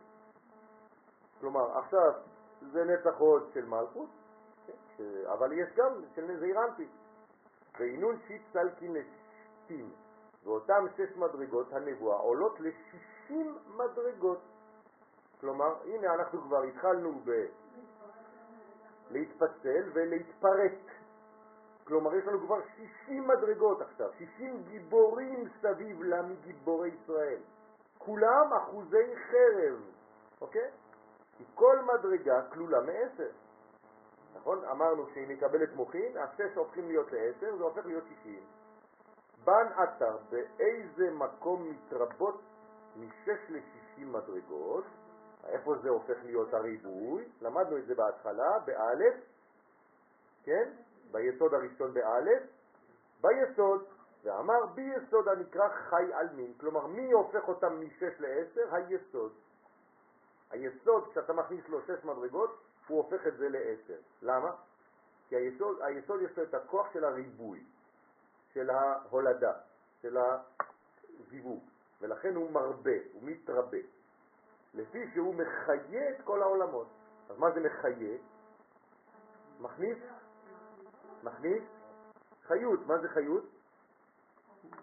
כלומר, 1.40 1.78
עכשיו 1.78 2.12
זה 2.72 2.84
נצח 2.84 3.18
עוד 3.18 3.50
של 3.54 3.64
מלכות, 3.64 4.08
כן, 4.66 5.02
אבל 5.32 5.52
יש 5.52 5.68
גם 5.76 6.04
של 6.14 6.38
זעיר. 6.38 6.60
ואינון 7.78 8.16
שיט 8.26 8.42
סלקין 8.52 8.92
לשתים. 8.92 9.90
ואותם 10.45 10.86
שש 10.97 11.16
מדרגות 11.16 11.72
הנבואה 11.72 12.16
עולות 12.16 12.61
ל-60 12.61 13.34
מדרגות. 13.76 14.40
כלומר, 15.40 15.74
הנה 15.84 16.14
אנחנו 16.14 16.43
כבר 16.43 16.62
התחלנו 16.62 17.20
ב... 17.24 17.30
להתפצל 19.11 19.90
ולהתפרק. 19.93 20.78
כלומר, 21.84 22.14
יש 22.14 22.26
לנו 22.26 22.40
כבר 22.40 22.61
60 23.05 23.28
מדרגות 23.28 23.80
עכשיו, 23.80 24.11
60 24.18 24.62
גיבורים 24.68 25.49
סביב 25.61 26.03
מגיבורי 26.03 26.88
ישראל. 26.88 27.38
כולם 27.99 28.53
אחוזי 28.53 29.16
חרב, 29.30 29.80
אוקיי? 30.40 30.70
כי 31.38 31.45
כל 31.55 31.78
מדרגה 31.95 32.43
כלולה 32.53 32.80
מעשר. 32.80 33.30
נכון? 34.34 34.64
אמרנו 34.64 35.07
שהיא 35.12 35.28
מקבלת 35.28 35.74
מוחין, 35.74 36.16
השש 36.16 36.55
הופכים 36.55 36.86
להיות 36.86 37.12
לעשר, 37.12 37.57
זה 37.57 37.64
הופך 37.64 37.86
להיות 37.86 38.05
60. 38.22 38.40
בן 39.45 39.66
אתר, 39.82 40.16
באיזה 40.30 41.11
מקום 41.11 41.70
מתרבות 41.70 42.40
משש 42.97 43.51
לשישים 43.51 44.12
מדרגות, 44.12 44.84
איפה 45.45 45.74
זה 45.82 45.88
הופך 45.88 46.16
להיות 46.24 46.55
הריבוי? 46.55 47.24
למדנו 47.40 47.78
את 47.78 47.86
זה 47.86 47.95
בהתחלה, 47.95 48.59
באלף, 48.59 49.14
כן? 50.45 50.68
ביסוד 51.11 51.55
הראשון 51.55 51.95
באלף, 51.95 52.43
ביסוד, 53.20 53.84
ואמר 54.22 54.66
ביסוד 54.66 55.28
הנקרא 55.28 55.68
חי 55.68 56.12
על 56.12 56.28
מין, 56.32 56.55
כלומר 56.61 56.86
מי 56.86 57.12
הופך 57.12 57.49
אותם 57.49 57.80
משש 57.80 58.20
לעשר? 58.20 58.74
היסוד. 58.74 59.32
היסוד, 60.51 61.09
כשאתה 61.11 61.32
מכניס 61.32 61.68
לו 61.68 61.80
שש 61.82 62.05
מדרגות, 62.05 62.59
הוא 62.88 62.99
הופך 62.99 63.26
את 63.26 63.36
זה 63.36 63.49
לעשר. 63.49 63.99
למה? 64.22 64.51
כי 65.28 65.36
היסוד, 65.36 65.82
היסוד 65.82 66.22
יש 66.22 66.36
לו 66.38 66.43
את 66.43 66.55
הכוח 66.55 66.93
של 66.93 67.05
הריבוי, 67.05 67.64
של 68.55 68.70
ההולדה, 68.70 69.53
של 70.03 70.16
הזיווג, 70.16 71.64
ולכן 72.00 72.34
הוא 72.34 72.50
מרבה, 72.50 72.96
הוא 73.12 73.22
מתרבה. 73.22 73.78
לפי 74.74 75.11
שהוא 75.14 75.34
מחיה 75.34 76.11
את 76.11 76.24
כל 76.24 76.42
העולמות. 76.42 76.86
אז 77.30 77.38
מה 77.38 77.50
זה 77.50 77.61
מחיה? 77.61 78.18
מכניס? 79.61 79.98
מכניס? 81.22 81.62
חיות. 82.46 82.86
מה 82.86 82.98
זה 82.98 83.09
חיות? 83.09 83.44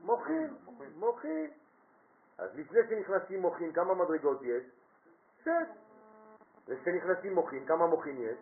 מוחין. 0.02 0.56
מוחין. 0.96 1.52
אז 2.38 2.50
לפני 2.56 2.80
שנכנסים 2.90 3.42
מוחין, 3.42 3.74
כמה 3.74 3.94
מדרגות 3.94 4.42
יש? 4.42 4.64
שש. 5.44 5.70
וכשנכנסים 6.68 7.36
מוחין, 7.36 7.66
כמה 7.66 7.88
מוחין 7.88 8.18
יש? 8.18 8.38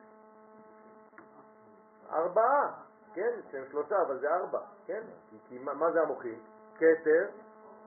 ארבעה. 2.09 2.86
כן, 3.17 3.39
שהם 3.51 3.63
שלושה, 3.71 4.01
אבל 4.01 4.19
זה 4.19 4.35
ארבע. 4.35 4.59
כן? 4.85 5.03
כי, 5.29 5.37
כי 5.49 5.59
מה, 5.59 5.73
מה 5.73 5.91
זה 5.91 6.01
המוחין? 6.01 6.39
כתר, 6.75 7.27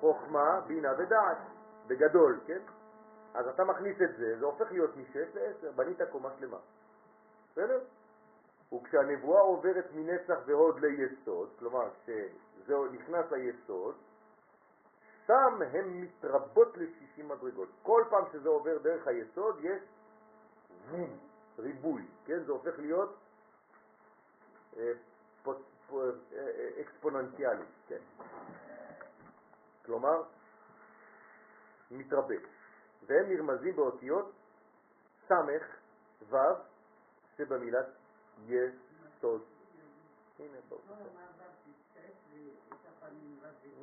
חוכמה, 0.01 0.61
בינה 0.66 0.93
ודעת. 0.99 1.39
בגדול, 1.87 2.41
כן? 2.47 2.59
אז 3.35 3.49
אתה 3.49 3.64
מכניס 3.64 3.97
את 4.03 4.16
זה, 4.16 4.39
זה 4.39 4.45
הופך 4.45 4.72
להיות 4.72 4.97
משש 4.97 5.35
לעשר, 5.35 5.72
בנית 5.72 5.99
קומה 6.12 6.28
שלמה. 6.39 6.59
בסדר? 7.53 7.81
וכשהנבואה 8.74 9.41
עוברת 9.41 9.87
מנצח 9.95 10.39
והוד 10.47 10.81
ליסוד, 10.81 11.49
כלומר 11.59 11.89
כשזה 12.05 12.74
נכנס 12.93 13.33
ליסוד, 13.33 13.95
שם 15.26 15.62
הן 15.72 16.01
מתרבות 16.01 16.76
ל-60 16.76 17.22
מדרגות. 17.22 17.68
כל 17.83 18.05
פעם 18.11 18.24
שזה 18.33 18.49
עובר 18.49 18.78
דרך 18.78 19.07
היסוד 19.07 19.57
יש 19.61 19.83
ריבוי, 21.59 22.07
כן? 22.24 22.45
זה 22.45 22.53
הופך 22.53 22.78
להיות 22.78 23.16
אה, 25.47 25.55
אה, 26.32 26.80
אקספוננציאלי, 26.80 27.64
כן? 27.88 28.01
כלומר, 29.84 30.22
מתרבה. 31.91 32.34
והם 33.07 33.28
נרמזים 33.28 33.76
באותיות 33.76 34.32
סמך, 35.28 35.62
ו', 36.30 36.36
שבמילת 37.36 37.86
יסוד. 38.47 39.43
הנה, 40.38 40.59
ברוך 40.68 40.82
השם. 40.91 41.20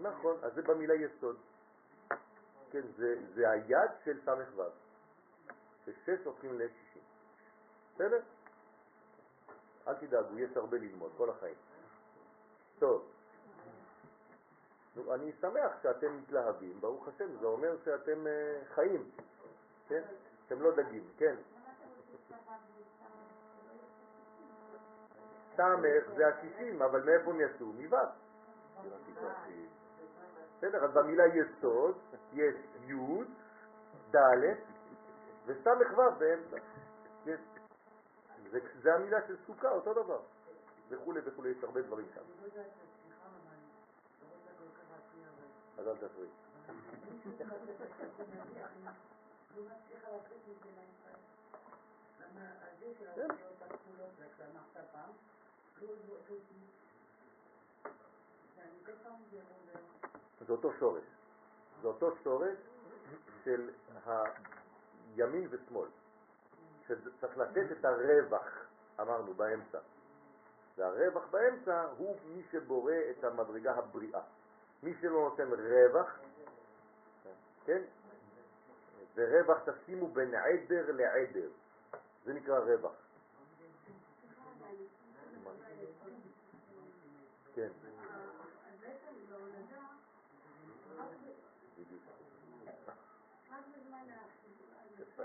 נכון, 0.02 0.38
אז 0.44 0.54
זה 0.54 0.62
במילה 0.62 0.94
יסוד. 0.94 1.38
כן, 2.72 2.82
זה, 2.98 3.16
זה 3.34 3.50
היד 3.50 3.92
של 4.04 4.20
סמך 4.26 4.48
ו', 4.56 4.62
ששש 5.86 6.26
הופכים 6.26 6.60
ל-60. 6.60 7.00
בסדר? 7.96 8.20
אל 9.88 9.94
תדאגו, 9.94 10.40
יש 10.40 10.58
הרבה 10.58 10.78
ללמוד, 10.78 11.12
כל 11.18 11.30
החיים. 11.30 11.56
טוב. 12.80 13.12
אני 15.12 15.32
שמח 15.42 15.72
שאתם 15.84 16.18
מתלהבים, 16.18 16.82
ברוך 16.82 17.08
השם, 17.08 17.38
זה 17.40 17.46
אומר 17.46 17.76
שאתם 17.86 18.28
אה, 18.28 18.60
חיים, 18.76 19.10
כן? 19.88 20.02
אתם 20.48 20.62
לא 20.62 20.76
דגים, 20.76 21.04
כן? 21.18 21.36
סמך 25.56 26.10
זה 26.16 26.28
השישים, 26.28 26.82
אבל 26.82 27.04
מאיפה 27.04 27.32
הם 27.32 27.42
יצאו? 27.42 27.66
מו'. 27.66 27.98
בסדר, 30.58 30.84
אז 30.86 30.92
במילה 30.94 31.24
יסוד 31.28 31.98
יש 32.34 32.56
י', 32.88 33.24
ד' 34.12 34.18
וסמך 35.46 35.98
ו' 35.98 36.20
באמצע. 36.20 36.58
זה, 38.52 38.60
זה 38.82 38.96
המילה 38.96 39.28
של 39.28 39.36
סוכה, 39.48 39.72
אותו 39.72 39.94
דבר. 39.94 40.20
וכולי 40.90 41.22
וכולי, 41.26 41.50
יש 41.50 41.64
הרבה 41.64 41.82
דברים 41.82 42.06
שם. 42.16 42.22
אז 45.78 45.88
אל 45.88 45.96
תפריעי. 45.98 46.30
זה 60.48 60.54
אותו 60.54 60.72
שורש. 60.80 61.04
זה 61.82 61.88
אותו 61.88 62.16
שורש 62.24 62.58
של 63.44 63.70
הימין 64.06 65.48
ושמאל. 65.50 65.88
שצריך 66.88 67.38
לתת 67.38 67.72
את 67.72 67.86
הרווח, 67.86 68.66
אמרנו, 69.00 69.34
באמצע. 69.34 69.80
והרווח 70.78 71.24
באמצע 71.32 71.88
הוא 71.98 72.18
מי 72.26 72.44
שבורא 72.52 72.94
את 73.10 73.24
המדרגה 73.24 73.76
הבריאה. 73.76 74.22
מי 74.84 74.94
שלא 75.02 75.30
נותן 75.30 75.50
רווח, 75.52 76.20
כן? 77.66 77.82
ורווח 79.16 79.58
תשימו 79.70 80.08
בין 80.08 80.36
עדר 80.36 80.92
לעדר. 80.92 81.50
זה 82.26 82.34
נקרא 82.34 82.60
רווח. 82.60 82.92
כן. 87.56 87.70
בדיוק. 91.78 92.02
רק 93.52 93.64
בזמן 93.76 94.06
יפה. 95.00 95.24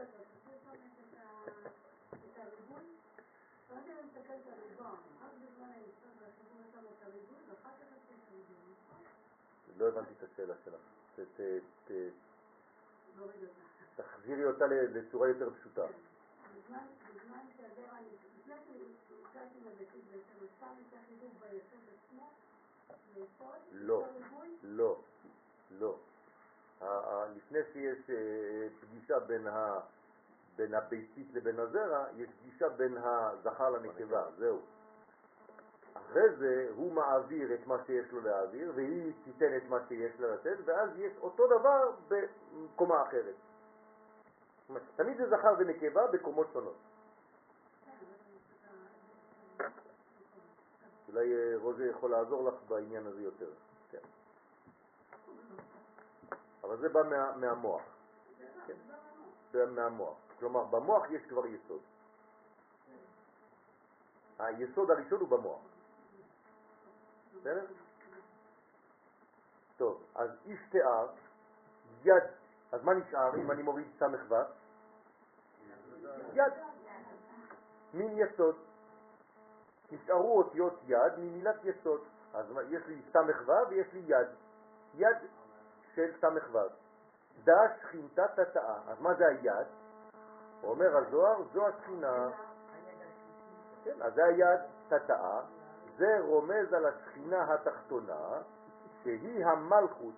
את 2.32 2.38
הריבוי, 2.38 2.84
לא 3.70 3.74
יודע 3.76 3.92
אם 3.92 4.08
תסתכל 4.08 4.32
את 4.32 4.46
הריבון, 4.46 4.96
רק 5.22 5.32
בזמן 5.42 5.70
היסוד 5.74 6.14
והחיבור 6.20 6.60
יש 6.68 6.74
לנו 6.74 6.88
את 6.98 7.02
הריבוי, 7.06 7.38
ואחר 7.48 7.70
כך 7.70 7.96
יש 7.96 8.02
את 8.04 8.28
הריבוי, 8.28 8.56
נכון? 8.72 9.02
לא 9.76 9.88
הבנתי 9.88 10.12
את 10.18 10.28
השאלה 10.32 10.54
שלך. 10.64 10.80
תחזירי 13.96 14.44
אותה 14.44 14.66
ל- 14.66 14.98
לצורה 14.98 15.28
יותר 15.28 15.50
פשוטה. 15.60 15.86
בזמן 16.56 16.86
בעצם, 19.78 19.98
שם 20.10 20.66
את 20.78 20.92
ביסוד 21.50 21.80
עצמו, 21.98 22.30
ליסוד, 23.14 23.60
לא. 23.72 24.06
לא, 24.62 25.00
לא. 25.70 25.96
ה- 26.80 27.26
לפני 27.36 27.58
שיש 27.72 28.10
אה, 28.10 28.68
פגישה 28.80 29.18
בין, 29.20 29.46
ה, 29.46 29.80
בין 30.56 30.74
הביצית 30.74 31.26
לבין 31.34 31.58
הזרע, 31.58 32.06
יש 32.16 32.28
פגישה 32.40 32.68
בין 32.68 32.96
הזכר 32.96 33.70
לנקבה, 33.70 34.26
זהו. 34.38 34.60
אחרי 35.94 36.36
זה 36.36 36.68
הוא 36.76 36.92
מעביר 36.92 37.54
את 37.54 37.66
מה 37.66 37.76
שיש 37.86 38.12
לו 38.12 38.20
להעביר, 38.20 38.72
והיא 38.74 39.12
תיתן 39.24 39.56
את 39.56 39.62
מה 39.68 39.78
שיש 39.88 40.20
לה 40.20 40.34
לתת, 40.34 40.56
ואז 40.64 40.90
יש 40.98 41.12
אותו 41.20 41.46
דבר 41.46 41.90
בקומה 42.08 43.02
אחרת. 43.02 43.34
תמיד 44.96 45.16
זה 45.16 45.28
זכר 45.28 45.54
ונקבה 45.58 46.06
בקומות 46.06 46.46
שונות. 46.52 46.76
אולי 51.08 51.34
אה, 51.34 51.54
רוזה 51.56 51.86
יכול 51.86 52.10
לעזור 52.10 52.48
לך 52.48 52.54
בעניין 52.68 53.06
הזה 53.06 53.22
יותר. 53.22 53.50
כן. 53.90 53.98
אבל 56.64 56.76
זה 56.76 56.88
בא 56.88 57.02
מה, 57.02 57.36
מהמוח. 57.36 57.82
כן. 58.66 58.74
זה 59.52 59.66
מהמוח. 59.66 60.16
כלומר, 60.38 60.64
במוח 60.64 61.10
יש 61.10 61.22
כבר 61.28 61.46
יסוד. 61.46 61.80
היסוד 64.38 64.90
הראשון 64.90 65.20
הוא 65.20 65.28
במוח. 65.28 65.60
בסדר? 67.40 67.66
טוב, 69.76 70.02
אז 70.14 70.30
איש 70.46 70.60
תיאר, 70.70 71.06
יד, 72.04 72.22
אז 72.72 72.84
מה 72.84 72.94
נשאר 72.94 73.34
אם 73.36 73.50
אני 73.50 73.62
מוריד 73.62 73.86
סמך 73.98 74.20
ו? 74.28 74.34
יד. 76.32 76.52
מין 77.94 78.18
יסוד. 78.18 78.56
נשארו 79.92 80.38
אותיות 80.38 80.80
יד 80.86 81.18
ממילת 81.18 81.64
יסוד. 81.64 82.00
אז 82.34 82.46
יש 82.68 82.82
לי 82.86 83.02
סמך 83.12 83.36
ו 83.46 83.52
ויש 83.68 83.92
לי 83.92 84.02
יד. 84.06 84.28
יד 84.94 85.16
של 85.94 86.10
סמך 86.20 86.54
ו. 86.54 86.58
דש 87.44 87.70
שכינתה 87.82 88.28
תתאה. 88.28 88.76
אז 88.88 89.00
מה 89.00 89.14
זה 89.14 89.26
היד? 89.26 89.66
אומר 90.62 90.96
הזוהר, 90.96 91.42
זו 91.52 91.66
השכינה. 91.68 92.28
כן, 93.84 94.02
אז 94.02 94.14
זה 94.14 94.24
היד 94.24 94.60
תתאה, 94.88 95.40
זה 96.02 96.20
רומז 96.20 96.72
על 96.72 96.86
השכינה 96.86 97.54
התחתונה, 97.54 98.42
שהיא 99.02 99.46
המלכות 99.46 100.14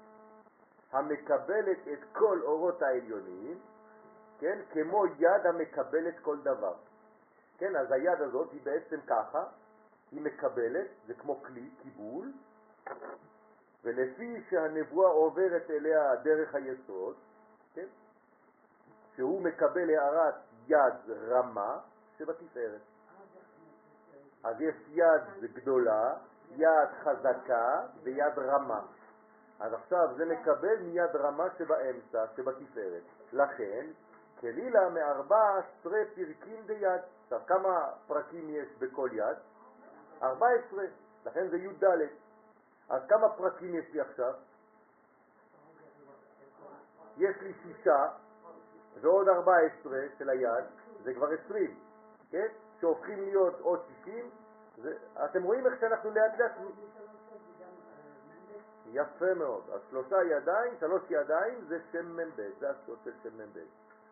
המקבלת 0.93 1.79
את 1.93 1.99
כל 2.13 2.41
אורות 2.43 2.83
העליונים, 2.83 3.59
כן, 4.39 4.59
כמו 4.73 5.07
יד 5.07 5.47
המקבלת 5.47 6.15
כל 6.23 6.37
דבר. 6.41 6.75
כן, 7.59 7.77
אז 7.77 7.93
היד 7.93 8.21
הזאת 8.21 8.53
היא 8.53 8.61
בעצם 8.65 9.01
ככה, 9.07 9.45
היא 10.11 10.21
מקבלת, 10.21 10.87
זה 11.07 11.15
כמו 11.15 11.43
כלי, 11.43 11.71
קיבול, 11.83 12.33
ולפי 13.85 14.45
שהנבואה 14.51 15.09
עוברת 15.09 15.71
אליה 15.71 16.17
דרך 16.17 16.55
היסוד, 16.55 17.17
כן, 17.75 17.87
שהוא 19.17 19.43
מקבל 19.43 19.91
הערת 19.91 20.35
יד 20.69 21.11
רמה 21.29 21.79
שבתפארת. 22.19 22.94
אז 24.45 24.61
יש 24.61 24.75
יד 24.89 25.53
גדולה, 25.55 26.15
יד 26.51 26.89
חזקה 27.03 27.83
ויד 28.03 28.39
רמה. 28.39 28.81
אז 29.61 29.73
עכשיו 29.73 30.09
זה 30.17 30.25
מקבל 30.25 30.79
מיד 30.81 31.17
רמה 31.17 31.45
שבאמצע, 31.59 32.25
שבתפארת. 32.37 33.03
לכן, 33.33 33.87
כלילה 34.41 34.89
מארבע 34.89 35.59
עשרה 35.59 35.99
פרקים 36.15 36.67
ביד. 36.67 37.01
עכשיו, 37.23 37.41
כמה 37.47 37.91
פרקים 38.07 38.51
יש 38.51 38.69
בכל 38.79 39.09
יד? 39.13 39.37
ארבע 40.23 40.47
עשרה. 40.49 40.85
לכן 41.27 41.49
זה 41.49 41.57
י"ד. 41.57 41.85
אז 42.89 43.03
כמה 43.09 43.29
פרקים 43.29 43.75
יש 43.75 43.85
לי 43.93 44.01
עכשיו? 44.01 44.35
יש 47.17 47.37
לי 47.41 47.53
שישה 47.63 48.09
ועוד 49.01 49.29
ארבע 49.29 49.57
עשרה 49.57 50.01
של 50.19 50.31
היד, 50.31 50.65
זה 51.03 51.15
כבר 51.15 51.29
עשרים, 51.33 51.77
כן? 52.31 52.47
שהופכים 52.81 53.23
להיות 53.23 53.61
עוד 53.61 53.81
60, 54.03 54.31
זה, 54.83 54.97
אתם 55.25 55.43
רואים 55.43 55.67
איך 55.67 55.81
שאנחנו 55.81 56.11
לאט 56.11 56.39
לאט... 56.39 56.53
יפה 58.87 59.35
מאוד. 59.35 59.63
אז 59.75 59.81
שלושה 59.91 60.25
ידיים, 60.25 60.73
שלוש 60.81 61.03
ידיים 61.11 61.65
זה 61.69 61.79
שם 61.93 62.17
מ"ב, 62.17 62.49
זה 62.59 62.71
הסוד 62.71 62.99
של 63.05 63.13
שם 63.23 63.39
מ"ב. 63.39 63.59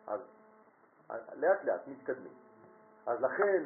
אז 0.07 0.19
לאט 1.35 1.63
לאט 1.63 1.87
מתקדמים. 1.87 2.33
אז 3.05 3.21
לכן, 3.21 3.63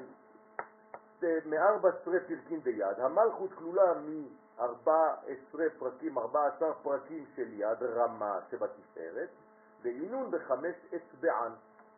מארבע 1.46 1.90
עשרה 1.90 2.20
פרקים 2.20 2.60
ביד, 2.64 3.00
המלכות 3.00 3.54
כלולה 3.54 3.94
מארבע 3.94 5.16
עשרה 5.28 5.66
פרקים, 5.80 6.18
ארבע 6.18 6.48
עשר 6.48 6.74
פרקים 6.84 7.26
של 7.36 7.54
יד 7.54 7.84
רמה 7.84 8.40
שבתפארת, 8.52 9.30
ועינון 9.82 10.32
בחמש 10.32 10.76
אצבען. 10.96 11.52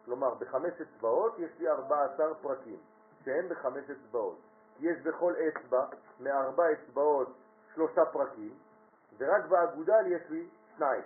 כלומר, 0.10 0.34
בחמש 0.34 0.74
אצבעות 0.82 1.40
יש 1.40 1.52
לי 1.60 1.70
ארבע 1.70 2.04
עשר 2.04 2.34
פרקים. 2.42 2.78
שהם 3.26 3.50
בחמש 3.50 3.90
אצבעות. 3.90 4.38
יש 4.80 5.02
בכל 5.02 5.34
אצבע, 5.34 5.86
מארבע 6.20 6.64
אצבעות, 6.72 7.28
שלושה 7.76 8.06
פרקים, 8.06 8.54
ורק 9.18 9.46
באגודל 9.46 10.08
יש 10.08 10.22
לי 10.30 10.48
שניים. 10.78 11.04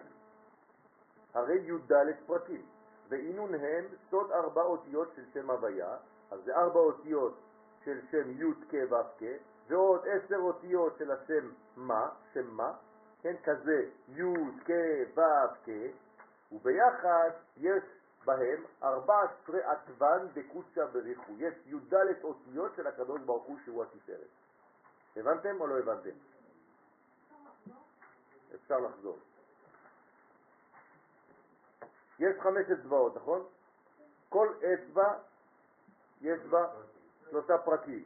הרי 1.34 1.56
י"ד 1.56 1.94
פרקים, 2.26 2.62
ועינון 3.10 3.54
הם 3.54 3.86
סוד 4.10 4.32
ארבע 4.32 4.62
אותיות 4.62 5.12
של 5.16 5.24
שם 5.34 5.50
הוויה, 5.50 5.98
אז 6.32 6.40
זה 6.44 6.56
ארבע 6.56 6.80
אותיות 6.80 7.38
של 7.86 8.00
שם 8.12 8.32
י' 8.32 8.54
כ' 8.70 8.92
ו' 8.92 9.26
ועוד 9.68 10.06
עשר 10.08 10.38
אותיות 10.38 10.96
של 10.98 11.12
השם 11.12 11.50
מה, 11.78 12.10
שם 12.34 12.48
מה, 12.48 12.74
כן, 13.22 13.36
כזה 13.44 13.86
י' 14.10 14.24
כ' 14.66 15.18
ו' 15.18 15.22
וביחד 16.52 17.30
יש 17.58 17.84
בהם 18.26 18.64
14 18.84 19.72
עטוון 19.72 20.28
דקוצה 20.34 20.86
בריחו. 20.86 21.34
יש 21.38 21.54
י"ד 21.66 21.94
אותיות 22.24 22.72
של 22.76 22.88
הקדוש 22.88 23.22
ברוך 23.22 23.44
הוא 23.44 23.58
שהוא 23.66 23.84
התפארת. 23.84 24.28
הבנתם 25.16 25.62
או 25.62 25.68
לא 25.68 25.80
הבנתם? 25.80 26.10
אפשר 28.56 28.80
לחזור. 28.80 29.18
יש 32.20 32.36
חמש 32.40 32.66
אצבעות, 32.80 33.16
נכון? 33.16 33.46
כל 34.30 34.54
אצבע 34.58 35.14
יש 36.22 36.40
בה 36.40 36.68
שלושה 37.30 37.58
פרקים. 37.58 38.04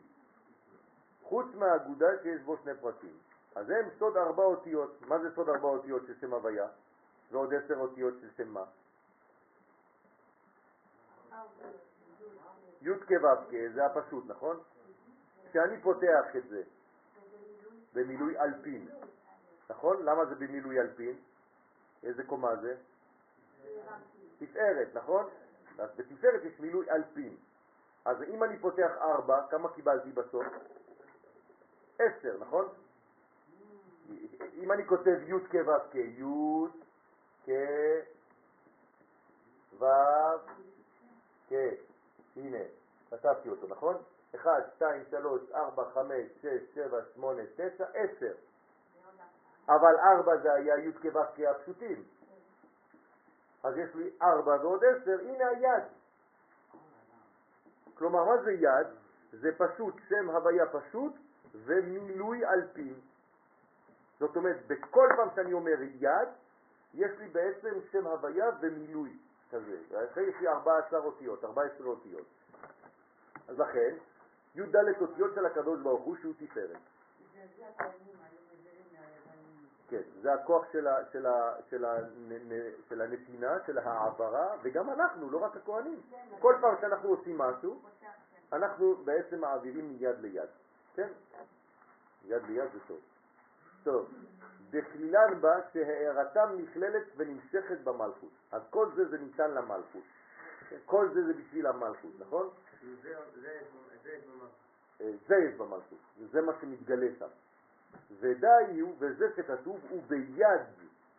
חוץ 1.24 1.46
מהאגודה 1.56 2.08
שיש 2.24 2.42
בו 2.42 2.58
שני 2.64 2.72
פרקים. 2.82 3.18
אז 3.56 3.70
הם 3.70 3.90
סוד 4.00 4.18
ארבע 4.18 4.44
אותיות. 4.44 5.02
מה 5.02 5.20
זה 5.20 5.36
סוד 5.36 5.50
ארבע 5.50 5.68
אותיות 5.68 6.02
של 6.08 6.14
שם 6.22 6.34
הוויה? 6.34 6.68
ועוד 7.32 7.54
עשר 7.54 7.78
אותיות 7.80 8.14
של 8.22 8.30
שם 8.38 8.48
מה? 8.48 8.64
י' 12.82 12.90
כו' 13.08 13.74
זה 13.74 13.86
הפשוט, 13.86 14.26
נכון? 14.28 14.60
כשאני 15.50 15.82
פותח 15.82 16.36
את 16.38 16.48
זה 16.50 16.64
במילוי 17.94 18.40
אלפין, 18.40 18.88
נכון? 19.70 20.06
למה 20.06 20.26
זה 20.26 20.36
במילוי 20.36 20.80
אלפין? 20.80 21.16
איזה 22.04 22.24
קומה 22.24 22.56
זה? 22.56 22.76
תפארת, 24.40 24.88
נכון? 24.94 25.30
אז 25.80 25.90
בתפארת 25.96 26.44
יש 26.44 26.60
מילוי 26.60 26.92
אלפין. 26.92 27.36
אז 28.06 28.24
אם 28.24 28.44
אני 28.44 28.60
פותח 28.60 28.92
ארבע, 29.02 29.48
כמה 29.50 29.70
קיבלתי 29.74 30.12
בסוף? 30.12 30.46
עשר, 32.00 32.38
נכון? 32.40 32.66
אם 34.54 34.72
אני 34.72 34.86
כותב 34.86 35.18
י' 35.28 35.32
כו' 35.52 35.80
כ', 35.92 35.96
י' 35.96 36.24
כ' 37.46 37.50
ו' 39.80 39.86
כן, 41.48 41.70
כתבתי 43.10 43.50
אותו, 43.50 43.68
נכון? 43.68 43.96
1, 44.36 44.52
2, 44.76 45.04
3, 45.10 45.52
4, 45.52 45.84
5, 45.94 46.12
6, 46.42 46.48
7, 46.74 46.98
8, 47.16 47.44
9, 47.56 47.86
10. 47.94 48.32
אבל 49.70 49.96
4 50.00 50.38
זה 50.38 50.54
היה 50.54 50.78
י' 50.78 50.94
כו' 50.94 51.48
הפשוטים. 51.50 52.04
אז 53.64 53.78
יש 53.78 53.96
לי 53.96 54.10
4 54.22 54.58
ועוד 54.62 54.84
10, 54.84 55.20
הנה 55.20 55.48
היד. 55.48 55.84
כלומר, 57.94 58.26
מה 58.26 58.44
זה 58.44 58.52
יד? 58.52 58.88
זה 59.32 59.50
פשוט, 59.58 59.96
שם 60.10 60.30
הוויה 60.30 60.66
פשוט 60.66 61.14
ומילוי 61.54 62.46
אלפין. 62.46 62.94
זאת 64.20 64.36
אומרת, 64.36 64.68
בכל 64.68 65.10
פעם 65.18 65.30
שאני 65.36 65.54
אומר 65.54 65.82
יד, 65.82 66.30
יש 66.94 67.12
לי 67.20 67.28
בעצם 67.28 67.74
שם 67.92 68.08
הוויה 68.08 68.46
ומילוי. 68.62 69.18
כזה. 69.52 69.78
יש 70.22 70.36
לי 70.42 70.48
14 70.48 71.00
אותיות, 71.00 71.44
14 71.44 71.88
אותיות. 71.88 72.26
אז 73.48 73.60
לכן, 73.60 73.96
י"ד 74.56 74.76
אותיות 75.02 75.32
של 75.36 75.46
הקדוש 75.46 75.80
ברוך 75.80 76.04
הוא 76.04 76.16
שהוא 76.22 76.34
תפארת. 76.38 76.78
כן, 79.90 80.02
זה 80.22 80.34
הכוח 80.34 80.66
של, 80.72 80.88
ה, 80.88 80.96
של, 81.12 81.26
ה, 81.26 81.54
של, 81.70 81.86
ה, 81.86 81.96
של 82.90 83.02
הנתינה, 83.02 83.58
של 83.66 83.78
העברה, 83.78 84.56
וגם 84.62 84.90
אנחנו, 84.90 85.30
לא 85.30 85.38
רק 85.38 85.56
הכהנים. 85.56 86.02
כל 86.40 86.56
פעם 86.62 86.76
שאנחנו 86.82 87.10
עושים 87.10 87.38
משהו, 87.38 87.82
אנחנו 88.54 88.96
בעצם 88.96 89.42
מעבירים 89.42 89.90
מיד 89.94 90.20
ליד. 90.20 90.50
כן? 90.96 91.08
יד 92.26 92.44
ליד 92.44 92.72
זה 92.74 92.80
טוב. 92.88 93.00
טוב, 93.88 94.10
בכלילן 94.70 95.42
בה 95.42 95.60
שהערתם 95.74 96.50
נכללת 96.58 97.04
ונמשכת 97.18 97.80
במלכות. 97.84 98.30
אז 98.52 98.62
כל 98.70 98.88
זה 98.96 99.08
זה 99.10 99.18
ניתן 99.18 99.52
למלכות. 99.52 100.04
כל 100.86 101.10
זה 101.14 101.26
זה 101.26 101.34
בשביל 101.34 101.68
המלכות, 101.68 102.12
נכון? 102.20 102.50
אה, 105.02 105.12
זייב 105.28 105.58
במלכות, 105.58 106.00
זה 106.32 106.42
מה 106.42 106.52
שמתגלה 106.62 107.08
שם. 107.20 107.28
ודי 108.20 108.82
הוא, 108.82 108.96
וזה 109.00 109.28
שכתוב, 109.36 109.80
הוא 109.90 110.04
ביד 110.08 110.62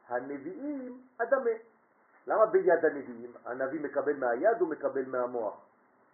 הנביאים 0.09 1.03
אדמה. 1.19 1.51
למה 2.27 2.47
ביד 2.47 2.85
הנביאים? 2.85 3.33
הנביא 3.45 3.81
מקבל 3.81 4.17
מהיד, 4.17 4.61
הוא 4.61 4.69
מקבל 4.69 5.05
מהמוח 5.07 5.61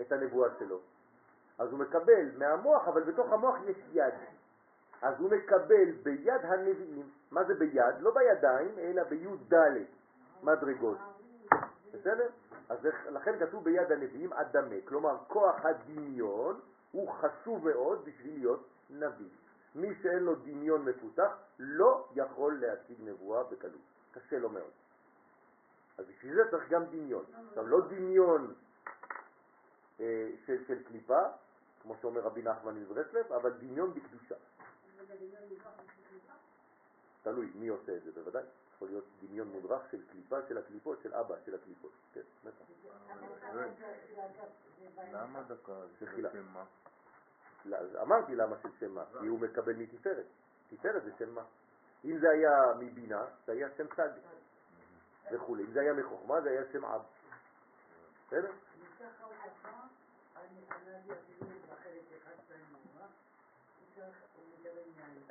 את 0.01 0.13
הנבואה 0.13 0.49
שלו. 0.59 0.81
אז 1.59 1.71
הוא 1.71 1.79
מקבל 1.79 2.39
מהמוח, 2.39 2.89
אבל 2.89 3.03
בתוך 3.03 3.33
המוח 3.33 3.57
יש 3.67 3.77
יד. 3.93 4.15
אז 5.03 5.15
הוא 5.21 5.31
מקבל 5.31 5.91
ביד 6.03 6.41
הנביאים, 6.43 7.11
מה 7.31 7.45
זה 7.45 7.55
ביד? 7.55 8.01
לא 8.01 8.15
בידיים, 8.15 8.79
אלא 8.79 9.03
בי"ד 9.03 9.55
מדרגות. 10.43 10.99
בסדר? 11.93 12.29
אז 12.69 12.79
לכן 13.11 13.47
כתוב 13.47 13.65
ביד 13.65 13.93
הנביאים 13.93 14.33
אדמה, 14.33 14.75
כלומר 14.85 15.17
כוח 15.29 15.65
הדמיון 15.65 16.61
הוא 16.93 17.11
חשוב 17.11 17.65
מאוד 17.65 18.05
בשביל 18.05 18.39
להיות 18.39 18.69
נביא. 18.91 19.29
מי 19.75 19.95
שאין 20.03 20.23
לו 20.23 20.35
דמיון 20.35 20.85
מפותח 20.85 21.37
לא 21.59 22.09
יכול 22.15 22.61
להשיג 22.61 22.97
נבואה 23.01 23.45
בקלות, 23.45 23.81
קשה 24.13 24.39
לו 24.39 24.49
מאוד. 24.49 24.71
אז 25.99 26.05
בשביל 26.07 26.35
זה 26.35 26.51
צריך 26.51 26.69
גם 26.69 26.85
דמיון. 26.85 27.25
עכשיו 27.49 27.67
לא 27.67 27.81
דמיון 27.89 28.55
אה, 30.01 30.29
של, 30.47 30.65
של 30.67 30.83
קליפה, 30.83 31.21
כמו 31.83 31.95
שאומר 32.01 32.21
רבי 32.21 32.43
נחמן 32.43 32.75
מברסלב, 32.75 33.33
אבל 33.33 33.51
דמיון 33.51 33.95
בקדושה. 33.95 34.35
תלוי 37.23 37.51
מי 37.55 37.69
עושה 37.69 37.97
את 37.97 38.03
זה, 38.03 38.13
בוודאי. 38.13 38.43
יכול 38.77 38.89
להיות 38.89 39.05
דמיון 39.23 39.49
מודרך 39.49 39.91
של 39.91 40.01
קליפה 40.13 40.37
של 40.49 40.59
הקליפות, 40.59 40.99
של 41.03 41.15
אבא 41.15 41.35
של 41.45 41.55
הקליפות. 41.55 41.93
כן, 42.13 42.21
בטח. 42.45 42.65
למה 45.13 45.43
דקה 45.43 45.81
של. 45.99 46.29
שם 46.33 46.47
מה? 46.53 46.65
אמרתי 48.03 48.35
למה 48.35 48.57
של 48.63 48.69
שם 48.81 48.95
מה, 48.95 49.05
כי 49.21 49.27
הוא 49.27 49.41
מקבל 49.41 49.77
מתפארת. 49.77 50.27
תפארת 50.71 51.05
זה 51.05 51.11
שם 51.19 51.35
מה. 51.35 51.45
אם 52.05 52.19
זה 52.19 52.31
היה 52.31 52.51
מבינה, 52.79 53.25
זה 53.47 53.53
היה 53.53 53.69
שם 53.77 53.87
צד 53.97 54.11
וכו'. 55.33 55.57
אם 55.57 55.73
זה 55.73 55.81
היה 55.81 55.93
מחוכמה, 55.93 56.41
זה 56.41 56.51
היה 56.51 56.63
שם 56.73 56.85
אב. 56.85 57.03
בסדר? 58.27 58.53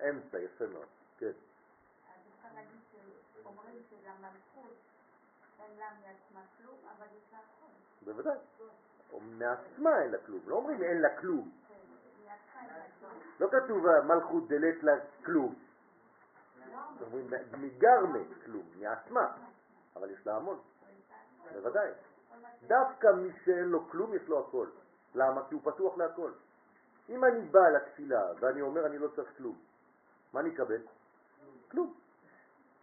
אמצע, 0.10 0.40
יפה 0.40 0.66
מאוד, 0.68 0.88
כן. 1.18 1.28
אז 1.28 1.34
אפשר 2.38 2.56
להגיד 2.56 2.80
שאומרים 2.92 3.82
שלמלכות 3.90 4.76
אין 5.60 5.78
לה 5.80 5.86
מעצמה 6.02 6.42
כלום, 6.58 6.78
אבל 6.98 7.06
יש 7.18 7.34
לה 7.34 7.40
הכל. 7.40 8.06
בוודאי. 8.06 8.38
או 9.14 9.20
מעצמה 9.20 10.02
אין 10.02 10.12
לה 10.12 10.18
כלום, 10.26 10.40
לא 10.48 10.56
אומרים 10.56 10.84
אין 10.84 11.02
לה 11.02 11.18
כלום. 11.18 11.52
כן, 11.68 11.76
מעצמה 12.26 12.62
אין 12.62 12.70
לה 12.70 12.86
כלום. 13.00 13.20
לא 13.40 13.48
כתוב 13.52 14.02
מלכות 14.02 14.48
דלת 14.48 14.84
לה 14.84 14.94
כלום. 15.26 15.56
אומרים 17.02 17.30
מגרמה 17.58 18.20
כלום, 18.46 18.64
מעצמה, 18.80 19.32
אבל 19.96 20.12
יש 20.12 20.28
לה 20.28 20.36
המון, 20.36 20.60
בוודאי. 21.54 21.90
דווקא 22.68 23.08
מי 23.08 23.30
שאין 23.46 23.66
לו 23.66 23.90
כלום 23.90 24.14
יש 24.14 24.22
לו 24.28 24.40
הכל. 24.40 24.68
למה? 25.16 25.42
כי 25.50 25.56
הוא 25.56 25.62
פתוח 25.64 25.98
להכל. 25.98 26.32
אם 27.10 27.26
אני 27.26 27.42
בא 27.42 27.70
לתפילה 27.70 28.22
ואני 28.40 28.62
אומר 28.62 28.86
אני 28.86 28.98
לא 28.98 29.08
צריך 29.08 29.38
כלום, 29.38 29.56
מה 30.34 30.40
אני 30.40 30.56
אקבל? 30.56 30.82
כלום. 31.72 31.94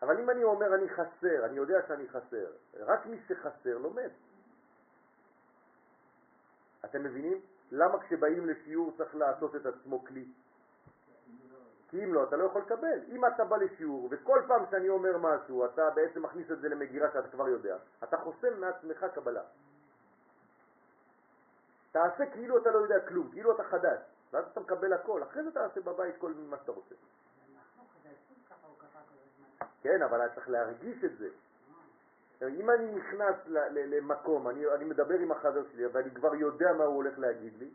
אבל 0.03 0.21
אם 0.21 0.31
אני 0.31 0.45
אומר 0.45 0.75
אני 0.75 0.89
חסר, 0.89 1.45
אני 1.45 1.57
יודע 1.57 1.87
שאני 1.89 2.09
חסר, 2.09 2.47
רק 2.79 3.07
מי 3.07 3.21
שחסר 3.29 3.79
לומד. 3.79 4.11
אתם 6.85 7.03
מבינים? 7.03 7.41
למה 7.73 8.01
כשבאים 8.01 8.47
לשיעור 8.47 8.93
צריך 8.97 9.15
לעשות 9.15 9.57
את 9.57 9.67
עצמו 9.67 10.05
כלי? 10.05 10.25
כי 11.89 12.05
אם 12.05 12.15
לא, 12.15 12.25
אתה 12.25 12.37
לא 12.37 12.45
יכול 12.45 12.63
לקבל. 12.63 13.01
אם 13.09 13.27
אתה 13.27 13.45
בא 13.45 13.57
לשיעור 13.57 14.09
וכל 14.11 14.43
פעם 14.49 14.65
שאני 14.71 14.89
אומר 14.89 15.19
משהו, 15.19 15.65
אתה 15.65 15.91
בעצם 15.91 16.23
מכניס 16.23 16.51
את 16.51 16.61
זה 16.61 16.69
למגירה 16.69 17.09
שאתה 17.13 17.29
כבר 17.29 17.49
יודע, 17.49 17.77
אתה 18.05 18.17
חוסם 18.17 18.61
מעצמך 18.61 19.07
קבלה. 19.15 19.43
תעשה 21.93 22.27
כאילו 22.27 22.59
אתה 22.59 22.71
לא 22.71 22.79
יודע 22.79 23.09
כלום, 23.09 23.31
כאילו 23.31 23.55
אתה 23.55 23.65
חדש, 23.65 24.01
ואז 24.33 24.45
אתה 24.53 24.61
מקבל 24.61 24.93
הכל, 24.93 25.23
אחרי 25.23 25.43
זה 25.43 25.51
תעשה 25.51 25.81
בבית 25.81 26.15
כל 26.19 26.33
מה 26.49 26.57
שאתה 26.57 26.73
רוצה. 26.73 26.95
כן, 29.83 30.03
אבל 30.03 30.27
אתה 30.27 30.35
צריך 30.35 30.49
להרגיש 30.49 31.05
את 31.05 31.19
זה. 31.19 31.29
אם 32.49 32.71
אני 32.71 32.95
נכנס 32.95 33.37
למקום, 33.73 34.49
אני, 34.49 34.67
אני 34.75 34.85
מדבר 34.85 35.19
עם 35.19 35.33
החבר 35.33 35.63
שלי, 35.73 35.87
ואני 35.87 36.11
כבר 36.11 36.35
יודע 36.35 36.73
מה 36.73 36.85
הוא 36.85 36.95
הולך 36.97 37.19
להגיד 37.19 37.53
לי, 37.59 37.71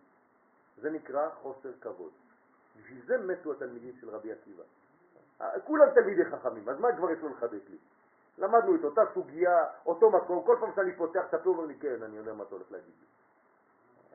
זה 0.81 0.89
נקרא 0.89 1.29
חוסר 1.29 1.71
כבוד. 1.81 2.11
בשביל 2.77 3.01
זה 3.05 3.17
מתו 3.17 3.51
התלמידים 3.51 3.95
של 4.01 4.09
רבי 4.09 4.31
עקיבא. 4.31 4.63
אה, 5.41 5.59
כולם 5.59 5.87
תלמידי 5.93 6.25
חכמים, 6.25 6.69
אז 6.69 6.79
מה 6.79 6.97
כבר 6.97 7.11
יש 7.11 7.19
לו 7.19 7.29
לחדש 7.29 7.61
לי? 7.69 7.77
למדנו 8.37 8.75
את 8.75 8.83
אותה 8.83 9.01
סוגיה, 9.13 9.65
אותו 9.85 10.11
מקום, 10.11 10.45
כל 10.45 10.57
פעם 10.59 10.69
שאני 10.75 10.95
פותח 10.95 11.25
את 11.29 11.33
הפה, 11.33 11.49
אומר 11.49 11.65
לי, 11.65 11.75
כן, 11.75 12.03
אני 12.03 12.17
יודע 12.17 12.33
מה 12.33 12.43
אתה 12.43 12.55
הולך 12.55 12.71
להגיד 12.71 12.93
לי. 12.99 13.05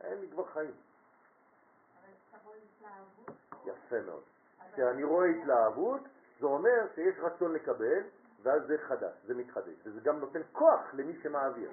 אין 0.09 0.21
לי 0.21 0.29
כבר 0.31 0.45
חיים. 0.45 0.71
אבל 0.71 2.39
תבוא 2.39 2.53
התלהבות. 2.55 3.37
יפה 3.67 4.01
מאוד. 4.07 4.23
כשאני 4.73 5.05
רואה 5.05 5.27
התלהבות, 5.27 6.01
זה 6.41 6.47
אומר 6.47 6.87
שיש 6.95 7.15
רצון 7.19 7.53
לקבל, 7.53 8.03
ואז 8.43 8.63
זה 8.67 8.77
חדש, 8.89 9.15
זה 9.27 9.35
מתחדש, 9.35 9.75
וזה 9.85 10.01
גם 10.01 10.19
נותן 10.19 10.41
כוח 10.53 10.81
למי 10.93 11.13
שמעביר, 11.23 11.71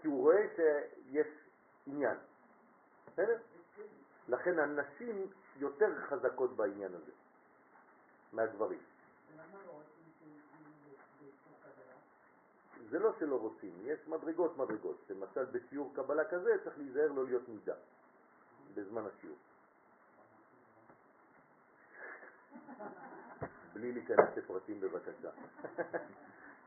כי 0.00 0.06
הוא 0.08 0.22
רואה 0.22 0.46
שיש 0.56 1.26
עניין. 1.86 2.16
בסדר? 3.06 3.36
לכן 4.28 4.58
הנשים 4.58 5.26
יותר 5.56 6.00
חזקות 6.08 6.56
בעניין 6.56 6.94
הזה 6.94 7.12
מהגברים. 8.32 8.78
זה 12.90 12.98
לא 12.98 13.12
שלא 13.18 13.36
רוצים, 13.36 13.72
יש 13.84 13.98
מדרגות 14.08 14.56
מדרגות. 14.58 14.96
למשל 15.10 15.44
בשיעור 15.44 15.92
קבלה 15.94 16.24
כזה 16.24 16.50
צריך 16.64 16.78
להיזהר 16.78 17.12
לא 17.12 17.24
להיות 17.24 17.48
מידה 17.48 17.74
בזמן 18.74 19.02
השיעור. 19.06 19.36
בלי 23.74 23.92
להיכנס 23.92 24.36
לפרטים 24.36 24.80
בבקשה. 24.80 25.30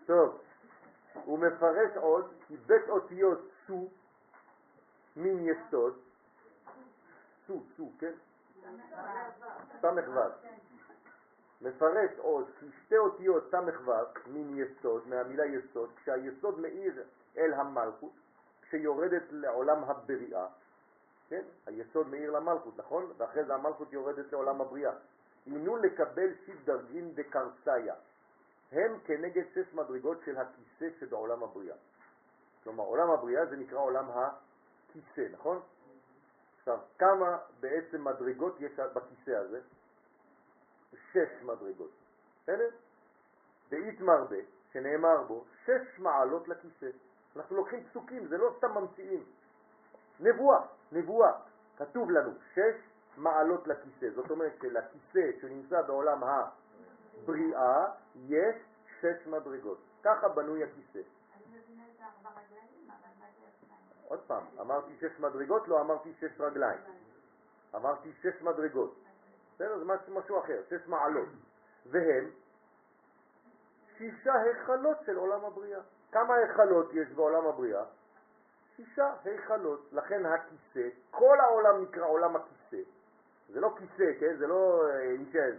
טוב, 0.05 0.41
הוא 1.25 1.39
מפרש 1.39 1.97
עוד 1.97 2.33
כי 2.47 2.57
בית 2.57 2.89
אותיות 2.89 3.39
סו 3.67 3.89
מין 5.15 5.47
יסוד, 5.49 5.97
סו, 7.47 7.61
סו, 7.77 7.91
כן? 7.99 8.13
סמך 9.81 10.05
ו'. 10.07 10.19
מפרש 11.61 12.11
עוד 12.17 12.45
כי 12.59 12.65
שתי 12.85 12.97
אותיות 12.97 13.43
סמך 13.51 13.87
ו' 13.87 14.29
מין 14.29 14.57
יסוד, 14.57 15.07
מהמילה 15.07 15.45
יסוד, 15.45 15.89
כשהיסוד 15.95 16.59
מאיר 16.59 17.03
אל 17.37 17.53
המלכות, 17.53 18.11
כשיורדת 18.61 19.23
לעולם 19.31 19.83
הבריאה, 19.83 20.47
כן? 21.29 21.43
היסוד 21.65 22.07
מאיר 22.07 22.31
למלכות, 22.31 22.77
נכון? 22.77 23.11
ואחרי 23.17 23.45
זה 23.45 23.55
המלכות 23.55 23.93
יורדת 23.93 24.31
לעולם 24.31 24.61
הבריאה. 24.61 24.91
הינו 25.47 25.77
לקבל 25.77 26.29
שיב 26.45 26.61
דרגין 26.65 27.15
דקרסיה. 27.15 27.95
הם 28.71 28.99
כנגד 29.05 29.43
שש 29.53 29.73
מדרגות 29.73 30.17
של 30.25 30.37
הכיסא 30.37 30.99
שבעולם 30.99 31.43
הבריאה. 31.43 31.75
כלומר, 32.63 32.83
עולם 32.83 33.09
הבריאה 33.09 33.45
זה 33.45 33.55
נקרא 33.55 33.79
עולם 33.79 34.05
הכיסא, 34.09 35.27
נכון? 35.31 35.61
עכשיו, 36.59 36.79
כמה 36.97 37.37
בעצם 37.59 38.03
מדרגות 38.03 38.55
יש 38.59 38.71
בכיסא 38.79 39.31
הזה? 39.31 39.61
שש 41.11 41.43
מדרגות. 41.43 41.91
בסדר? 42.43 42.69
דאית 43.69 44.01
מרבה, 44.01 44.37
שנאמר 44.73 45.23
בו, 45.23 45.45
שש 45.65 45.99
מעלות 45.99 46.47
לכיסא. 46.47 46.89
אנחנו 47.35 47.55
לוקחים 47.55 47.83
פסוקים, 47.83 48.27
זה 48.27 48.37
לא 48.37 48.53
סתם 48.57 48.71
ממציאים. 48.71 49.23
נבואה, 50.19 50.59
נבואה. 50.91 51.31
כתוב 51.77 52.11
לנו, 52.11 52.31
שש 52.53 52.75
מעלות 53.17 53.67
לכיסא. 53.67 54.09
זאת 54.15 54.31
אומרת 54.31 54.53
שלכיסא 54.61 55.39
שנמצא 55.41 55.81
בעולם 55.81 56.23
הבריאה 56.23 57.85
יש 58.15 58.55
שש 59.01 59.27
מדרגות. 59.27 59.77
ככה 60.03 60.29
בנוי 60.29 60.63
הכיסא. 60.63 60.99
עוד 64.07 64.19
פעם, 64.27 64.43
אמרתי 64.61 64.91
שש 64.99 65.19
מדרגות, 65.19 65.67
לא 65.67 65.81
אמרתי 65.81 66.13
שש 66.19 66.41
רגליים. 66.41 66.79
אמרתי 67.75 68.11
שש 68.21 68.41
מדרגות. 68.41 68.95
בסדר? 69.55 69.77
זה 69.79 69.85
משהו 70.13 70.39
אחר, 70.39 70.61
שש 70.69 70.87
מעלות. 70.87 71.29
והם 71.85 72.29
שישה 73.97 74.33
היכלות 74.33 74.97
של 75.05 75.15
עולם 75.15 75.45
הבריאה. 75.45 75.79
כמה 76.11 76.35
היכלות 76.35 76.93
יש 76.93 77.07
בעולם 77.09 77.45
הבריאה? 77.45 77.83
שישה 78.75 79.13
היכלות. 79.23 79.89
לכן 79.91 80.25
הכיסא, 80.25 80.89
כל 81.11 81.39
העולם 81.39 81.81
נקרא 81.81 82.05
עולם 82.05 82.35
הכיסא. 82.35 82.56
זה 83.49 83.59
לא 83.59 83.75
כיסא, 83.77 84.19
כן? 84.19 84.37
זה 84.37 84.47
לא 84.47 84.89
אה, 84.89 85.01
אינצ'ז. 85.01 85.55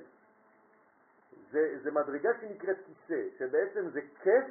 זה, 1.50 1.78
זה 1.82 1.90
מדרגה 1.90 2.30
שנקראת 2.40 2.76
כיסא, 2.86 3.22
שבעצם 3.38 3.88
זה 3.88 4.00
כס 4.22 4.50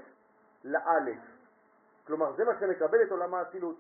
לאלף. 0.64 1.20
כלומר, 2.08 2.36
זה 2.36 2.44
מה 2.44 2.60
שמקבל 2.60 3.02
את 3.04 3.12
עולם 3.12 3.34
האצילות. 3.34 3.78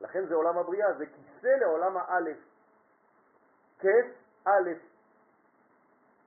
לכן 0.00 0.26
זה 0.26 0.34
עולם 0.34 0.58
הבריאה, 0.58 0.94
זה 0.98 1.06
כיסא 1.06 1.46
לעולם 1.46 1.96
האלף. 1.96 2.36
כס 3.78 4.06
א', 4.44 4.70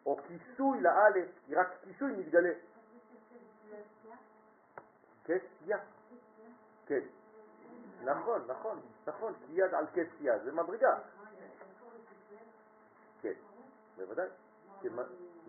או 0.05 0.17
כיסוי 0.27 0.81
לאלף, 0.81 1.27
כי 1.45 1.55
רק 1.55 1.67
כיסוי 1.83 2.11
מתגלה. 2.11 2.53
כסיה. 5.25 5.77
כן. 6.85 6.99
נכון, 8.03 8.41
נכון, 8.47 8.81
נכון, 9.07 9.33
כי 9.45 9.53
יד 9.53 9.73
על 9.73 9.85
כסיה, 9.93 10.39
זה 10.39 10.51
מדרגה. 10.51 10.99
כן, 13.21 13.33
בוודאי. 14.15 14.29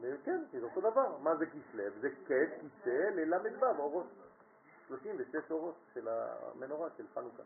כן, 0.02 0.16
כן, 0.24 0.40
זה 0.52 0.66
אותו 0.66 0.80
דבר. 0.80 1.18
מה 1.18 1.36
זה 1.36 1.46
כסלו? 1.46 1.84
זה 2.00 2.08
כס, 2.10 2.60
כיסא 2.60 3.10
לל"ו, 3.14 3.66
אורות. 3.78 4.06
36 4.88 5.50
אורות 5.50 5.74
של 5.94 6.08
המנורה 6.08 6.88
של 6.96 7.04
חנוכה. 7.14 7.42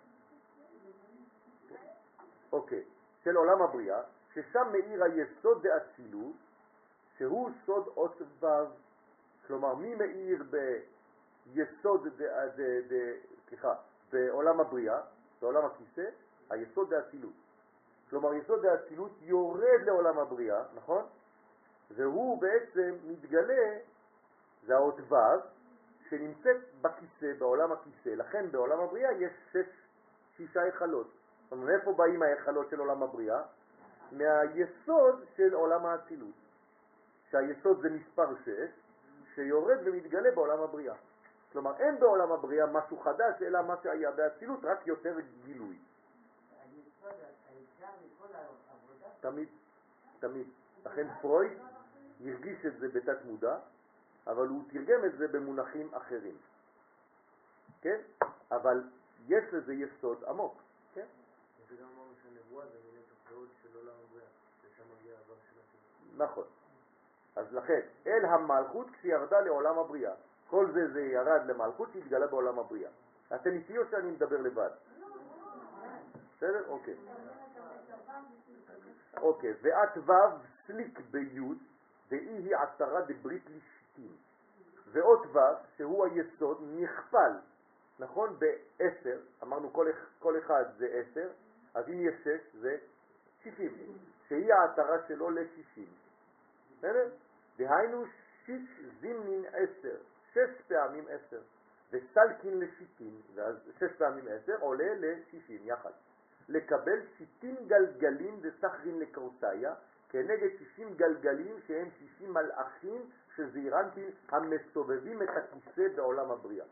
אוקיי, 2.52 2.84
של 3.24 3.36
עולם 3.36 3.62
הבריאה, 3.62 4.02
ששם 4.34 4.68
מאיר 4.72 5.04
היסוד 5.04 5.66
דאצילות, 5.66 6.36
שהוא 7.18 7.50
סוד 7.66 7.86
אות 7.96 8.22
ו', 8.40 8.46
כלומר 9.46 9.74
מי 9.74 9.94
מאיר 9.94 10.44
ביסוד, 11.46 12.08
סליחה, 13.48 13.74
בעולם 14.12 14.60
הבריאה, 14.60 15.00
בעולם 15.40 15.64
הכיסא, 15.64 16.10
היסוד 16.50 16.94
דאצילות. 16.94 17.32
כלומר 18.10 18.34
יסוד 18.34 18.66
דאצילות 18.66 19.12
יורד 19.20 19.80
לעולם 19.86 20.18
הבריאה, 20.18 20.62
נכון? 20.74 21.04
והוא 21.90 22.40
בעצם 22.40 22.94
מתגלה, 23.04 23.78
זה 24.66 24.76
האות 24.76 25.00
ו', 25.08 25.14
שנמצאת 26.08 26.56
בכיסא, 26.80 27.32
בעולם 27.38 27.72
הכיסא. 27.72 28.08
לכן 28.08 28.50
בעולם 28.50 28.80
הבריאה 28.80 29.12
יש 29.12 29.32
שש, 29.52 29.66
שישה 30.36 30.62
היכלות. 30.62 31.06
זאת 31.42 31.52
אומרת, 31.52 31.68
מאיפה 31.68 31.92
באים 31.92 32.22
ההיכלות 32.22 32.70
של 32.70 32.80
עולם 32.80 33.02
הבריאה? 33.02 33.42
מהיסוד 34.12 35.24
של 35.36 35.54
עולם 35.54 35.86
האצילות. 35.86 36.34
שהיסוד 37.30 37.80
זה 37.82 37.90
מספר 37.90 38.36
6, 38.44 38.50
שיורד 39.34 39.78
ומתגלה 39.84 40.30
בעולם 40.30 40.62
הבריאה. 40.62 40.94
כלומר, 41.52 41.76
אין 41.80 42.00
בעולם 42.00 42.32
הבריאה 42.32 42.66
משהו 42.66 42.98
חדש, 43.00 43.42
אלא 43.42 43.62
מה 43.62 43.74
שהיה 43.82 44.10
באצילות, 44.10 44.64
רק 44.64 44.86
יותר 44.86 45.16
גילוי. 45.44 45.78
היסוד, 46.62 47.18
העיקר 47.48 47.92
מכל 48.06 48.34
העבודה, 48.34 49.09
תמיד, 49.20 49.48
תמיד. 50.20 50.46
לכן 50.86 51.06
פרויד 51.20 51.52
הרגיש 52.24 52.66
את 52.66 52.78
זה 52.78 52.88
בתת 52.88 53.24
מודע, 53.24 53.58
אבל 54.26 54.48
הוא 54.48 54.62
תרגם 54.70 55.04
את 55.04 55.18
זה 55.18 55.28
במונחים 55.28 55.94
אחרים. 55.94 56.36
כן? 57.80 58.00
אבל 58.50 58.82
יש 59.28 59.44
לזה 59.52 59.74
יסוד 59.74 60.24
עמוק. 60.24 60.54
כן? 60.94 61.06
נכון. 66.16 66.44
אז 67.36 67.54
לכן, 67.54 67.80
אל 68.06 68.24
המלכות 68.24 68.86
כשירדה 68.90 69.40
לעולם 69.40 69.78
הבריאה. 69.78 70.14
כל 70.50 70.70
זה 70.72 70.92
זה 70.92 71.00
ירד 71.00 71.40
למלכות 71.46 71.88
שהתגלה 71.92 72.26
בעולם 72.26 72.58
הבריאה. 72.58 72.90
אתם 73.34 73.50
איתי 73.50 73.78
או 73.78 73.82
שאני 73.90 74.10
מדבר 74.10 74.40
לבד? 74.40 74.70
בסדר? 76.36 76.64
אוקיי. 76.68 76.94
אוקיי, 79.16 79.54
ואת 79.62 79.96
ו' 80.06 80.12
סליק 80.66 80.98
בי' 81.10 81.40
דאי 82.08 82.18
היא 82.18 82.56
עשרה 82.56 83.00
דברית 83.00 83.44
לשיטים. 83.46 84.16
ואות 84.92 85.26
ו', 85.26 85.38
שהוא 85.76 86.06
היסוד, 86.06 86.58
נכפל, 86.80 87.32
נכון? 87.98 88.36
בעשר, 88.38 89.20
אמרנו 89.42 89.72
כל, 89.72 89.90
אח- 89.90 90.08
כל 90.18 90.38
אחד 90.38 90.64
זה 90.76 90.86
עשר, 90.86 91.30
אז 91.74 91.88
אם 91.88 92.00
יש 92.08 92.14
שש 92.24 92.56
זה 92.60 92.76
שישים, 93.42 93.98
שהיא 94.28 94.54
העטרה 94.54 94.96
שלו 95.08 95.30
לשישים. 95.30 95.88
בסדר? 96.78 97.08
דהיינו 97.56 98.04
שיש 98.44 98.80
זימנין 99.00 99.44
עשר, 99.52 99.96
שש 100.32 100.50
פעמים 100.68 101.04
עשר, 101.08 101.40
וסלקין 101.90 102.60
לשיטין, 102.60 103.20
ואז 103.34 103.56
שש 103.78 103.92
פעמים 103.98 104.24
עשר 104.28 104.56
עולה 104.60 104.94
לשישים 104.94 105.60
יחד. 105.64 105.90
לקבל 106.50 106.98
שיטין 107.18 107.56
גלגלים 107.66 108.40
דסחרין 108.40 108.98
לקורסאיה, 108.98 109.74
כנגד 110.08 110.48
שישים 110.58 110.94
גלגלים 110.94 111.56
שהם 111.66 111.88
שישים 111.98 112.34
מלאכים 112.34 113.10
שזעירנטים 113.36 114.10
המסובבים 114.28 115.22
את 115.22 115.28
הכיסא 115.28 115.96
בעולם 115.96 116.30
הבריאה. 116.30 116.66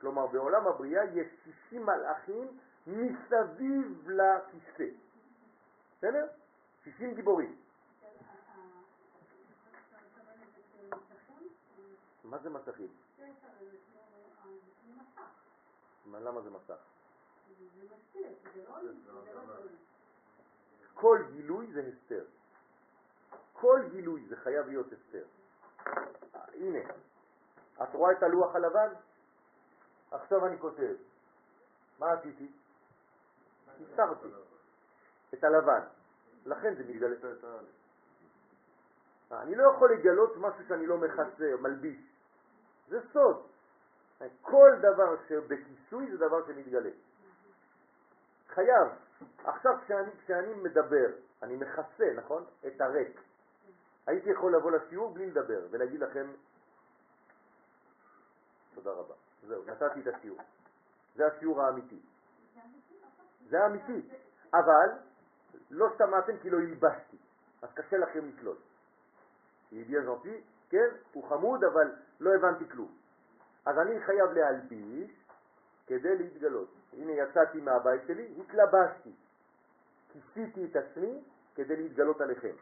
כלומר, 0.00 0.26
בעולם 0.26 0.66
הבריאה 0.66 1.04
יש 1.04 1.26
שישים 1.44 1.86
מלאכים 1.86 2.46
מסביב 2.86 4.08
לכיסא. 4.10 4.94
בסדר? 5.98 6.26
שישים 6.84 7.14
גיבורים. 7.14 7.56
מה 12.24 12.38
זה 12.38 12.50
מסכים? 12.50 12.88
מה, 16.06 16.20
למה 16.20 16.40
זה 16.40 16.50
מסך? 16.50 16.89
כל 20.94 21.18
גילוי 21.32 21.72
זה 21.72 21.82
הסתר. 21.88 22.24
כל 23.52 23.80
גילוי 23.90 24.26
זה 24.28 24.36
חייב 24.36 24.66
להיות 24.66 24.86
הסתר. 24.92 25.24
הנה, 26.54 26.78
את 27.82 27.94
רואה 27.94 28.12
את 28.12 28.22
הלוח 28.22 28.54
הלבן? 28.56 28.88
עכשיו 30.10 30.46
אני 30.46 30.58
כותב. 30.58 30.94
מה 31.98 32.12
עשיתי? 32.12 32.52
הסתרתי 33.80 34.28
את 35.34 35.44
הלבן. 35.44 35.80
לכן 36.46 36.74
זה 36.74 36.84
מתגלה. 36.84 37.16
אה, 39.32 39.42
אני 39.42 39.54
לא 39.54 39.72
יכול 39.74 39.92
לגלות 39.92 40.36
משהו 40.36 40.64
שאני 40.68 40.86
לא 40.86 40.98
מכסה 40.98 41.52
או 41.52 41.58
מלביש. 41.58 41.98
זה 42.88 43.00
סוד. 43.12 43.46
כל 44.42 44.70
דבר 44.78 45.16
שבכיסוי 45.28 46.10
זה 46.10 46.16
דבר 46.16 46.46
שמתגלה. 46.46 46.90
חייב. 48.54 48.88
עכשיו 49.44 49.72
כשאני, 49.84 50.10
כשאני 50.24 50.54
מדבר, 50.54 51.06
אני 51.42 51.56
מכסה, 51.56 52.12
נכון? 52.16 52.44
את 52.66 52.80
הריק. 52.80 53.20
הייתי 54.06 54.30
יכול 54.30 54.56
לבוא 54.56 54.70
לשיעור 54.70 55.14
בלי 55.14 55.30
לדבר 55.30 55.66
ולהגיד 55.70 56.00
לכם 56.00 56.26
תודה 58.74 58.90
רבה. 58.90 59.14
זהו, 59.46 59.64
נתתי 59.66 60.00
את 60.00 60.14
השיעור. 60.14 60.38
זה 61.14 61.26
השיעור 61.26 61.62
האמיתי. 61.62 62.00
זה 63.48 63.60
האמיתי. 63.60 64.08
אבל 64.54 64.88
לא 65.70 65.86
שמעתם 65.98 66.38
כי 66.42 66.50
לא 66.50 66.58
הלבשתי. 66.58 67.16
אז 67.62 67.68
קשה 67.74 67.98
לכם 67.98 68.28
לקלוט. 68.28 68.58
bien 69.72 70.04
gentil, 70.04 70.40
כן, 70.70 70.88
הוא 71.12 71.28
חמוד, 71.28 71.64
אבל 71.64 71.92
לא 72.20 72.34
הבנתי 72.34 72.68
כלום. 72.68 72.96
אז 73.66 73.78
אני 73.78 74.00
חייב 74.00 74.30
להלביש 74.32 75.10
כדי 75.86 76.18
להתגלות. 76.18 76.79
הנה 76.92 77.12
יצאתי 77.12 77.60
מהבית 77.60 78.02
שלי, 78.06 78.34
התלבשתי. 78.40 79.12
כיסיתי 80.12 80.64
את 80.64 80.76
עצמי 80.76 81.24
כדי 81.54 81.76
להתגלות 81.76 82.20
עליכם. 82.20 82.54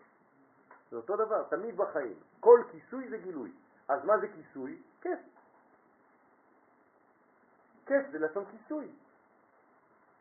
זה 0.91 0.97
אותו 0.97 1.16
דבר, 1.16 1.45
תמיד 1.51 1.76
בחיים. 1.76 2.20
כל 2.41 2.62
כיסוי 2.70 3.09
זה 3.09 3.18
גילוי. 3.18 3.53
אז 3.89 4.05
מה 4.05 4.18
זה 4.18 4.26
כיסוי? 4.29 4.83
כס. 5.01 5.18
כס 7.87 8.11
זה 8.12 8.18
לשון 8.18 8.45
כיסוי. 8.51 8.93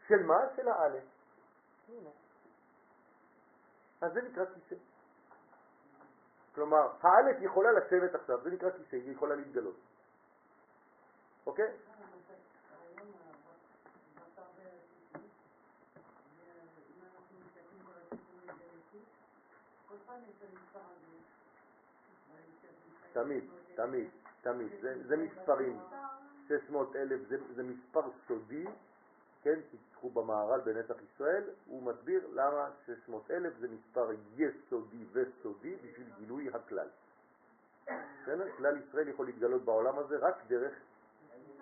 של 0.07 0.23
מה? 0.23 0.39
של 0.55 0.67
האלף. 0.67 1.03
אז 4.01 4.13
זה 4.13 4.21
נקרא 4.21 4.45
כיסא. 4.45 4.75
כלומר, 6.55 6.91
האלף 7.01 7.37
יכולה 7.39 7.71
לשבת 7.71 8.15
עכשיו, 8.15 8.41
זה 8.43 8.49
נקרא 8.49 8.69
כיסא, 8.69 8.95
היא 8.95 9.11
יכולה 9.11 9.35
להתגלות. 9.35 9.75
אוקיי? 11.45 11.71
תמיד, 23.13 23.43
תמיד, 23.75 24.09
תמיד. 24.41 24.71
זה, 24.81 25.17
מספרים. 25.17 25.79
600 26.47 26.95
אלף 26.95 27.19
זה, 27.55 27.63
מספר 27.63 28.01
סודי, 28.27 28.65
כן? 29.43 29.59
תיקחו 29.71 30.09
במערל 30.09 30.59
בנצח 30.59 30.95
ישראל, 31.13 31.43
הוא 31.65 31.83
מסביר 31.83 32.27
למה 32.33 32.69
600 32.85 33.31
אלף 33.31 33.53
זה 33.59 33.67
מספר 33.67 34.11
יסודי 34.35 35.05
וסודי 35.11 35.75
בשביל 35.75 36.07
גילוי 36.17 36.49
הכלל. 36.53 36.87
בסדר? 37.83 38.55
כלל 38.57 38.77
ישראל 38.77 39.07
יכול 39.07 39.25
להתגלות 39.25 39.61
בעולם 39.61 39.99
הזה 39.99 40.17
רק 40.17 40.35
דרך 40.47 40.73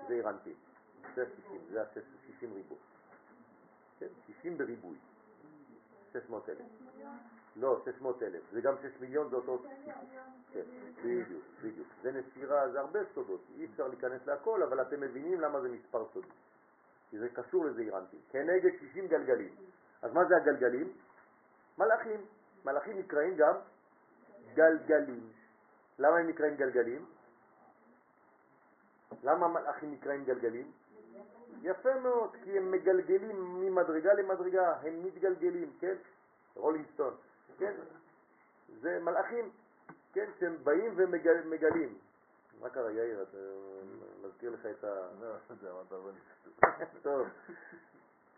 זעירנטים. 0.07 0.55
זה 1.15 1.25
60, 1.35 1.61
זה 1.71 1.81
ה-60 1.81 2.45
ריבוי. 2.53 2.77
כן? 3.99 4.07
60 4.27 4.57
בריבוי. 4.57 4.95
600 6.13 6.49
אלף. 6.49 6.59
לא, 7.55 7.81
600 7.85 8.23
אלף. 8.23 8.41
זה 8.51 8.61
גם 8.61 8.73
6 8.81 9.01
מיליון, 9.01 9.29
זה 9.29 9.35
אותו... 9.35 9.63
כן, 10.53 10.61
בדיוק, 11.03 11.43
בדיוק. 11.63 11.87
זה 12.01 12.11
נסירה, 12.11 12.69
זה 12.69 12.79
הרבה 12.79 12.99
סודות. 13.13 13.41
אי 13.57 13.65
אפשר 13.65 13.87
להיכנס 13.87 14.27
להכל, 14.27 14.63
אבל 14.63 14.81
אתם 14.81 15.01
מבינים 15.01 15.41
למה 15.41 15.61
זה 15.61 15.69
מספר 15.69 16.05
סודי. 16.13 16.27
כי 17.09 17.19
זה 17.19 17.29
קשור 17.29 17.65
לזעירנטים. 17.65 18.19
כנגד 18.31 18.71
60 18.79 19.07
גלגלים. 19.07 19.55
אז 20.01 20.13
מה 20.13 20.25
זה 20.25 20.37
הגלגלים? 20.37 20.93
מלאכים. 21.77 22.25
מלאכים 22.65 22.99
נקראים 22.99 23.35
גם 23.35 23.55
גלגלים. 24.53 25.29
למה 25.99 26.17
הם 26.17 26.27
נקראים 26.27 26.55
גלגלים? 26.55 27.05
למה 29.23 29.47
מלאכים 29.47 29.91
נקראים 29.91 30.25
גלגלים? 30.25 30.71
יפה 31.61 31.99
מאוד, 31.99 32.35
כי 32.43 32.57
הם 32.57 32.71
מגלגלים 32.71 33.61
ממדרגה 33.61 34.13
למדרגה, 34.13 34.73
הם 34.81 35.03
מתגלגלים, 35.03 35.73
כן? 35.79 35.95
רולינג 36.55 36.85
סטון, 36.93 37.13
כן? 37.57 37.73
זה 38.81 38.99
מלאכים, 38.99 39.49
כן? 40.13 40.25
שהם 40.39 40.55
באים 40.63 40.93
ומגלים. 40.95 41.97
מה 42.61 42.69
קרה, 42.69 42.91
יאיר? 42.91 43.21
אתה 43.21 43.37
מזכיר 44.23 44.51
לך 44.51 44.65
את 44.65 44.83
ה... 44.83 45.07
לא, 45.21 45.35
לא? 45.63 45.81
טוב. 47.01 47.27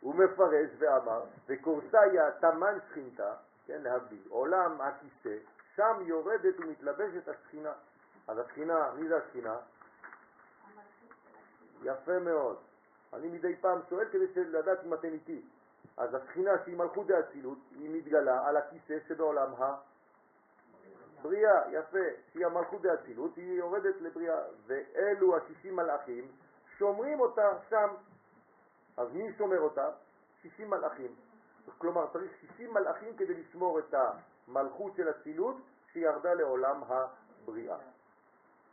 הוא 0.02 0.16
מפרש 0.16 0.70
ואמר, 0.78 1.24
וקורסאיה 1.48 2.32
תמן 2.32 2.78
שכינתה, 2.90 3.36
כן, 3.66 3.82
להבדיל, 3.82 4.22
עולם 4.30 4.82
הכיסא, 4.82 5.38
שם 5.76 5.98
יורדת 6.02 6.60
ומתלבשת 6.60 7.28
השכינה. 7.28 7.74
אז 8.28 8.38
השכינה, 8.38 8.92
מי 8.96 9.08
זה 9.08 9.18
השכינה? 9.18 9.58
יפה 11.84 12.20
מאוד. 12.20 12.58
אני 13.14 13.28
מדי 13.28 13.56
פעם 13.56 13.80
שואל 13.90 14.06
כדי 14.10 14.44
לדעת 14.44 14.84
אם 14.86 14.94
אתם 14.94 15.08
איתי. 15.08 15.42
אז 15.98 16.14
השכינה 16.14 16.52
שהיא 16.64 16.78
מלכות 16.78 17.08
דאצילות, 17.08 17.58
היא 17.72 17.90
מתגלה 17.90 18.48
על 18.48 18.58
הכיסא 18.58 18.98
שבעולם 19.08 19.54
הבריאה, 21.20 21.72
יפה, 21.72 22.06
שהיא 22.32 22.46
המלכות 22.46 22.82
דאצילות, 22.82 23.36
היא 23.36 23.54
יורדת 23.54 24.02
לבריאה, 24.02 24.40
ואלו 24.66 25.38
השישים 25.38 25.76
מלאכים 25.76 26.32
שומרים 26.78 27.20
אותה 27.20 27.58
שם. 27.70 27.90
אז 28.98 29.08
מי 29.14 29.34
שומר 29.38 29.60
אותה? 29.60 29.90
שישים 30.42 30.70
מלאכים. 30.70 31.16
כלומר, 31.78 32.08
צריך 32.14 32.32
שישים 32.40 32.74
מלאכים 32.74 33.18
כדי 33.18 33.34
לשמור 33.34 33.80
את 33.80 33.94
המלכות 33.94 34.96
של 34.96 35.10
אצילות 35.10 35.56
שירדה 35.94 36.34
לעולם 36.34 36.84
הבריאה. 36.88 37.78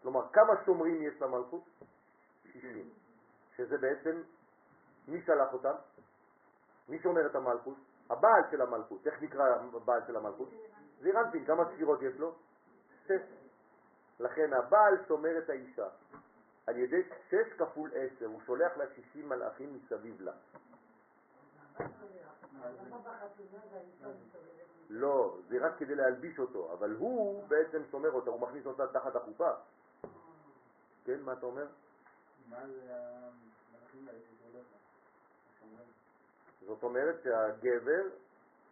כלומר, 0.02 0.28
כמה 0.32 0.52
שומרים 0.64 1.02
יש 1.02 1.22
למלכות? 1.22 1.64
שישים. 2.52 2.90
שזה 3.56 3.78
בעצם, 3.78 4.22
מי 5.08 5.22
שלח 5.22 5.52
אותם? 5.52 5.74
מי 6.89 6.99
שומר 6.99 7.26
את 7.26 7.35
המלכות? 7.35 7.76
הבעל 8.11 8.43
של 8.51 8.61
המלכות. 8.62 9.07
איך 9.07 9.22
נקרא 9.22 9.45
הבעל 9.74 10.01
של 10.07 10.16
המלכות? 10.16 10.51
זירנטין. 11.01 11.45
כמה 11.45 11.64
ספירות 11.74 12.03
יש 12.03 12.14
לו? 12.16 12.35
שש. 13.07 13.20
לכן 14.20 14.53
הבעל 14.53 15.05
שומר 15.09 15.39
את 15.39 15.51
האישה. 15.51 15.89
על 16.66 16.76
ידי 16.76 17.03
שש 17.28 17.53
כפול 17.59 17.91
עשר, 17.95 18.26
הוא 18.26 18.41
שולח 18.47 18.76
לה 18.76 18.85
שישים 18.95 19.28
מלאכים 19.28 19.74
מסביב 19.74 20.20
לה. 20.20 20.32
לא, 24.91 25.39
זה 25.49 25.66
רק 25.66 25.78
כדי 25.78 25.95
להלביש 25.95 26.39
אותו, 26.39 26.72
אבל 26.72 26.93
הוא 26.93 27.49
בעצם 27.49 27.82
שומר 27.91 28.12
אותה, 28.12 28.30
הוא 28.30 28.41
מכניס 28.41 28.66
אותה 28.66 28.87
תחת 28.87 29.16
החופה. 29.16 29.51
כן, 31.05 31.20
מה 31.20 31.32
אתה 31.32 31.47
אומר? 31.47 31.66
מה 32.49 32.66
זה 32.66 32.95
המלאכים 32.95 34.09
האלה? 34.09 34.35
זאת 36.66 36.82
אומרת 36.82 37.22
שהגבר 37.24 38.02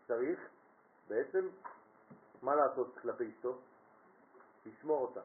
צריך 0.06 0.40
בעצם, 1.08 1.48
מה 2.42 2.54
לעשות 2.54 2.98
כלפי 3.02 3.30
אשתו? 3.30 3.58
לשמור 4.66 5.02
אותה. 5.02 5.20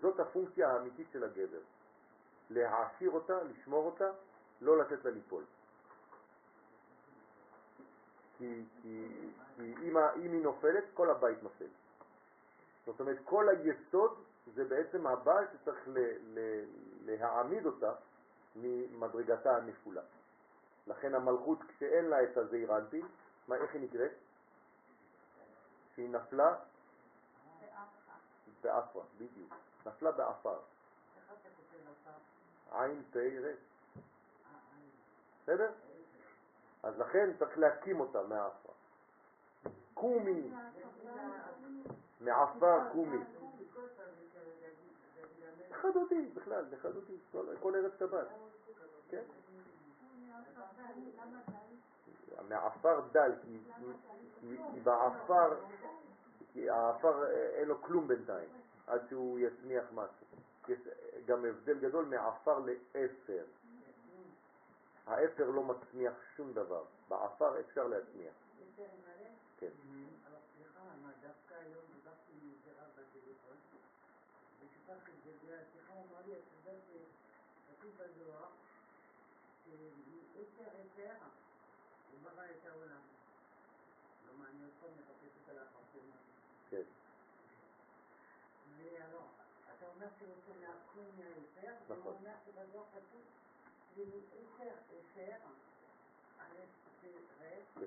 זאת 0.00 0.20
הפונקציה 0.20 0.72
האמיתית 0.72 1.06
של 1.12 1.24
הגבר. 1.24 1.60
להעשיר 2.50 3.10
אותה, 3.10 3.42
לשמור 3.42 3.86
אותה, 3.86 4.10
לא 4.60 4.78
לתת 4.78 5.04
לה 5.04 5.10
ליפול. 5.10 5.44
כי, 8.38 8.64
כי, 8.82 9.06
כי 9.56 9.74
אם, 9.82 9.96
אם 9.98 10.32
היא 10.32 10.42
נופלת, 10.42 10.84
כל 10.94 11.10
הבית 11.10 11.42
נופל. 11.42 11.66
זאת 12.86 13.00
אומרת, 13.00 13.18
כל 13.24 13.48
היסוד 13.48 14.24
זה 14.54 14.64
בעצם 14.64 15.06
הבעל 15.06 15.44
שצריך 15.52 15.88
ל, 15.88 15.98
ל, 16.22 16.64
להעמיד 17.04 17.66
אותה 17.66 17.92
ממדרגתה 18.56 19.56
הנפולה. 19.56 20.02
לכן 20.86 21.14
המלכות, 21.14 21.58
כשאין 21.68 22.04
לה 22.04 22.24
את 22.24 22.36
הזעיר 22.36 22.69
אנפין, 22.69 23.08
מה, 23.48 23.56
איך 23.56 23.74
היא 23.74 23.82
נקראת? 23.82 24.10
שהיא 25.94 26.08
נפלה 26.08 26.54
בעפרה, 28.62 29.02
בדיוק. 29.18 29.54
נפלה 29.86 30.12
בעפר. 30.12 30.58
עין 32.72 33.02
ר'. 33.14 33.54
בסדר? 35.42 35.72
אז 36.82 36.98
לכן 36.98 37.30
צריך 37.38 37.58
להקים 37.58 38.00
אותה 38.00 38.22
מהעפרה. 38.22 38.74
קומי, 39.94 40.50
מעפר 42.20 42.78
קומי. 42.92 43.18
לחדותי, 45.70 46.28
בכלל, 46.34 46.64
לחדותי, 46.70 47.16
כל 47.60 47.74
ערב 47.74 47.92
שבת. 47.98 48.26
כן? 49.10 49.22
מעפר 52.48 53.00
דל, 53.12 53.32
כי 53.42 53.58
בעפר, 54.82 55.54
כי 56.52 56.70
העפר 56.70 57.30
אין 57.30 57.68
לו 57.68 57.82
כלום 57.82 58.08
בינתיים, 58.08 58.48
עד 58.86 59.00
שהוא 59.08 59.38
יצמיח 59.38 59.84
משהו. 59.94 60.26
יש 60.68 60.78
גם 61.26 61.44
הבדל 61.44 61.78
גדול 61.78 62.04
מעפר 62.04 62.58
לאפר. 62.58 63.44
האפר 65.06 65.50
לא 65.50 65.62
מצמיח 65.62 66.12
שום 66.36 66.52
דבר, 66.52 66.84
בעפר 67.08 67.60
אפשר 67.60 67.86
להצמיח. 67.86 68.34
כן. 69.58 69.70
אבל 70.26 70.36
סליחה, 70.56 70.80
דווקא 71.22 71.54
היום 71.54 71.84
דיברתי 71.94 72.32
עם 72.32 72.50
איזה 72.52 72.80
רב 72.80 72.90
בטלפון, 72.90 73.56
את 74.62 75.46
זה, 75.46 75.56
אמרה 75.90 76.20
לי, 76.26 76.32
את 76.32 76.42
יודעת, 76.58 76.82
כתוב 77.68 77.90
בזוהר, 77.98 78.48
שעשר 80.42 80.70
עשר 80.70 81.14
הוא 82.10 82.20
ברא 82.22 82.44
את 82.44 82.66
העולם. 82.66 83.00
אני 84.50 84.64
עוד 84.64 84.72
פעם 84.80 84.90
מחפשת 84.98 85.48
על 85.48 85.58
החרטומה. 85.58 86.16
כן. 86.70 86.82
והלא, 88.76 89.22
אתה 89.76 89.86
אומר 89.94 90.06
שהוא 90.18 90.28
רוצה 90.34 90.60
לעקום 90.60 91.04
מהעשר, 91.16 91.74
והוא 91.86 91.98
נכון. 91.98 92.14
אומר 92.14 92.34
שבזוהר 92.46 92.84
כתוב, 92.92 93.22
שמעשר 93.94 94.74
עשר, 94.90 95.36
א' 96.38 96.54
תראה, 97.00 97.58
לא. 97.76 97.86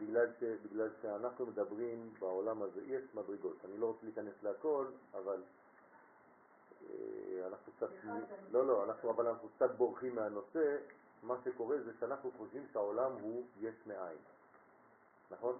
בגלל, 0.00 0.32
ש, 0.40 0.42
בגלל 0.42 0.90
שאנחנו 1.02 1.46
מדברים 1.46 2.14
בעולם 2.18 2.62
הזה, 2.62 2.82
יש 2.86 3.04
מדרגות, 3.14 3.56
אני 3.64 3.78
לא 3.78 3.86
רוצה 3.86 4.00
להיכנס 4.02 4.34
להכל, 4.42 4.86
אבל 5.14 5.42
אנחנו 7.46 7.72
קצת, 7.76 7.88
לא, 8.50 8.66
לא, 8.66 8.84
אנחנו, 8.84 9.10
אבל 9.10 9.26
אנחנו 9.26 9.48
קצת 9.48 9.70
בורחים 9.70 10.14
מהנושא, 10.14 10.76
מה 11.22 11.34
שקורה 11.44 11.76
זה 11.78 11.92
שאנחנו 12.00 12.30
חושבים 12.36 12.66
שהעולם 12.72 13.12
הוא 13.12 13.46
יש 13.60 13.74
מאין, 13.86 14.18
נכון? 15.30 15.56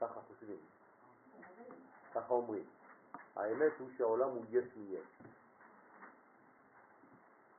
ככה 0.00 0.20
חושבים, 0.20 0.58
ככה 2.14 2.34
אומרים. 2.34 2.64
האמת 3.36 3.72
הוא 3.78 3.88
שהעולם 3.96 4.28
הוא 4.28 4.44
יש 4.50 4.64
מיש. 4.76 5.06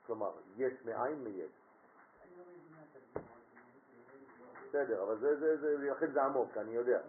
כלומר, 0.06 0.32
יש 0.56 0.74
מאין 0.86 1.24
מיש. 1.24 1.52
בסדר, 4.70 5.04
אבל 5.04 5.20
זה, 5.20 5.40
זה, 5.40 5.58
זה, 5.58 5.92
לכן 5.92 6.12
זה 6.12 6.24
עמוק, 6.24 6.58
אני 6.58 6.72
יודע. 6.72 7.02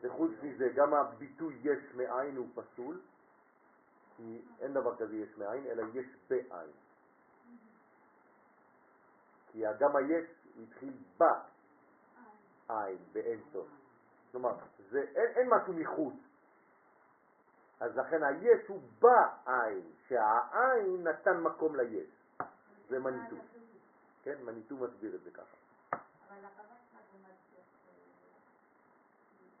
וחוץ 0.00 0.30
מזה, 0.42 0.68
גם 0.74 0.94
הביטוי 0.94 1.58
יש 1.62 1.94
מאין 1.94 2.36
הוא 2.36 2.46
פסול, 2.54 3.00
כי 4.16 4.42
אין 4.60 4.74
דבר 4.74 4.96
כזה 4.96 5.16
יש 5.16 5.36
מאין, 5.38 5.66
אלא 5.66 5.82
יש 5.94 6.06
בעין. 6.28 6.70
כי 9.52 9.62
גם 9.78 9.96
היש 9.96 10.24
התחיל 10.62 10.92
בעין, 11.18 12.98
באין 13.12 13.40
סוף. 13.52 13.68
כלומר, 14.32 14.54
זה, 14.90 15.00
אין, 15.00 15.32
אין 15.36 15.48
משהו 15.50 15.72
מחוץ. 15.72 16.14
אז 17.80 17.96
לכן 17.96 18.22
היש 18.22 18.68
הוא 18.68 18.80
בעין, 18.98 19.92
שהעין 20.08 21.08
נתן 21.08 21.40
מקום 21.40 21.76
ליש. 21.76 22.08
זה 22.88 22.98
מניטו. 22.98 23.36
כן, 24.22 24.42
מניטו 24.44 24.76
מסביר 24.76 25.14
את 25.14 25.20
זה 25.22 25.30
ככה. 25.30 25.56
אבל 25.92 26.36
מסביר 27.22 27.62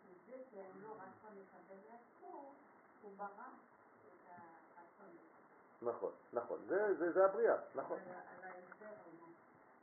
שזה 0.02 0.36
שהם 0.50 0.82
לא 0.82 0.88
רצו 0.88 1.26
לקבל 1.26 1.80
לעצמו, 1.90 2.52
הוא 3.02 3.12
ברא. 3.16 3.48
נכון, 5.82 6.12
נכון. 6.32 6.58
זה, 6.68 6.94
זה, 6.94 7.12
זה 7.12 7.24
הבריאה, 7.24 7.56
נכון. 7.74 7.98
הוא- 7.98 8.14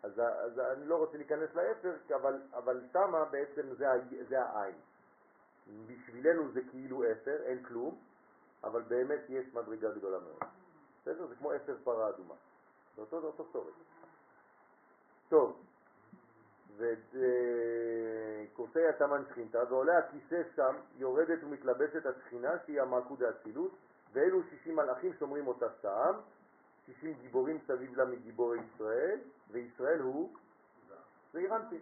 אז, 0.04 0.20
אז 0.20 0.60
אני 0.60 0.86
לא 0.86 0.96
רוצה 0.96 1.18
להיכנס 1.18 1.50
לאפר, 1.56 1.94
אבל, 2.16 2.42
אבל 2.54 2.82
שמה 2.94 3.26
בעצם 3.26 3.74
זה, 3.74 3.88
זה 4.30 4.42
העין. 4.42 4.76
בשבילנו 5.88 6.52
זה 6.52 6.62
כאילו 6.72 7.04
אפר, 7.12 7.38
אין 7.44 7.64
כלום, 7.64 7.98
אבל 8.64 8.82
באמת 8.82 9.22
יש 9.30 9.54
מדרגה 9.54 9.92
גדולה 9.92 10.20
מאוד. 10.20 10.44
בסדר? 11.02 11.28
זה 11.28 11.36
כמו 11.36 11.56
אפר 11.56 11.76
פרה 11.84 12.10
אדומה. 12.10 12.36
זה 12.96 13.02
אותו, 13.02 13.22
זה 13.22 13.28
אותו 13.28 13.46
סורק. 13.54 13.74
טוב, 15.30 15.62
וקורסי 16.78 18.72
אחרי 18.72 18.88
התמן 18.90 19.24
שכינתה, 19.30 19.60
ועולה 19.70 19.98
הכיסא 19.98 20.42
שם, 20.56 20.76
יורדת 20.98 21.44
ומתלבשת 21.44 22.06
השכינה, 22.06 22.52
שהיא 22.66 22.82
המלכות 22.82 23.22
האצילות, 23.22 23.72
ואלו 24.14 24.44
שישים 24.44 24.76
מלאכים 24.76 25.14
שומרים 25.20 25.48
אותה 25.48 25.66
שם, 25.82 26.14
שישים 26.86 27.14
גיבורים 27.22 27.60
סביב 27.68 27.98
לה 27.98 28.06
מגיבורי 28.06 28.60
ישראל, 28.60 29.20
וישראל 29.52 30.00
הוא 30.00 30.34
זעיר 31.34 31.56
אנפין. 31.56 31.80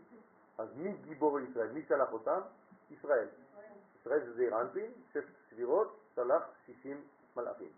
אז 0.57 0.67
מי 0.75 0.93
גיבורי 0.93 1.43
ישראל? 1.43 1.71
מי 1.71 1.84
שלח 1.88 2.13
אותם? 2.13 2.39
ישראל. 2.91 3.27
ישראל 4.01 4.25
זה 4.25 4.34
זעיר 4.34 4.61
אנפין, 4.61 4.91
שש 5.13 5.23
סבירות, 5.49 5.99
שלח 6.15 6.43
שישים 6.65 7.01
מלאכים. 7.36 7.69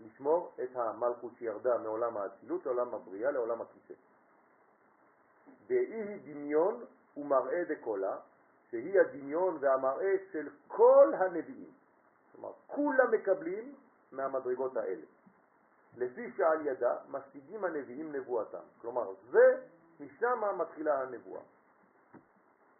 לשמור 0.00 0.52
את 0.62 0.76
המלכות 0.76 1.32
שירדה 1.38 1.78
מעולם 1.78 2.16
האצילות 2.16 2.66
לעולם 2.66 2.94
הבריאה, 2.94 3.30
לעולם 3.30 3.60
הכיסא. 3.60 3.94
והיא 5.66 6.20
דמיון 6.24 6.84
ומראה 7.16 7.64
דקולה, 7.64 8.16
שהיא 8.70 9.00
הדמיון 9.00 9.56
והמראה 9.60 10.14
של 10.32 10.48
כל 10.68 11.12
הנביאים. 11.18 11.70
כלומר, 12.32 12.52
כולם 12.66 13.10
מקבלים 13.10 13.74
מהמדרגות 14.12 14.76
האלה. 14.76 15.06
לפי 15.96 16.32
שעל 16.36 16.66
ידה 16.66 16.96
משיגים 17.08 17.64
הנביאים 17.64 18.12
נבואתם. 18.12 18.62
כלומר, 18.80 19.14
זה, 19.30 19.66
משם 20.00 20.40
מתחילה 20.58 21.02
הנבואה. 21.02 21.42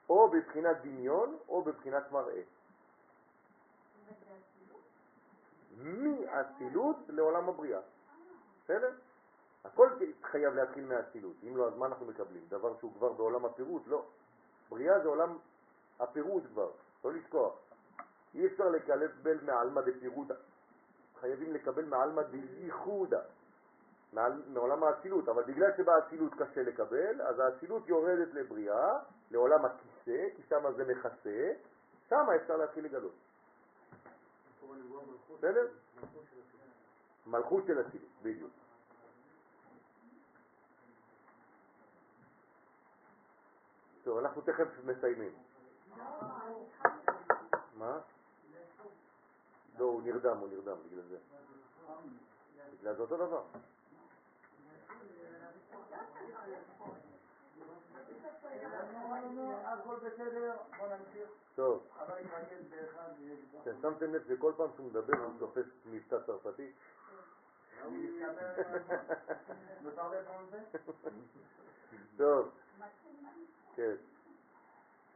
או 0.08 0.30
בבחינת 0.30 0.76
דמיון 0.82 1.38
או 1.48 1.62
בבחינת 1.62 2.12
מראה. 2.12 2.42
מאצילות 5.76 6.96
לעולם 7.08 7.48
הבריאה. 7.48 7.80
בסדר? 8.64 8.90
הכל 9.64 9.88
חייב 10.22 10.54
להתחיל 10.54 10.84
מהאצילות, 10.84 11.36
אם 11.48 11.56
לא, 11.56 11.68
אז 11.68 11.76
מה 11.76 11.86
אנחנו 11.86 12.06
מקבלים? 12.06 12.42
דבר 12.48 12.78
שהוא 12.78 12.92
כבר 12.94 13.12
בעולם 13.12 13.44
הפירוט? 13.44 13.82
לא. 13.86 14.04
בריאה 14.68 15.00
זה 15.00 15.08
עולם 15.08 15.38
הפירוט 16.00 16.42
כבר, 16.52 16.70
לא 17.04 17.12
לשכוח. 17.12 17.54
אי 18.34 18.46
אפשר 18.46 18.68
לקבל 18.68 19.38
מעלמא 19.42 19.80
דפירודה, 19.80 20.34
חייבים 21.20 21.54
לקבל 21.54 21.84
מעלמא 21.84 22.22
דייחודה, 22.22 23.20
מעולם 24.48 24.84
האצילות, 24.84 25.28
אבל 25.28 25.42
בגלל 25.42 25.70
שבאצילות 25.76 26.32
קשה 26.34 26.62
לקבל, 26.62 27.22
אז 27.22 27.38
האצילות 27.38 27.88
יורדת 27.88 28.34
לבריאה, 28.34 28.98
לעולם 29.30 29.64
הכיסא, 29.64 30.28
כי 30.36 30.42
שם 30.48 30.72
זה 30.76 30.84
מכסה, 30.84 31.52
שם 32.08 32.26
אפשר 32.36 32.56
להתחיל 32.56 32.84
לגלות. 32.84 33.14
בסדר? 35.38 35.66
מלכות 37.26 37.64
של 37.66 37.80
אצילות, 37.80 38.10
בדיוק. 38.22 38.50
טוב, 44.04 44.18
אנחנו 44.18 44.42
תכף 44.42 44.68
מסיימים. 44.84 45.32
מה? 47.78 47.98
לא, 49.80 49.84
הוא 49.84 50.02
נרדם, 50.02 50.38
הוא 50.38 50.48
נרדם 50.48 50.76
בגלל 50.86 51.02
זה. 51.08 51.16
בגלל 52.80 52.94
זה 52.94 53.02
אותו 53.02 53.16
דבר. 53.16 53.42
טוב. 61.54 61.86
שמתם 63.82 64.14
לב 64.14 64.22
שכל 64.28 64.52
פעם 64.56 64.68
שהוא 64.76 64.86
מדבר 64.86 65.18
הוא 65.18 65.32
תופס 65.38 65.66
מבטא 65.86 66.16
צרפתי? 66.26 66.72
טוב. 72.16 72.50
כן. 73.74 73.94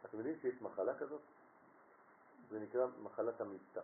אתם 0.04 0.18
יודעים 0.18 0.36
שיש 0.40 0.62
מחלה 0.62 0.98
כזאת? 0.98 1.20
זה 2.50 2.60
נקרא 2.60 2.86
מחלת 3.02 3.40
המבטא. 3.40 3.80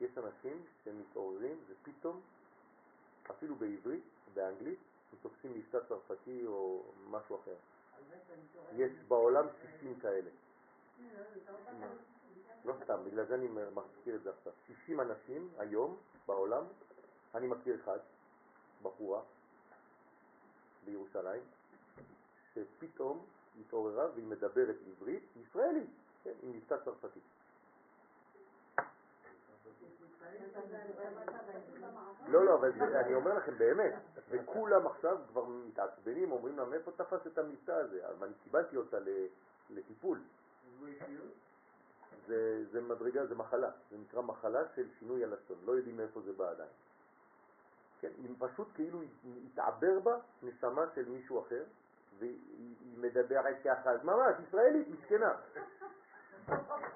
יש 0.00 0.18
אנשים 0.18 0.62
שמתעוררים 0.84 1.56
ופתאום, 1.66 2.20
אפילו 3.30 3.54
בעברית, 3.54 4.04
באנגלית, 4.34 4.78
הם 5.12 5.18
תופסים 5.22 5.52
מבטא 5.54 5.78
צרפתי 5.88 6.46
או 6.46 6.82
משהו 7.10 7.36
אחר. 7.36 7.54
יש 8.76 8.92
בעולם 9.08 9.46
60 9.78 10.00
כאלה. 10.00 10.30
לא 12.64 12.74
סתם, 12.84 13.04
בגלל 13.04 13.26
זה 13.26 13.34
אני 13.34 13.48
מזכיר 13.48 14.14
את 14.14 14.22
זה 14.22 14.30
עכשיו. 14.30 14.52
60 14.66 15.00
אנשים 15.00 15.48
היום 15.58 15.96
בעולם, 16.26 16.64
אני 17.34 17.46
מכיר 17.46 17.76
אחד, 17.84 17.98
בחורה, 18.82 19.20
בירושלים, 20.84 21.42
שפתאום 22.54 23.26
התעוררה 23.60 24.10
והיא 24.14 24.24
מדברת 24.24 24.76
עברית 24.86 25.22
ישראלית, 25.36 25.90
כן, 26.24 26.32
עם 26.42 26.52
מבטא 26.52 26.76
צרפתי. 26.84 27.20
לא, 32.28 32.44
לא, 32.44 32.54
אבל 32.54 32.96
אני 32.96 33.14
אומר 33.14 33.34
לכם 33.34 33.58
באמת, 33.58 33.94
וכולם 34.28 34.86
עכשיו 34.86 35.18
כבר 35.28 35.44
מתעצבנים, 35.44 36.32
אומרים 36.32 36.58
לה 36.58 36.64
מאיפה 36.64 36.90
תפס 36.90 37.26
את 37.26 37.38
המבטא 37.38 37.72
הזה, 37.72 38.08
אבל 38.08 38.26
אני 38.26 38.34
קיבלתי 38.44 38.76
אותה 38.76 38.96
לטיפול. 39.70 40.18
זה, 42.26 42.64
זה 42.70 42.80
מדרגה, 42.80 43.26
זה 43.26 43.34
מחלה, 43.34 43.70
זה 43.90 43.96
נקרא 43.98 44.22
מחלה 44.22 44.60
של 44.74 44.86
שינוי 44.98 45.24
הלשון, 45.24 45.56
לא 45.64 45.72
יודעים 45.72 45.96
מאיפה 45.96 46.20
זה 46.20 46.32
בא 46.32 46.50
עדיין. 46.50 46.70
כן, 48.00 48.10
היא 48.18 48.34
פשוט 48.38 48.68
כאילו 48.74 49.00
התעבר 49.46 50.00
בה 50.00 50.16
נשמה 50.42 50.84
של 50.94 51.08
מישהו 51.08 51.40
אחר, 51.40 51.64
והיא 52.18 52.96
מדברת 52.96 53.56
ככה, 53.64 53.90
ממש, 54.02 54.34
ישראלית, 54.48 54.88
מסכנה. 54.88 55.34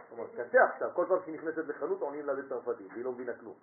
כלומר, 0.08 0.26
קשה 0.36 0.64
עכשיו, 0.64 0.90
כל 0.94 1.06
פעם 1.08 1.18
שהיא 1.24 1.34
נכנסת 1.34 1.64
לחנות 1.66 2.00
עונים 2.00 2.26
לה 2.26 2.34
בצרפתית, 2.34 2.86
והיא 2.92 3.04
לא 3.04 3.12
מבינה 3.12 3.32
כלום. 3.40 3.54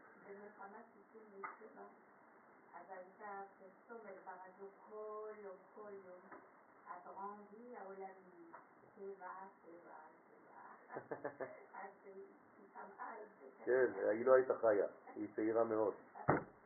כן, 13.65 13.86
היא 14.09 14.25
לא 14.25 14.33
הייתה 14.33 14.53
חיה, 14.61 14.88
היא 15.15 15.27
צעירה 15.36 15.63
מאוד. 15.63 15.93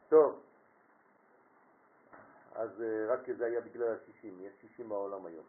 טוב, 0.09 0.41
אז 2.55 2.81
אה, 2.81 3.13
רק 3.13 3.19
זה 3.37 3.45
היה 3.45 3.61
בגלל 3.61 3.93
ה-60, 3.93 4.27
יש 4.41 4.53
60 4.61 4.89
בעולם 4.89 5.25
היום. 5.25 5.45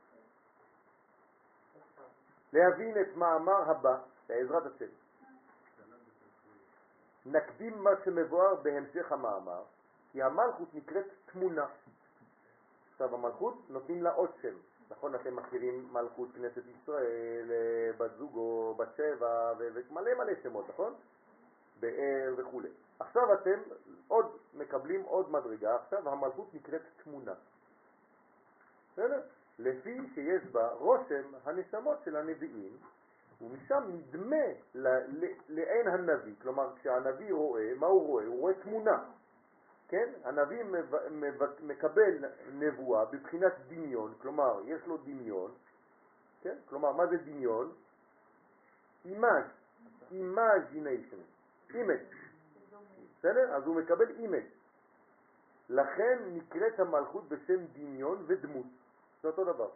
להבין 2.53 3.01
את 3.01 3.17
מאמר 3.17 3.71
הבא, 3.71 3.99
בעזרת 4.29 4.63
השם. 4.67 4.91
נקדים 7.27 7.79
מה 7.79 7.91
שמבואר 8.05 8.55
בהמשך 8.55 9.13
המאמר, 9.13 9.63
כי 10.13 10.23
המלכות 10.23 10.75
נקראת 10.75 11.07
תמונה. 11.33 11.67
עכשיו 12.93 13.15
המלכות 13.15 13.55
נותנים 13.69 14.03
לה 14.03 14.11
עוד 14.11 14.31
שם. 14.43 14.55
נכון, 14.91 15.15
אתם 15.15 15.37
מכירים 15.37 15.89
מלכות 15.93 16.29
כנסת 16.37 16.63
ישראל, 16.67 17.51
אה, 17.51 17.91
בת 17.99 18.11
זוגו, 18.19 18.75
בת 18.75 18.89
שבע, 18.97 19.53
ומלא 19.59 20.15
מלא 20.15 20.33
שמות, 20.43 20.69
נכון? 20.69 20.95
באר 21.81 22.35
וכו'. 22.37 22.61
עכשיו 22.99 23.35
אתם 23.35 23.61
עוד 24.09 24.37
מקבלים 24.55 25.03
עוד 25.03 25.31
מדרגה, 25.31 25.77
עכשיו 25.77 26.09
המלכות 26.09 26.55
נקראת 26.55 26.83
תמונה. 27.05 27.33
בסדר? 28.93 29.21
לפי 29.63 29.99
שיש 30.15 30.43
בה 30.53 30.69
רושם 30.73 31.23
הנשמות 31.45 31.99
של 32.05 32.17
הנביאים, 32.17 32.77
ומשם 33.41 33.83
נדמה 33.89 34.45
לעין 35.49 35.89
הנביא, 35.89 36.35
כלומר 36.43 36.77
כשהנביא 36.77 37.33
רואה, 37.33 37.73
מה 37.77 37.87
הוא 37.87 38.07
רואה? 38.07 38.27
הוא 38.27 38.41
רואה 38.41 38.55
תמונה, 38.55 39.05
כן? 39.89 40.09
הנביא 40.25 40.65
מקבל 41.61 42.25
נבואה 42.53 43.05
בבחינת 43.05 43.53
דמיון, 43.69 44.15
כלומר 44.23 44.61
יש 44.67 44.87
לו 44.87 44.97
דמיון, 44.97 45.51
כן? 46.43 46.57
כלומר 46.69 46.93
מה 46.93 47.07
זה 47.07 47.17
דמיון? 47.17 47.73
image, 49.05 49.45
imagination, 50.11 51.23
image, 51.71 52.15
בסדר? 53.19 53.55
אז 53.55 53.67
הוא 53.67 53.77
מקבל 53.77 54.11
image. 54.11 54.45
לכן 55.69 56.19
נקראת 56.27 56.81
המלכות 56.81 57.29
בשם 57.29 57.65
דמיון 57.73 58.25
ודמות. 58.27 58.67
זה 59.23 59.29
אותו 59.29 59.45
דבר. 59.45 59.71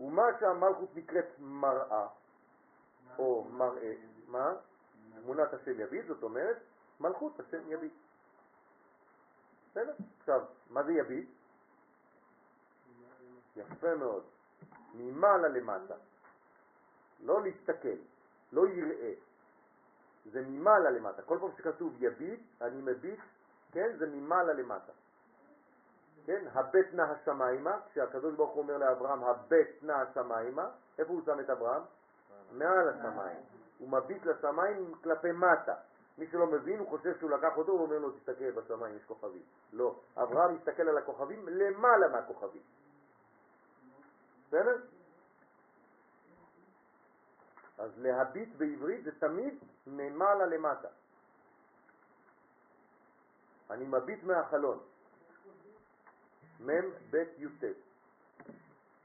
ומה 0.00 0.22
שהמלכות 0.40 0.96
נקראת 0.96 1.38
מראה, 1.38 2.06
או 3.18 3.44
מראה, 3.50 3.94
מה? 4.26 4.52
תמונת 5.22 5.54
השם 5.54 5.80
יביט, 5.80 6.06
זאת 6.06 6.22
אומרת, 6.22 6.56
מלכות 7.00 7.40
השם 7.40 7.72
יביט. 7.72 7.92
בסדר? 9.70 9.94
עכשיו, 10.20 10.44
מה 10.70 10.82
זה 10.82 10.92
יביט? 10.92 11.28
יפה 13.56 13.94
מאוד. 13.94 14.24
ממעלה 14.94 15.48
למטה. 15.48 15.94
לא 17.20 17.42
להסתכל, 17.42 17.98
לא 18.52 18.68
יראה. 18.68 19.12
זה 20.32 20.42
ממעלה 20.46 20.90
למטה. 20.90 21.22
כל 21.22 21.38
פעם 21.40 21.50
שכתוב 21.58 21.94
יביט, 22.02 22.40
אני 22.60 22.82
מביט, 22.82 23.20
כן, 23.72 23.96
זה 23.98 24.06
ממעלה 24.06 24.52
למטה. 24.52 24.92
כן, 26.26 26.44
הבט 26.52 26.86
נא 26.92 27.02
השמיימה, 27.02 27.76
כשהקדוש 27.90 28.34
ברוך 28.34 28.50
הוא 28.50 28.62
אומר 28.62 28.78
לאברהם, 28.78 29.24
הבט 29.24 29.82
נא 29.82 29.92
השמיימה, 29.92 30.68
איפה 30.98 31.12
הוא 31.12 31.22
שם 31.24 31.40
את 31.40 31.50
אברהם? 31.50 31.82
מעל 32.52 32.88
השמיים. 32.88 33.38
הוא 33.78 33.88
מביט 33.88 34.26
לשמיים 34.26 34.94
כלפי 35.02 35.32
מטה. 35.32 35.74
מי 36.18 36.26
שלא 36.26 36.46
מבין, 36.46 36.78
הוא 36.78 36.88
חושב 36.88 37.18
שהוא 37.18 37.30
לקח 37.30 37.56
אותו, 37.56 37.72
הוא 37.72 37.82
אומר 37.82 37.98
לו, 37.98 38.10
תסתכל 38.10 38.50
בשמיים, 38.50 38.96
יש 38.96 39.04
כוכבים. 39.04 39.42
לא, 39.72 39.94
אברהם 40.16 40.54
מסתכל 40.54 40.88
על 40.88 40.98
הכוכבים 40.98 41.48
למעלה 41.48 42.08
מהכוכבים. 42.08 42.62
בסדר? 44.48 44.76
אז 47.78 47.90
להביט 47.98 48.48
בעברית 48.56 49.04
זה 49.04 49.10
תמיד 49.20 49.58
ממעלה 49.86 50.46
למטה. 50.46 50.88
אני 53.70 53.84
מביט 53.84 54.24
מהחלון. 54.24 54.78
מ' 56.60 56.90
ב' 57.10 57.24
י' 57.38 57.48
ט'. 57.60 57.64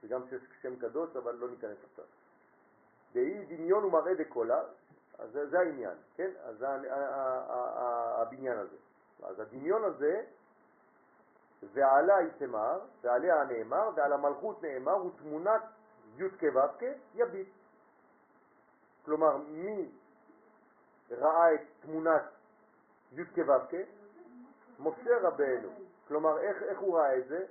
זה 0.01 0.07
גם 0.07 0.21
שם 0.61 0.75
קדוש, 0.75 1.15
אבל 1.15 1.35
לא 1.35 1.49
ניכנס 1.49 1.77
עכשיו. 1.91 2.05
דהי 3.13 3.45
דמיון 3.45 3.83
ומראה 3.85 4.15
דקולה, 4.15 4.61
אז 5.19 5.31
זה, 5.31 5.49
זה 5.49 5.59
העניין, 5.59 5.97
כן? 6.15 6.31
אז 6.43 6.57
זה 6.57 6.67
הבניין 8.21 8.57
הזה. 8.57 8.75
אז 9.23 9.39
הדמיון 9.39 9.83
הזה, 9.83 10.23
ועלה 11.73 12.21
יתמר, 12.21 12.79
ועליה 13.01 13.43
נאמר, 13.43 13.89
ועל 13.95 14.13
המלכות 14.13 14.63
נאמר, 14.63 14.91
הוא 14.91 15.11
תמונת 15.17 15.61
י' 16.17 16.29
כו' 16.39 16.85
יביט. 17.15 17.47
כלומר, 19.05 19.37
מי 19.37 19.89
ראה 21.11 21.53
את 21.53 21.61
תמונת 21.81 22.23
י' 23.11 23.25
כו' 23.35 23.77
משה 24.79 25.19
רבנו. 25.21 25.84
כלומר, 26.07 26.39
איך, 26.39 26.63
איך 26.63 26.79
הוא 26.79 26.97
ראה 26.97 27.17
את 27.17 27.27
זה? 27.27 27.45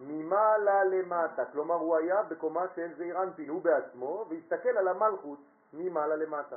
ממעלה 0.00 0.84
למטה. 0.84 1.44
כלומר, 1.44 1.74
הוא 1.74 1.96
היה 1.96 2.22
בקומה 2.22 2.64
של 2.74 2.90
זעיר 2.96 3.22
אנפין, 3.22 3.48
הוא 3.48 3.62
בעצמו, 3.62 4.26
והסתכל 4.28 4.68
על 4.68 4.88
המלכות 4.88 5.38
ממעלה 5.72 6.16
למטה. 6.16 6.56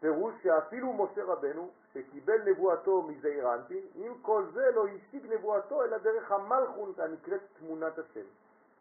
פירוש 0.00 0.34
שאפילו 0.42 0.92
משה 0.92 1.24
רבנו, 1.24 1.70
שקיבל 1.94 2.42
נבואתו 2.50 3.02
מזעיר 3.02 3.54
אנפין, 3.54 3.82
עם 3.94 4.12
כל 4.22 4.44
זה 4.52 4.70
לא 4.74 4.86
השיג 4.86 5.32
נבואתו 5.32 5.84
אלא 5.84 5.98
דרך 5.98 6.32
המלכות 6.32 6.98
הנקראת 6.98 7.40
תמונת 7.58 7.98
השם. 7.98 8.26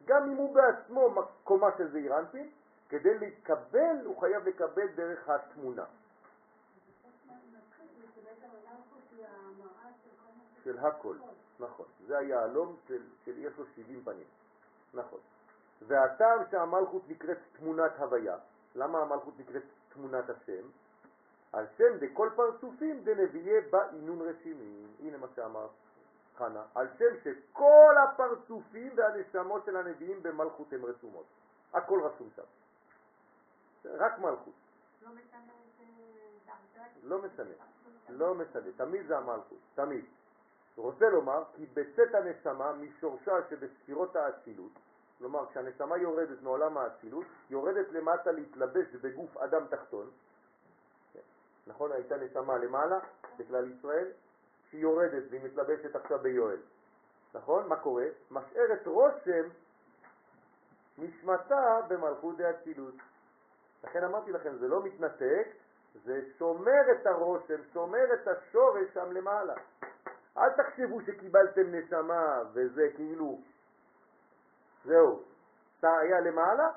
גם 0.06 0.24
אם 0.32 0.38
הוא 0.38 0.56
בעצמו 0.56 1.10
קומה 1.44 1.70
של 1.78 1.92
זעיר 1.92 2.20
אנפין, 2.20 2.50
כדי 2.90 3.20
להתקבל 3.20 3.96
הוא 4.06 4.22
חייב 4.22 4.48
לקבל 4.48 4.88
דרך 4.88 5.30
התמונה. 5.30 5.84
של 10.66 10.80
הכל, 10.80 11.16
נכון. 11.60 11.86
זה 12.08 12.18
היהלום 12.18 12.76
של, 12.88 13.02
של 13.26 13.38
יש 13.38 13.54
לו 13.58 13.66
70 13.76 14.02
פנים, 14.04 14.28
נכון. 14.94 15.20
והטעם 15.88 16.40
שהמלכות 16.52 17.02
נקראת 17.10 17.38
תמונת 17.58 17.92
הוויה, 17.98 18.38
למה 18.76 19.00
המלכות 19.00 19.34
נקראת 19.40 19.64
תמונת 19.94 20.30
השם? 20.30 20.68
על 21.54 21.66
שם 21.78 21.98
דכל 22.00 22.30
פרצופים 22.36 23.04
דנביאי 23.04 23.62
באינון 23.62 24.22
רשימים. 24.22 24.88
הנה 25.00 25.18
מה 25.18 25.28
שאמר 25.36 25.68
חנה. 26.38 26.64
על 26.76 26.88
שם 26.98 27.16
שכל 27.24 27.96
הפרצופים 28.04 28.92
והנשמות 28.96 29.66
של 29.66 29.78
הנביאים 29.78 30.24
במלכות 30.24 30.74
הם 30.74 30.86
רשומות. 30.86 31.26
הכל 31.74 32.02
רשום 32.04 32.30
שם. 32.36 32.44
רק 33.86 34.20
מלכות. 34.20 34.54
לא 35.02 35.10
משנה 35.12 35.54
לא 37.04 37.18
משנה. 37.22 37.54
לא 38.10 38.36
משנה. 38.36 38.72
תמיד 38.78 39.08
זה 39.08 39.18
המלכות. 39.18 39.58
תמיד. 39.76 40.06
רוצה 40.78 41.10
לומר 41.10 41.44
כי 41.56 41.66
בצאת 41.74 42.16
הנשמה 42.16 42.74
משורשה 42.74 43.36
שבספירות 43.50 44.16
האצילות, 44.16 44.72
כלומר 45.18 45.46
כשהנשמה 45.50 45.98
יורדת 45.98 46.42
מעולם 46.42 46.78
האצילות, 46.78 47.26
יורדת 47.50 47.92
למטה 47.92 48.32
להתלבש 48.32 48.96
בגוף 49.02 49.38
אדם 49.38 49.68
תחתון, 49.70 50.10
נכון? 51.68 51.92
הייתה 51.92 52.18
נשמה 52.18 52.58
למעלה 52.58 53.00
בכלל 53.38 53.72
ישראל, 53.72 54.08
שהיא 54.70 54.82
יורדת 54.82 55.24
והיא 55.30 55.42
מתלבשת 55.44 55.96
עכשיו 55.96 56.20
ביואל, 56.20 56.60
נכון? 57.34 57.68
מה 57.68 57.76
קורה? 57.76 58.06
משארת 58.32 58.88
רושם 58.88 59.50
נשמתה 60.98 61.80
במלכות 61.88 62.38
דאצילות. 62.38 62.96
לכן 63.84 64.04
אמרתי 64.04 64.32
לכם, 64.32 64.58
זה 64.58 64.68
לא 64.68 64.84
מתנתק, 64.84 65.48
זה 66.04 66.22
שומר 66.38 66.92
את 66.92 67.08
הרושם, 67.08 67.62
שומר 67.74 68.14
את 68.14 68.28
השורש 68.28 68.94
שם 68.94 69.12
למעלה. 69.12 69.56
אל 70.38 70.50
תחשבו 70.50 71.02
שקיבלתם 71.02 71.76
נשמה 71.76 72.42
וזה 72.54 72.90
כאילו, 72.96 73.40
זהו, 74.86 75.24
היה 75.82 76.20
למעלה, 76.20 76.70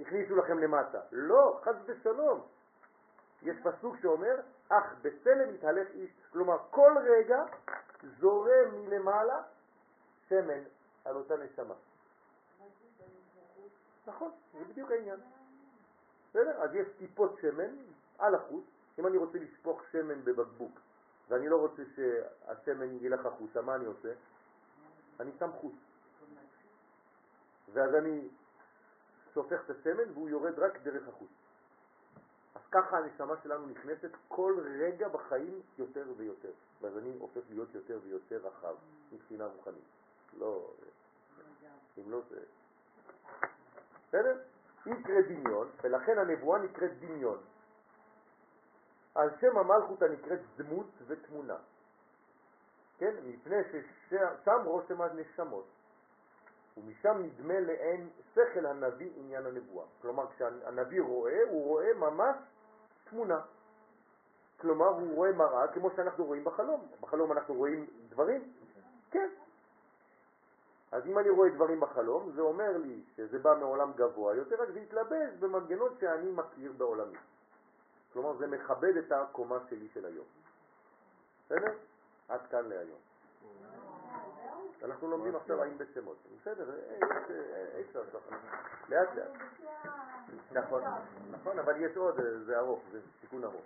הכניסו 0.00 0.36
לכם 0.36 0.58
למטה. 0.58 1.00
לא, 1.12 1.60
חס 1.64 1.74
ושלום. 1.86 2.40
יש 3.42 3.56
פסוק 3.62 3.96
שאומר, 4.02 4.40
אך 4.68 4.94
בצלם 5.02 5.54
מתהלך 5.54 5.88
איש. 5.90 6.10
כלומר, 6.32 6.56
כל 6.70 6.92
רגע 7.04 7.44
זורם 8.20 8.74
מלמעלה 8.74 9.42
שמן 10.28 10.62
על 11.04 11.16
אותה 11.16 11.34
נשמה. 11.36 11.74
נכון, 14.06 14.30
זה 14.58 14.64
בדיוק 14.64 14.90
העניין. 14.90 15.20
בסדר? 16.30 16.62
אז 16.62 16.74
יש 16.74 16.86
טיפות 16.98 17.38
שמן 17.40 17.76
על 18.18 18.34
החוט. 18.34 18.64
אם 18.98 19.06
אני 19.06 19.16
רוצה 19.16 19.38
לשפוך 19.38 19.82
שמן 19.92 20.24
בבקבוק 20.24 20.78
ואני 21.28 21.48
לא 21.48 21.56
רוצה 21.56 21.82
שהשמן 21.96 22.96
ילך 23.00 23.26
החוצה, 23.26 23.62
מה 23.62 23.74
אני 23.74 23.84
עושה? 23.84 24.12
אני 25.20 25.30
שם 25.38 25.50
חוט. 25.52 25.72
ואז 27.72 27.94
אני 27.94 28.28
שופך 29.34 29.60
את 29.64 29.70
השמן 29.70 30.12
והוא 30.14 30.28
יורד 30.28 30.58
רק 30.58 30.82
דרך 30.82 31.08
החוט. 31.08 31.28
אז 32.54 32.60
ככה 32.70 32.98
הנשמה 32.98 33.34
שלנו 33.42 33.66
נכנסת 33.66 34.10
כל 34.28 34.54
רגע 34.80 35.08
בחיים 35.08 35.60
יותר 35.78 36.04
ויותר. 36.16 36.50
ואז 36.80 36.98
אני 36.98 37.16
הופך 37.18 37.40
להיות 37.50 37.74
יותר 37.74 37.98
ויותר 38.02 38.36
רחב 38.36 38.74
מבחינה 39.12 39.46
רוחנית. 39.46 39.84
לא, 40.38 40.70
אם 41.98 42.10
לא 42.10 42.20
זה... 42.30 42.40
בסדר? 44.08 44.38
נקראת 44.86 45.24
דמיון, 45.28 45.68
ולכן 45.82 46.18
הנבואה 46.18 46.58
נקראת 46.58 46.98
דמיון. 47.00 47.38
על 49.14 49.30
שם 49.40 49.58
המלכות 49.58 50.02
הנקראת 50.02 50.40
דמות 50.56 50.86
ותמונה. 51.06 51.56
כן? 52.98 53.14
מפני 53.24 53.56
ששם 53.70 54.60
רושם 54.64 55.00
הנשמות, 55.00 55.64
ומשם 56.76 57.22
נדמה 57.22 57.60
לעין 57.60 58.08
שכל 58.34 58.66
הנביא 58.66 59.10
עניין 59.16 59.46
הנבואה. 59.46 59.86
כלומר, 60.02 60.26
כשהנביא 60.30 61.02
רואה, 61.02 61.38
הוא 61.48 61.64
רואה 61.64 61.94
ממש 61.94 62.36
תמונה. 63.10 63.40
כלומר, 64.60 64.88
הוא 64.88 65.14
רואה 65.14 65.32
מראה 65.32 65.68
כמו 65.68 65.90
שאנחנו 65.96 66.24
רואים 66.24 66.44
בחלום. 66.44 66.86
בחלום 67.00 67.32
אנחנו 67.32 67.54
רואים 67.54 67.86
דברים? 68.08 68.52
כן. 69.10 69.28
אז 70.92 71.06
אם 71.06 71.18
אני 71.18 71.30
רואה 71.30 71.48
דברים 71.48 71.80
בחלום, 71.80 72.32
זה 72.34 72.40
אומר 72.40 72.76
לי 72.76 73.02
שזה 73.16 73.38
בא 73.38 73.54
מעולם 73.60 73.92
גבוה 73.92 74.34
יותר, 74.34 74.62
רק 74.62 74.68
זה 74.70 74.80
יתלבש 74.80 75.34
במנגנון 75.40 75.94
שאני 76.00 76.30
מכיר 76.30 76.72
בעולמי. 76.72 77.18
כלומר, 78.12 78.36
זה 78.36 78.46
מכבד 78.46 78.96
את 78.96 79.12
הקומה 79.12 79.58
שלי 79.70 79.88
של 79.94 80.04
היום. 80.04 80.26
בסדר? 81.46 81.72
עד 82.28 82.40
כאן 82.50 82.68
להיום. 82.68 82.98
אנחנו 84.84 85.10
לומדים 85.10 85.36
עכשיו 85.36 85.62
האם 85.62 85.78
בשמות. 85.78 86.16
בסדר, 86.40 86.70
אי 87.76 87.82
אפשר 87.82 88.02
ככה. 88.06 88.36
לאט 88.88 89.08
לאט. 89.14 89.30
נכון, 90.52 90.82
נכון, 91.30 91.58
אבל 91.58 91.84
יש 91.84 91.96
עוד, 91.96 92.14
זה 92.46 92.58
ארוך, 92.58 92.82
זה 92.92 93.00
סיכון 93.20 93.44
ארוך. 93.44 93.64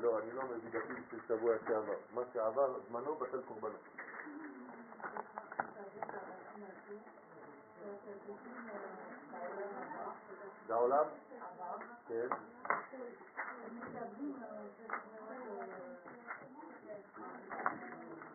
לא, 0.00 0.18
אני 0.18 0.32
לא 0.32 0.42
מביא 0.42 0.80
דפים 0.80 1.04
של 1.10 1.18
שבוע 1.28 1.54
שעבר. 1.66 1.96
מה 2.14 2.22
שעבר, 2.32 2.78
זמנו 2.88 3.14
בטל 3.14 3.42
קורבנו. 3.42 3.78
זה 10.66 10.74
העולם? 10.74 11.04
כן. 12.08 12.26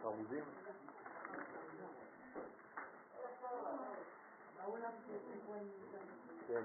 חמודים? 0.04 0.44
כן. 6.48 6.62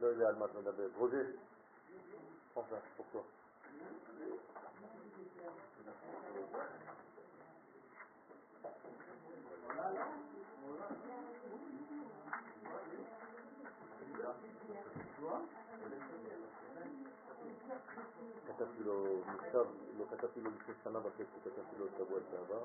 לא 0.00 0.06
יודע 0.06 0.28
על 0.28 0.34
מה 0.34 0.44
את 0.44 0.54
מדברת. 0.54 0.90
רוז'ה? 0.96 1.16
Prends 2.54 2.66
ça, 2.70 2.76
pour 2.96 3.06
toi. 3.06 3.24
Tu 15.14 15.20
vois 15.20 15.42
כתבתי 18.46 18.84
לו 18.84 19.20
מכתב, 19.26 19.66
לא 19.98 20.04
כתבתי 20.10 20.40
לו 20.40 20.50
לפני 20.50 20.74
שנה 20.84 20.98
וחצי, 20.98 21.40
כתבתי 21.44 21.76
לו 21.78 21.86
שבוע 21.98 22.18
שעבר, 22.30 22.64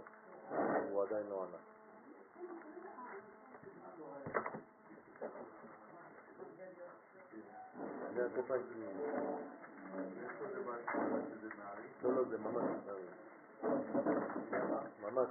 הוא 0.91 1.04
עדיין 1.04 1.28
לא 1.30 1.44
ענה. 1.44 1.58
זה 8.18 8.26
הכפיים 8.26 8.64
שלי. 8.73 8.85
לא, 12.03 12.14
לא, 12.15 12.23
זה 12.30 12.38
ממש. 12.38 12.64
ממש 15.02 15.27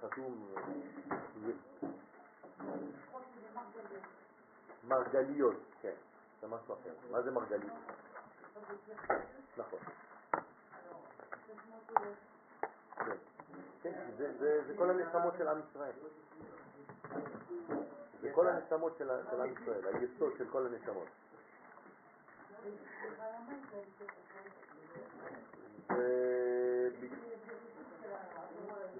חתום. 0.00 0.48
מרגליות, 4.88 5.56
כן, 5.82 5.94
זה 6.40 6.46
משהו 6.48 6.74
אחר. 6.74 6.90
מה 7.10 7.22
זה 7.22 7.30
מרגלית? 7.30 7.72
נכון. 9.56 9.78
זה- 14.18 14.74
כל 14.76 14.90
הנשמות 14.90 15.34
של 15.38 15.48
עם 15.48 15.58
ישראל. 15.70 15.92
זה 18.20 18.30
כל 18.34 18.46
הנשמות 18.48 18.92
של 18.98 19.10
עם 19.10 19.52
ישראל, 19.62 19.86
היסוד 19.96 20.32
של 20.38 20.48
כל 20.50 20.66
הנשמות. 20.66 21.08
זה 25.88 26.90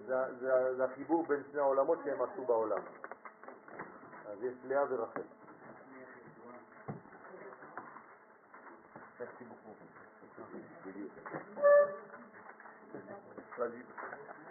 זה- 0.07 0.35
זה- 0.41 0.75
זה 0.77 0.85
החיבור 0.85 1.27
בין 1.27 1.43
שני 1.51 1.61
העולמות 1.61 1.99
שהם 2.05 2.23
עשו 2.23 2.45
בעולם. 2.45 2.83
אז 4.27 4.43
יש 4.43 4.55
לאה 4.65 4.85
ורחל. 4.91 5.21
בדיוק. 10.87 11.13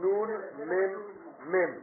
נון 0.00 0.30
מם 0.58 1.00
מם. 1.40 1.80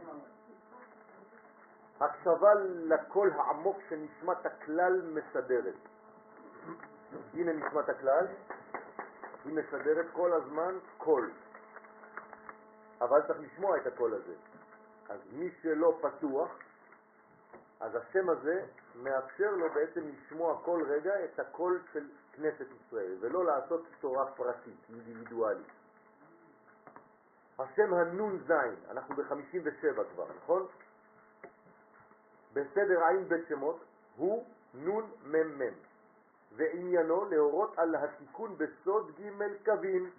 הקשבה 2.00 2.54
לקול 2.64 3.32
העמוק 3.32 3.76
שנשמת 3.88 4.46
הכלל 4.46 5.02
מסדרת. 5.02 5.74
הנה 7.34 7.52
נשמת 7.52 7.88
הכלל, 7.88 8.26
היא 9.44 9.54
מסדרת 9.54 10.06
כל 10.12 10.32
הזמן 10.32 10.78
קול. 10.98 11.30
אבל 13.00 13.22
צריך 13.26 13.40
לשמוע 13.40 13.76
את 13.76 13.86
הקול 13.86 14.14
הזה. 14.14 14.34
אז 15.08 15.20
מי 15.32 15.50
שלא 15.62 15.98
פתוח, 16.00 16.50
אז 17.80 17.94
השם 17.94 18.28
הזה 18.28 18.64
מאפשר 18.94 19.50
לו 19.50 19.66
בעצם 19.74 20.00
לשמוע 20.08 20.60
כל 20.64 20.84
רגע 20.88 21.24
את 21.24 21.40
הקול 21.40 21.82
של 21.92 22.08
כנסת 22.32 22.66
ישראל, 22.80 23.16
ולא 23.20 23.44
לעשות 23.44 23.86
תורה 24.00 24.26
פרטית, 24.26 24.86
אינדיבידואלית. 24.88 25.66
השם 27.58 27.94
הנון 27.94 28.38
זין, 28.38 28.74
אנחנו 28.90 29.16
ב-57 29.16 30.04
כבר, 30.14 30.26
נכון? 30.36 30.66
בסדר 32.52 33.04
עין 33.04 33.28
בית 33.28 33.48
שמות 33.48 33.84
הוא 34.16 34.46
נון 34.74 35.10
מם, 35.24 35.74
ועניינו 36.56 37.24
להורות 37.24 37.78
על 37.78 37.94
התיקון 37.94 38.56
בסוד 38.58 39.10
ג' 39.20 39.64
קווים 39.64 40.10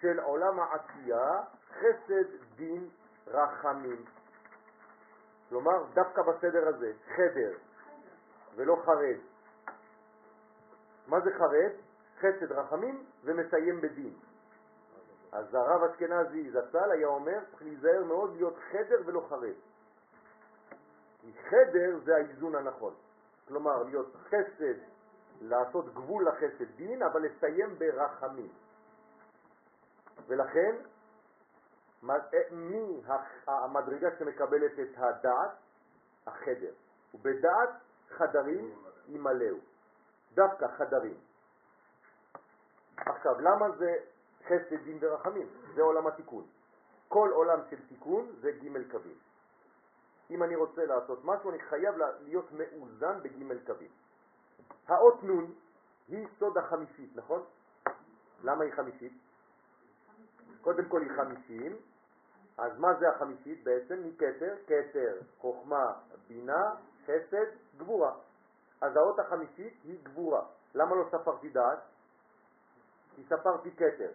של 0.00 0.20
עולם 0.20 0.60
העשייה, 0.60 1.42
חסד, 1.70 2.56
דין, 2.56 2.88
רחמים. 3.26 4.04
כלומר, 5.48 5.84
דווקא 5.94 6.22
בסדר 6.22 6.68
הזה, 6.68 6.92
חדר 7.16 7.52
ולא 8.56 8.76
חרד. 8.84 9.18
מה 11.06 11.20
זה 11.20 11.30
חרד? 11.38 11.72
חסד, 12.18 12.52
רחמים 12.52 13.04
ומסיים 13.24 13.80
בדין. 13.80 14.14
אז 15.32 15.54
הרב 15.54 15.82
אשכנזי 15.84 16.50
זצ"ל 16.50 16.90
היה 16.90 17.06
אומר, 17.06 17.38
צריך 17.50 17.62
להיזהר 17.62 18.04
מאוד 18.04 18.36
להיות 18.36 18.56
חדר 18.72 19.00
ולא 19.06 19.26
חרד. 19.28 19.54
כי 21.20 21.32
חדר 21.50 21.98
זה 22.04 22.14
האיזון 22.16 22.54
הנכון. 22.54 22.94
כלומר, 23.48 23.82
להיות 23.82 24.16
חסד, 24.28 24.74
לעשות 25.40 25.94
גבול 25.94 26.28
לחסד 26.28 26.76
דין, 26.76 27.02
אבל 27.02 27.22
לסיים 27.22 27.78
ברחמים. 27.78 28.52
ולכן, 30.26 30.76
מה- 32.02 32.14
אה, 32.34 32.40
מי 32.50 33.02
המדרגה 33.46 34.08
שמקבלת 34.18 34.72
את 34.80 34.94
הדעת? 34.96 35.50
החדר. 36.26 36.72
ובדעת 37.14 37.70
חדרים 38.08 38.74
ימלאו. 39.08 39.56
דווקא 40.34 40.66
חדרים. 40.78 41.16
עכשיו, 42.96 43.40
למה 43.40 43.70
זה 43.78 43.96
חסד, 44.46 44.82
דין 44.84 44.98
ורחמים? 45.00 45.46
זה 45.74 45.82
עולם 45.82 46.06
התיקון. 46.06 46.44
כל 47.08 47.30
עולם 47.32 47.60
של 47.70 47.86
תיקון 47.88 48.32
זה 48.40 48.50
ג' 48.52 48.90
קווים. 48.90 49.18
אם 50.30 50.42
אני 50.42 50.56
רוצה 50.56 50.84
לעשות 50.86 51.24
משהו, 51.24 51.50
אני 51.50 51.58
חייב 51.60 51.96
לה- 51.96 52.20
להיות 52.20 52.52
מאוזן 52.52 53.20
בג' 53.22 53.66
קווים. 53.66 53.90
האות 54.88 55.22
נון 55.22 55.54
היא 56.08 56.26
סוד 56.38 56.58
החמישית, 56.58 57.16
נכון? 57.16 57.42
למה 58.44 58.64
היא 58.64 58.72
חמישית? 58.72 59.12
קודם 60.60 60.88
כל 60.88 61.00
היא 61.02 61.10
חמישים, 61.16 61.76
אז 62.58 62.78
מה 62.78 62.94
זה 63.00 63.08
החמישית 63.08 63.64
בעצם? 63.64 64.02
מכתר, 64.04 64.54
כתר, 64.66 65.18
חוכמה, 65.38 65.92
בינה, 66.28 66.74
חסד, 67.04 67.46
גבורה. 67.76 68.14
אז 68.80 68.96
האות 68.96 69.18
החמישית 69.18 69.74
היא 69.84 69.98
גבורה. 70.02 70.46
למה 70.74 70.96
לא 70.96 71.04
ספרתי 71.10 71.48
דעת? 71.48 71.78
כי 73.16 73.22
ספרתי 73.24 73.70
כתר. 73.70 74.12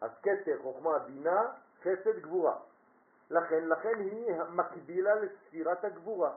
אז 0.00 0.10
כתר, 0.22 0.58
חוכמה, 0.62 0.98
בינה, 0.98 1.52
חסד, 1.80 2.18
גבורה. 2.20 2.56
לכן, 3.30 3.68
לכן 3.68 3.98
היא 3.98 4.34
מקבילה 4.48 5.14
לספירת 5.14 5.84
הגבורה, 5.84 6.34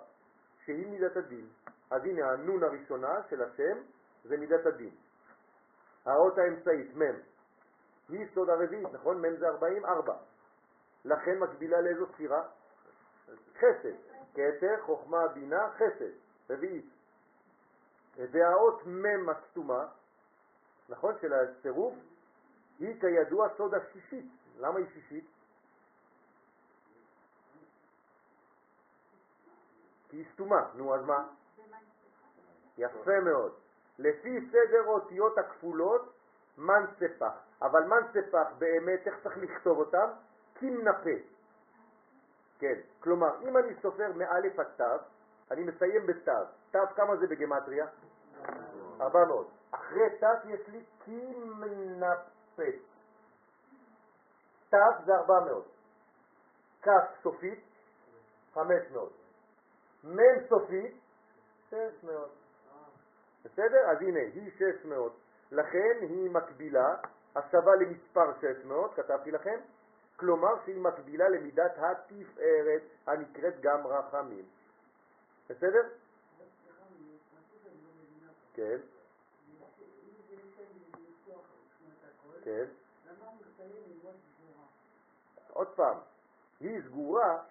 שהיא 0.66 0.88
מידת 0.88 1.18
הדין. 1.18 1.48
אז 1.92 2.06
הנה 2.06 2.32
הנון 2.32 2.64
הראשונה 2.64 3.20
של 3.30 3.44
השם 3.44 3.78
זה 4.24 4.38
מידת 4.38 4.66
הדין. 4.66 4.96
האות 6.06 6.38
האמצעית, 6.38 6.98
מ', 6.98 7.02
היא 8.10 8.28
סוד 8.34 8.50
הרביעית, 8.50 8.88
נכון? 8.94 9.26
מ' 9.26 9.38
זה 9.38 9.48
40, 9.48 9.86
4. 9.86 10.16
לכן 11.06 11.40
מקבילה 11.40 11.82
לאיזו 11.82 12.06
ספירה? 12.14 12.44
חסד. 13.58 13.96
כתר, 14.34 14.82
חוכמה, 14.82 15.28
בינה, 15.28 15.70
חסד. 15.76 16.12
רביעית. 16.50 16.86
והאות 18.18 18.88
מ' 18.88 19.30
הסתומה, 19.30 19.88
נכון? 20.90 21.16
של 21.22 21.34
הצירוף, 21.34 21.94
היא 22.88 23.02
כידוע 23.02 23.48
סוד 23.58 23.74
השישית. 23.74 24.26
למה 24.60 24.78
היא 24.78 24.86
שישית? 24.94 25.26
כי 30.10 30.18
היא 30.18 30.26
סתומה. 30.34 30.70
נו, 30.76 30.96
אז 30.96 31.06
מה? 31.06 31.28
יפה 32.78 33.20
מאוד. 33.20 33.54
לפי 34.00 34.50
סדר 34.52 34.86
אותיות 34.86 35.38
הכפולות, 35.38 36.14
מן 36.58 36.86
ספח. 37.00 37.34
אבל 37.62 37.84
מן 37.84 38.02
ספח 38.14 38.48
באמת, 38.58 39.08
איך 39.08 39.16
צריך 39.24 39.38
לכתוב 39.38 39.78
אותם? 39.80 40.08
כמנפה. 40.56 41.18
כן, 42.60 42.80
כלומר, 43.00 43.42
אם 43.42 43.58
אני 43.58 43.76
סופר 43.82 44.12
מאלף 44.16 44.60
עד 44.60 44.68
תו, 44.78 44.84
אני 45.52 45.64
מסיים 45.64 46.08
בתו. 46.08 46.32
תו 46.72 46.80
כמה 46.96 47.16
זה 47.16 47.28
בגמטריה? 47.28 47.88
400. 49.02 49.48
אחרי 49.72 50.10
תו 50.20 50.50
יש 50.50 50.68
לי 50.68 50.84
כמנפה. 51.06 52.33
תו 54.70 54.78
זה 55.06 55.16
400. 55.16 55.66
כף 56.82 56.92
סופית, 57.24 57.60
500. 58.54 59.12
מ' 60.04 60.18
סופית, 60.50 60.96
600. 61.70 62.30
בסדר? 63.46 63.90
אז 63.92 64.02
הנה, 64.02 64.20
היא 64.20 64.52
600. 64.58 65.14
לכן 65.52 65.98
היא 66.02 66.30
מקבילה, 66.30 66.96
השווה 67.36 67.76
למספר 67.76 68.40
600, 68.42 68.94
כתבתי 68.96 69.32
לכם, 69.32 69.60
כלומר 70.16 70.54
שהיא 70.66 70.82
מקבילה 70.82 71.30
למידת 71.30 71.78
התפארת 71.78 72.82
הנקראת 73.08 73.62
גם 73.62 73.88
רחמים. 73.88 74.46
בסדר? 75.50 75.90
כן, 78.54 78.78
כן. 82.44 82.66
עוד 85.54 85.68
פעם, 85.68 85.98
היא 86.60 86.82
סגורה, 86.82 87.44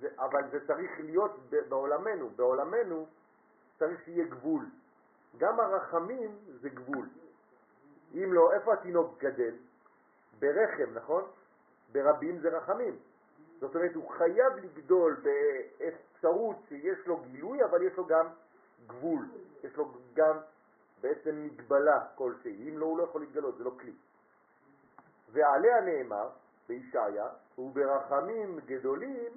זה, 0.00 0.08
אבל 0.18 0.50
זה 0.50 0.66
צריך 0.66 0.90
להיות 1.00 1.32
בעולמנו. 1.68 2.30
בעולמנו 2.30 3.06
צריך 3.78 4.04
שיהיה 4.04 4.24
גבול. 4.24 4.66
גם 5.38 5.60
הרחמים 5.60 6.38
זה 6.60 6.68
גבול. 6.68 7.08
אם 8.14 8.32
לא, 8.32 8.52
איפה 8.52 8.72
התינוק 8.72 9.18
גדל? 9.18 9.54
ברחם, 10.38 10.94
נכון? 10.94 11.24
ברבים 11.92 12.38
זה 12.38 12.48
רחמים. 12.48 12.98
זאת 13.60 13.74
אומרת, 13.74 13.94
הוא 13.94 14.10
חייב 14.10 14.56
לגדול 14.56 15.22
באפשרות 15.22 16.56
שיש 16.68 17.06
לו 17.06 17.16
גילוי, 17.16 17.64
אבל 17.64 17.82
יש 17.82 17.96
לו 17.96 18.06
גם 18.06 18.26
גבול, 18.86 19.28
יש 19.64 19.76
לו 19.76 19.92
גם 20.14 20.36
בעצם 21.02 21.44
מגבלה 21.44 22.06
כלשהי, 22.14 22.68
אם 22.68 22.78
לא, 22.78 22.86
הוא 22.86 22.98
לא 22.98 23.02
יכול 23.02 23.20
להתגלות, 23.20 23.58
זה 23.58 23.64
לא 23.64 23.72
כלי. 23.80 23.92
ועליה 25.32 25.80
נאמר, 25.80 26.28
בישעיה, 26.68 27.28
וברחמים 27.58 28.60
גדולים 28.66 29.32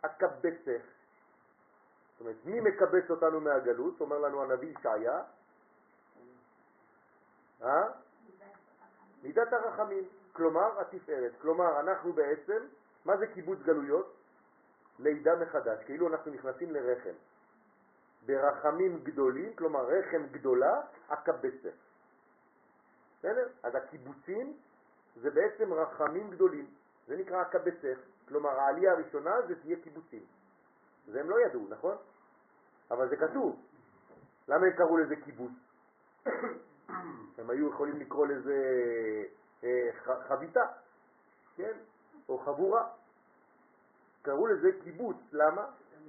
אקבצך. 0.00 0.82
זאת 2.12 2.20
אומרת, 2.20 2.36
מי 2.44 2.60
מקבץ 2.60 3.10
אותנו 3.10 3.40
מהגלות? 3.40 4.00
אומר 4.00 4.18
לנו 4.18 4.42
הנביא 4.42 4.74
ישעיה, 4.78 5.22
אה? 7.62 7.88
מידת 9.22 9.52
הרחמים, 9.52 10.04
כלומר 10.32 10.80
התפארת. 10.80 11.32
כלומר, 11.40 11.80
אנחנו 11.80 12.12
בעצם, 12.12 12.66
מה 13.04 13.16
זה 13.16 13.26
קיבוץ 13.26 13.58
גלויות? 13.58 14.16
לידה 14.98 15.36
מחדש, 15.36 15.84
כאילו 15.84 16.08
אנחנו 16.08 16.30
נכנסים 16.32 16.72
לרחם. 16.72 17.14
ברחמים 18.26 19.00
גדולים, 19.02 19.56
כלומר 19.56 19.86
רחם 19.86 20.26
גדולה, 20.30 20.80
הקבצת. 21.08 21.74
בסדר? 23.18 23.48
אז 23.62 23.74
הקיבוצים 23.74 24.56
זה 25.16 25.30
בעצם 25.30 25.72
רחמים 25.72 26.30
גדולים, 26.30 26.66
זה 27.06 27.16
נקרא 27.16 27.40
הקבצך, 27.40 27.98
כלומר 28.28 28.50
העלייה 28.50 28.92
הראשונה 28.92 29.42
זה 29.48 29.60
תהיה 29.60 29.76
קיבוצים. 29.82 30.24
זה 31.06 31.20
הם 31.20 31.30
לא 31.30 31.36
ידעו, 31.40 31.66
נכון? 31.68 31.96
אבל 32.90 33.08
זה 33.08 33.16
כתוב. 33.16 33.56
למה 34.48 34.66
הם 34.66 34.72
קראו 34.72 34.96
לזה 34.96 35.16
קיבוץ? 35.16 35.52
הם 37.38 37.50
היו 37.50 37.68
יכולים 37.68 38.00
לקרוא 38.00 38.26
לזה 38.26 38.56
אה, 39.64 39.90
חביתה, 40.28 40.64
כן? 41.56 41.72
או 42.28 42.38
חבורה. 42.38 42.88
קראו 44.22 44.46
לזה 44.46 44.68
קיבוץ, 44.84 45.16
למה? 45.32 45.66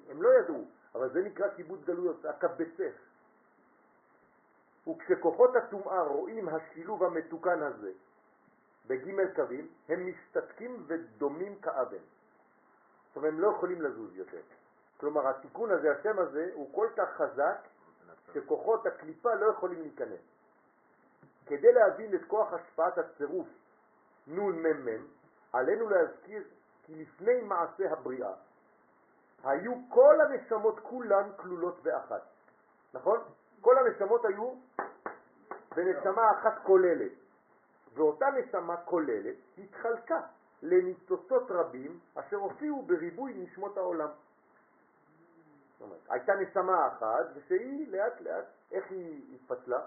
הם 0.10 0.22
לא 0.22 0.30
ידעו, 0.40 0.66
אבל 0.96 1.10
זה 1.10 1.22
נקרא 1.22 1.48
קיבוץ 1.48 1.80
גלויות, 1.86 2.26
הקבצך. 2.26 2.94
וכשכוחות 4.88 5.56
הטומאה 5.56 6.02
רואים 6.02 6.50
השילוב 6.50 7.04
המתוקן 7.04 7.62
הזה 7.62 7.92
בג' 8.88 9.36
קווים, 9.36 9.68
הם 9.90 10.08
משתתקים 10.10 10.84
ודומים 10.88 11.60
כאבן. 11.60 11.98
זאת 13.08 13.16
אומרת, 13.16 13.34
הם 13.34 13.40
לא 13.40 13.48
יכולים 13.48 13.82
לזוז 13.82 14.16
יותר. 14.16 14.42
כלומר, 14.98 15.28
התיקון 15.28 15.72
הזה, 15.72 15.92
השם 15.92 16.20
הזה, 16.20 16.52
הוא 16.54 16.76
כל 16.76 16.88
כך 16.98 17.10
חזק, 17.18 17.58
שכוחות 18.34 18.86
הקליפה 18.86 19.34
לא 19.34 19.46
יכולים 19.46 19.82
להיכנס. 19.82 20.20
כדי 21.46 21.74
להבין 21.74 22.16
את 22.16 22.22
כוח 22.28 22.54
השפעת 22.54 22.98
הצירוף 22.98 23.48
נ"מ, 24.28 24.88
עלינו 25.54 25.90
להזכיר 25.90 26.44
כי 26.84 26.96
לפני 26.96 27.42
מעשה 27.42 27.92
הבריאה 27.92 28.34
היו 29.44 29.74
כל 29.90 30.22
הנשמות 30.22 30.80
כולן 30.80 31.30
כלולות 31.38 31.84
באחת. 31.84 32.22
נכון? 32.94 33.20
כל 33.62 33.78
הנשמות 33.78 34.26
היו 34.26 34.54
בנשמה 35.76 36.32
אחת 36.32 36.64
כוללת. 36.64 37.12
ואותה 37.94 38.26
נשמה 38.26 38.78
כוללת 38.78 39.36
התחלקה 39.58 40.22
לניצוצות 40.62 41.52
רבים 41.52 42.00
אשר 42.16 42.38
הופיעו 42.38 42.82
בריבוי 42.82 43.34
נשמות 43.34 43.78
העולם. 43.78 44.10
הייתה 46.10 46.34
נשמה 46.36 46.88
אחת 46.88 47.26
ושהיא 47.34 47.92
לאט 47.92 48.22
לאט, 48.22 48.46
איך 48.72 48.92
היא 48.92 49.36
התפצלה? 49.36 49.86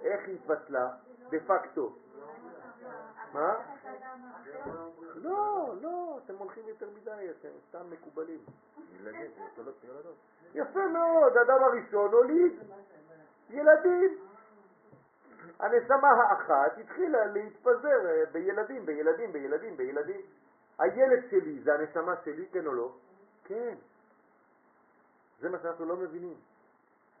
איך 0.00 0.20
היא 0.26 0.38
התפצלה? 0.38 0.88
דה 1.30 1.38
פקטו. 1.46 1.92
מה? 3.32 3.54
לא, 5.14 5.74
לא, 5.80 6.20
אתם 6.24 6.34
הולכים 6.38 6.68
יותר 6.68 6.90
מדי, 6.90 7.30
אתם 7.30 7.48
סתם 7.68 7.90
מקובלים. 7.90 8.40
יפה 10.54 10.86
מאוד, 10.88 11.36
האדם 11.36 11.64
הראשון 11.64 12.12
הוליד 12.12 12.52
ילדים. 13.50 14.18
הנשמה 15.58 16.08
האחת 16.08 16.78
התחילה 16.78 17.26
להתפזר 17.26 18.06
אה, 18.06 18.24
בילדים, 18.32 18.86
בילדים, 18.86 19.32
בילדים, 19.32 19.76
בילדים. 19.76 20.20
הילד 20.78 21.30
שלי 21.30 21.60
זה 21.60 21.74
הנשמה 21.74 22.14
שלי, 22.24 22.46
כן 22.52 22.66
או 22.66 22.72
לא? 22.72 22.92
כן. 23.44 23.74
זה 25.40 25.48
מה 25.48 25.58
שאנחנו 25.62 25.84
לא 25.84 25.96
מבינים. 25.96 26.36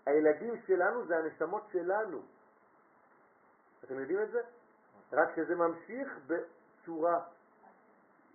הילדים 0.06 0.54
שלנו 0.66 1.06
זה 1.06 1.18
הנשמות 1.18 1.62
שלנו. 1.72 2.22
אתם 3.84 3.98
יודעים 3.98 4.22
את 4.22 4.30
זה? 4.30 4.40
רק 5.12 5.28
שזה 5.36 5.56
ממשיך 5.56 6.18
בצורה 6.26 7.20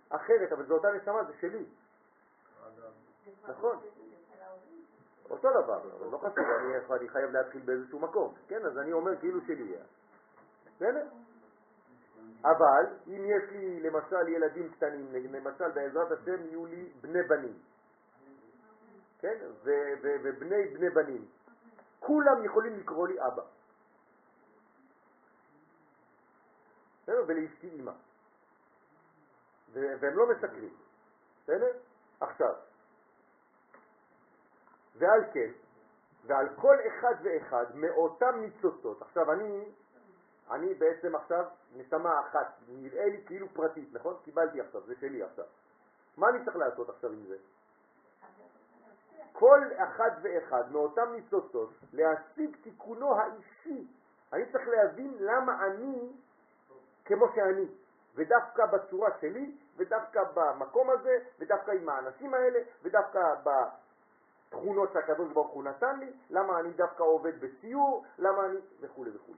אחרת, 0.08 0.52
אבל 0.52 0.66
זו 0.66 0.74
אותה 0.74 0.88
נשמה, 0.92 1.24
זה 1.24 1.32
שלי. 1.40 1.64
נכון. 3.48 3.78
אותו 5.30 5.48
דבר, 5.62 5.80
אבל 5.98 6.06
לא 6.10 6.18
חשוב, 6.18 6.44
אני, 6.90 7.08
חייב 7.08 7.30
להתחיל 7.30 7.62
באיזשהו 7.64 7.98
מקום. 7.98 8.34
כן, 8.48 8.66
אז 8.66 8.78
אני 8.78 8.92
אומר 8.92 9.16
כאילו 9.20 9.40
שלי. 9.40 9.74
בסדר? 10.76 11.06
אבל 12.44 12.84
אם 13.06 13.24
יש 13.24 13.50
לי 13.50 13.80
למשל 13.80 14.28
ילדים 14.28 14.72
קטנים, 14.72 15.12
למשל 15.12 15.70
בעזרת 15.70 16.12
השם 16.12 16.44
יהיו 16.44 16.66
לי 16.66 16.92
בני 17.00 17.22
בנים, 17.22 17.58
כן? 19.18 19.38
ובני 19.62 20.68
בני 20.68 20.90
בנים, 20.90 21.26
כולם 22.00 22.44
יכולים 22.44 22.78
לקרוא 22.78 23.08
לי 23.08 23.14
אבא. 23.26 23.42
ולאשתי 27.08 27.68
אימא. 27.68 27.92
והם 29.72 30.16
לא 30.16 30.26
משקרים. 30.30 30.74
בסדר? 31.42 31.72
עכשיו, 32.20 32.54
ועל 34.98 35.20
כן, 35.32 35.50
ועל 36.26 36.48
כל 36.56 36.76
אחד 36.86 37.14
ואחד 37.22 37.64
מאותם 37.74 38.40
ניצוצות, 38.40 39.02
עכשיו 39.02 39.32
אני, 39.32 39.64
אני 40.50 40.74
בעצם 40.74 41.14
עכשיו 41.14 41.44
נשמה 41.76 42.20
אחת, 42.20 42.54
נראה 42.68 43.06
לי 43.06 43.24
כאילו 43.26 43.48
פרטית, 43.48 43.88
נכון? 43.92 44.16
קיבלתי 44.24 44.60
עכשיו, 44.60 44.80
זה 44.86 44.94
שלי 45.00 45.22
עכשיו. 45.22 45.44
מה 46.16 46.28
אני 46.28 46.44
צריך 46.44 46.56
לעשות 46.56 46.88
עכשיו 46.88 47.10
עם 47.12 47.26
זה? 47.26 47.36
כל 49.32 49.60
אחד 49.76 50.10
ואחד 50.22 50.72
מאותם 50.72 51.12
ניצוצות 51.12 51.70
להשיג 51.92 52.56
תיקונו 52.62 53.14
האישי. 53.20 53.88
אני 54.32 54.52
צריך 54.52 54.68
להבין 54.68 55.14
למה 55.20 55.66
אני 55.66 56.12
כמו 57.06 57.26
שאני, 57.34 57.66
ודווקא 58.14 58.66
בצורה 58.66 59.10
שלי, 59.20 59.54
ודווקא 59.76 60.20
במקום 60.34 60.90
הזה, 60.90 61.18
ודווקא 61.38 61.70
עם 61.70 61.88
האנשים 61.88 62.34
האלה, 62.34 62.58
ודווקא 62.82 63.20
בתכונות 64.48 64.92
שהקדוש 64.92 65.32
ברוך 65.32 65.50
הוא 65.50 65.64
נתן 65.64 65.98
לי, 66.00 66.12
למה 66.30 66.60
אני 66.60 66.70
דווקא 66.70 67.02
עובד 67.02 67.40
בסיור, 67.40 68.04
למה 68.18 68.46
אני, 68.46 68.58
וכו' 68.80 69.04
וכו'. 69.14 69.32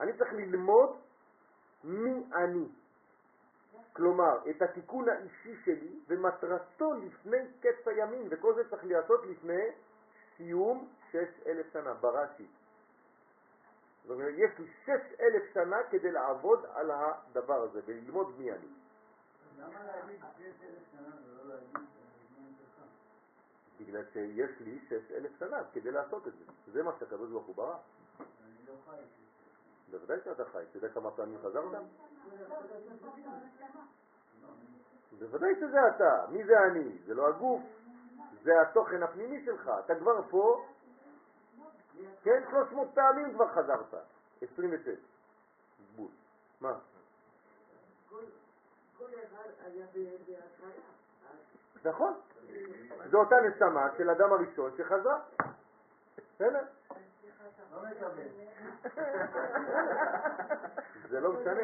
אני 0.00 0.12
צריך 0.12 0.32
ללמוד 0.32 0.96
מי 1.84 2.26
אני. 2.34 2.68
כלומר, 3.92 4.38
את 4.50 4.62
התיקון 4.62 5.08
האישי 5.08 5.56
שלי 5.64 6.00
ומטרתו 6.08 6.94
לפני 6.94 7.38
קץ 7.60 7.86
הימים, 7.88 8.28
וכל 8.30 8.54
זה 8.54 8.70
צריך 8.70 8.84
לעשות 8.84 9.26
לפני 9.26 9.62
סיום 10.36 10.88
שש 11.10 11.46
אלף 11.46 11.72
שנה, 11.72 11.94
ברש"י. 11.94 12.46
זאת 14.02 14.10
אומרת, 14.10 14.34
יש 14.36 14.50
לי 14.58 14.66
שש 14.84 15.20
אלף 15.20 15.42
שנה 15.54 15.76
כדי 15.90 16.12
לעבוד 16.12 16.66
על 16.74 16.90
הדבר 16.90 17.62
הזה 17.62 17.80
וללמוד 17.86 18.38
מי 18.38 18.52
אני. 18.52 18.68
למה 19.58 19.84
להגיד 19.84 20.20
שש 20.38 20.64
אלף 20.64 20.82
שנה 20.92 21.16
ולא 21.26 21.54
להגיד 21.54 21.88
בגלל 23.80 24.04
שיש 24.12 24.50
לי 24.60 24.78
שש 24.88 25.12
אלף 25.12 25.30
שנה 25.38 25.62
כדי 25.72 25.90
לעשות 25.90 26.28
את 26.28 26.32
זה. 26.32 26.44
זה 26.72 26.82
מה 26.82 26.92
שהקדוש 26.98 27.30
ברוך 27.30 27.46
הוא 27.46 27.56
ברא. 27.56 27.76
אני 28.18 28.66
לא 28.68 28.74
חי. 28.90 28.96
בוודאי 29.90 30.18
שאתה 30.24 30.44
חי. 30.44 30.62
אתה 30.70 30.76
יודע 30.76 30.88
כמה 30.88 31.10
פעמים 31.10 31.38
חזרת? 31.42 31.64
בוודאי 35.18 35.54
שזה 35.54 35.88
אתה. 35.88 36.26
מי 36.28 36.44
זה 36.44 36.64
אני? 36.64 36.98
זה 37.06 37.14
לא 37.14 37.28
הגוף. 37.28 37.62
זה 38.42 38.60
התוכן 38.62 39.02
הפנימי 39.02 39.44
שלך. 39.44 39.70
אתה 39.84 39.94
כבר 39.94 40.22
פה 40.30 40.66
כן, 42.22 42.42
300 42.50 42.88
פעמים 42.94 43.34
כבר 43.34 43.48
חזרת. 43.48 43.94
26. 44.42 44.88
בול. 45.96 46.08
מה? 46.60 46.72
נכון. 51.84 52.14
זו 53.10 53.18
אותה 53.18 53.36
נשמה 53.40 53.88
של 53.98 54.10
אדם 54.10 54.32
הראשון 54.32 54.70
שחזר. 54.76 55.16
בסדר? 56.34 56.60
זה 61.10 61.20
לא 61.20 61.32
משנה. 61.32 61.62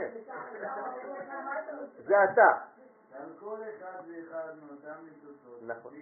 זה 2.06 2.24
אתה. 2.24 2.52
נכון. 5.66 5.94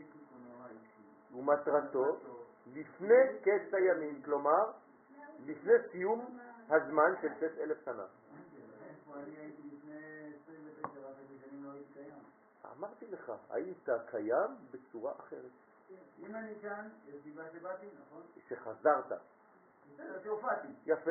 ומטרתו 1.34 2.16
לפני 2.74 3.38
קץ 3.42 3.74
הימים, 3.74 4.22
כלומר 4.22 4.70
לפני 5.46 5.72
סיום 5.90 6.38
הזמן 6.68 7.14
של 7.22 7.28
שש 7.40 7.58
אלף 7.58 7.84
שנה. 7.84 8.06
איפה 8.88 9.14
אני 9.14 9.36
הייתי 9.36 9.62
לפני 9.62 10.32
29 10.42 10.88
וחצי 10.88 11.38
שנים 11.44 11.70
הייתי 11.70 11.92
קיים. 11.94 12.18
אמרתי 12.78 13.06
לך, 13.06 13.32
היית 13.50 13.88
קיים 14.10 14.50
בצורה 14.70 15.12
אחרת. 15.18 15.50
אם 16.18 16.34
אני 16.36 16.54
כאן, 16.62 16.88
יש 17.08 17.22
סיבה 17.22 17.42
שבאתי, 17.52 17.86
נכון? 18.00 18.22
שחזרת. 18.48 19.12
יפה. 20.86 21.10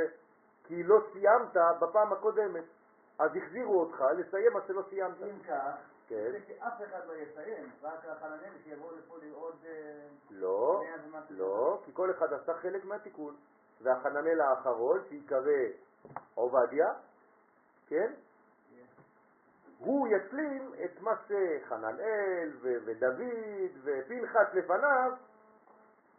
כי 0.64 0.84
לא 0.84 1.00
סיימת 1.14 1.58
בפעם 1.80 2.14
הקודמת. 2.14 2.64
אז 3.20 3.32
החזירו 3.36 3.80
אותך 3.82 4.04
לסיים 4.18 4.54
מה 4.54 4.60
שלא 4.68 4.84
סיימת. 4.90 5.22
אם 5.22 5.40
כך, 5.48 5.76
כן. 6.08 6.32
זה 6.32 6.40
שאף 6.48 6.82
אחד 6.90 7.08
לא 7.08 7.14
יסיים, 7.14 7.70
רק 7.84 8.06
החננאל 8.06 8.52
שיבואו 8.64 8.96
לפה 8.96 9.16
לראות... 9.22 9.56
אה, 9.66 10.08
לא. 10.30 10.84
לא, 11.30 11.82
כי 11.86 11.92
כל 11.94 12.12
אחד 12.12 12.34
עשה 12.34 12.54
חלק 12.54 12.86
מהתיקון. 12.86 13.36
והחננאל 13.82 14.42
האחרון, 14.42 15.00
שיקרא 15.10 15.52
עובדיה, 16.36 16.94
כן? 17.88 18.12
הוא 19.80 20.08
ישלים 20.08 20.72
את 20.86 21.02
מה 21.02 21.12
שחננאל 21.28 22.52
ודוד 22.62 23.22
ופנחס 23.84 24.54
לפניו 24.54 25.12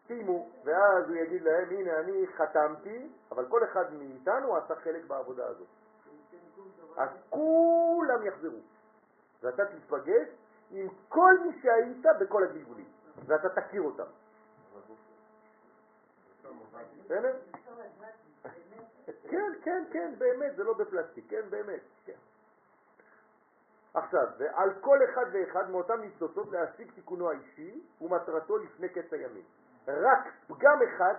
סיימו, 0.07 0.49
ואז 0.65 1.09
הוא 1.09 1.17
יגיד 1.17 1.43
להם, 1.43 1.71
הנה 1.71 2.01
אני 2.01 2.27
חתמתי, 2.27 3.09
אבל 3.31 3.47
כל 3.49 3.65
אחד 3.65 3.93
מאיתנו 3.93 4.57
עשה 4.57 4.75
חלק 4.75 5.05
בעבודה 5.05 5.47
הזאת. 5.47 5.67
אז 6.97 7.09
כולם 7.31 8.27
יחזרו, 8.27 8.59
ואתה 9.43 9.63
תתפגש 9.65 10.29
עם 10.71 10.89
כל 11.09 11.35
מי 11.43 11.61
שהיית 11.63 12.07
בכל 12.21 12.43
הגלגולים, 12.45 12.89
ואתה 13.27 13.49
תכיר 13.49 13.83
אותם. 13.83 14.05
כן, 19.29 19.53
כן, 19.63 19.85
כן, 19.93 20.15
באמת, 20.19 20.57
זה 20.57 20.65
לא 20.65 20.75
בפלסטיק, 20.75 21.25
כן, 21.31 21.51
באמת, 21.51 21.81
כן. 22.05 22.17
עכשיו, 23.95 24.27
ועל 24.39 24.71
כל 24.81 24.99
אחד 25.05 25.25
ואחד 25.33 25.71
מאותם 25.71 26.01
ניצוצות 26.01 26.53
להשיג 26.53 26.91
תיקונו 26.95 27.31
האישי 27.31 27.81
ומטרתו 28.01 28.59
לפני 28.59 28.89
קץ 28.89 29.13
הימים. 29.13 29.45
רק 29.89 30.29
פגם 30.47 30.79
אחד 30.83 31.15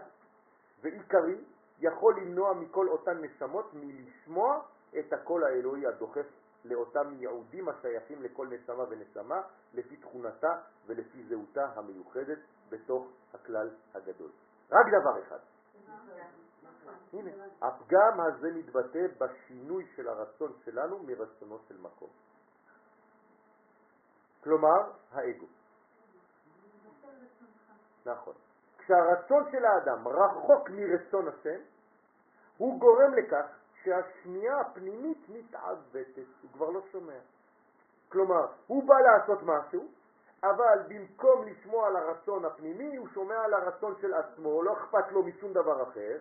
ועיקרי 0.81 1.37
יכול 1.79 2.19
למנוע 2.19 2.53
מכל 2.53 2.87
אותן 2.87 3.21
נשמות 3.21 3.73
מלשמוע 3.73 4.61
את 4.99 5.13
הקול 5.13 5.43
האלוהי 5.43 5.87
הדוחף 5.87 6.25
לאותם 6.69 7.13
יהודים 7.19 7.69
השייכים 7.69 8.23
לכל 8.23 8.47
נשמה 8.47 8.83
ונשמה 8.89 9.41
לפי 9.73 9.97
תכונתה 9.97 10.59
ולפי 10.85 11.23
זהותה 11.23 11.65
המיוחדת 11.75 12.39
בתוך 12.69 13.07
הכלל 13.33 13.69
הגדול. 13.93 14.31
רק 14.71 14.85
דבר 14.87 15.21
אחד. 15.23 15.39
הנה, 17.13 17.31
הפגם 17.61 18.19
הזה 18.19 18.51
מתבטא 18.51 19.07
בשינוי 19.17 19.87
של 19.95 20.07
הרצון 20.07 20.53
שלנו 20.65 21.03
מרצונו 21.03 21.59
של 21.67 21.77
מקום. 21.77 22.09
כלומר, 24.43 24.91
האגו. 25.11 25.45
נכון. 28.05 28.33
כשהרצון 28.77 29.51
של 29.51 29.65
האדם 29.65 30.07
רחוק 30.07 30.69
מרצון 30.69 31.27
השם, 31.27 31.59
הוא 32.57 32.79
גורם 32.79 33.13
לכך 33.13 33.45
שהשמיעה 33.87 34.61
הפנימית 34.61 35.29
מתעוותת, 35.29 36.27
הוא 36.41 36.51
כבר 36.53 36.69
לא 36.69 36.81
שומע. 36.91 37.19
כלומר, 38.09 38.45
הוא 38.67 38.87
בא 38.87 38.99
לעשות 38.99 39.39
משהו, 39.43 39.87
אבל 40.43 40.79
במקום 40.87 41.45
לשמוע 41.45 41.87
על 41.87 41.95
הרצון 41.95 42.45
הפנימי, 42.45 42.95
הוא 42.95 43.07
שומע 43.13 43.35
על 43.43 43.53
הרצון 43.53 43.95
של 44.01 44.13
עצמו, 44.13 44.63
לא 44.63 44.73
אכפת 44.73 45.11
לו 45.11 45.23
משום 45.23 45.53
דבר 45.53 45.83
אחר. 45.83 46.17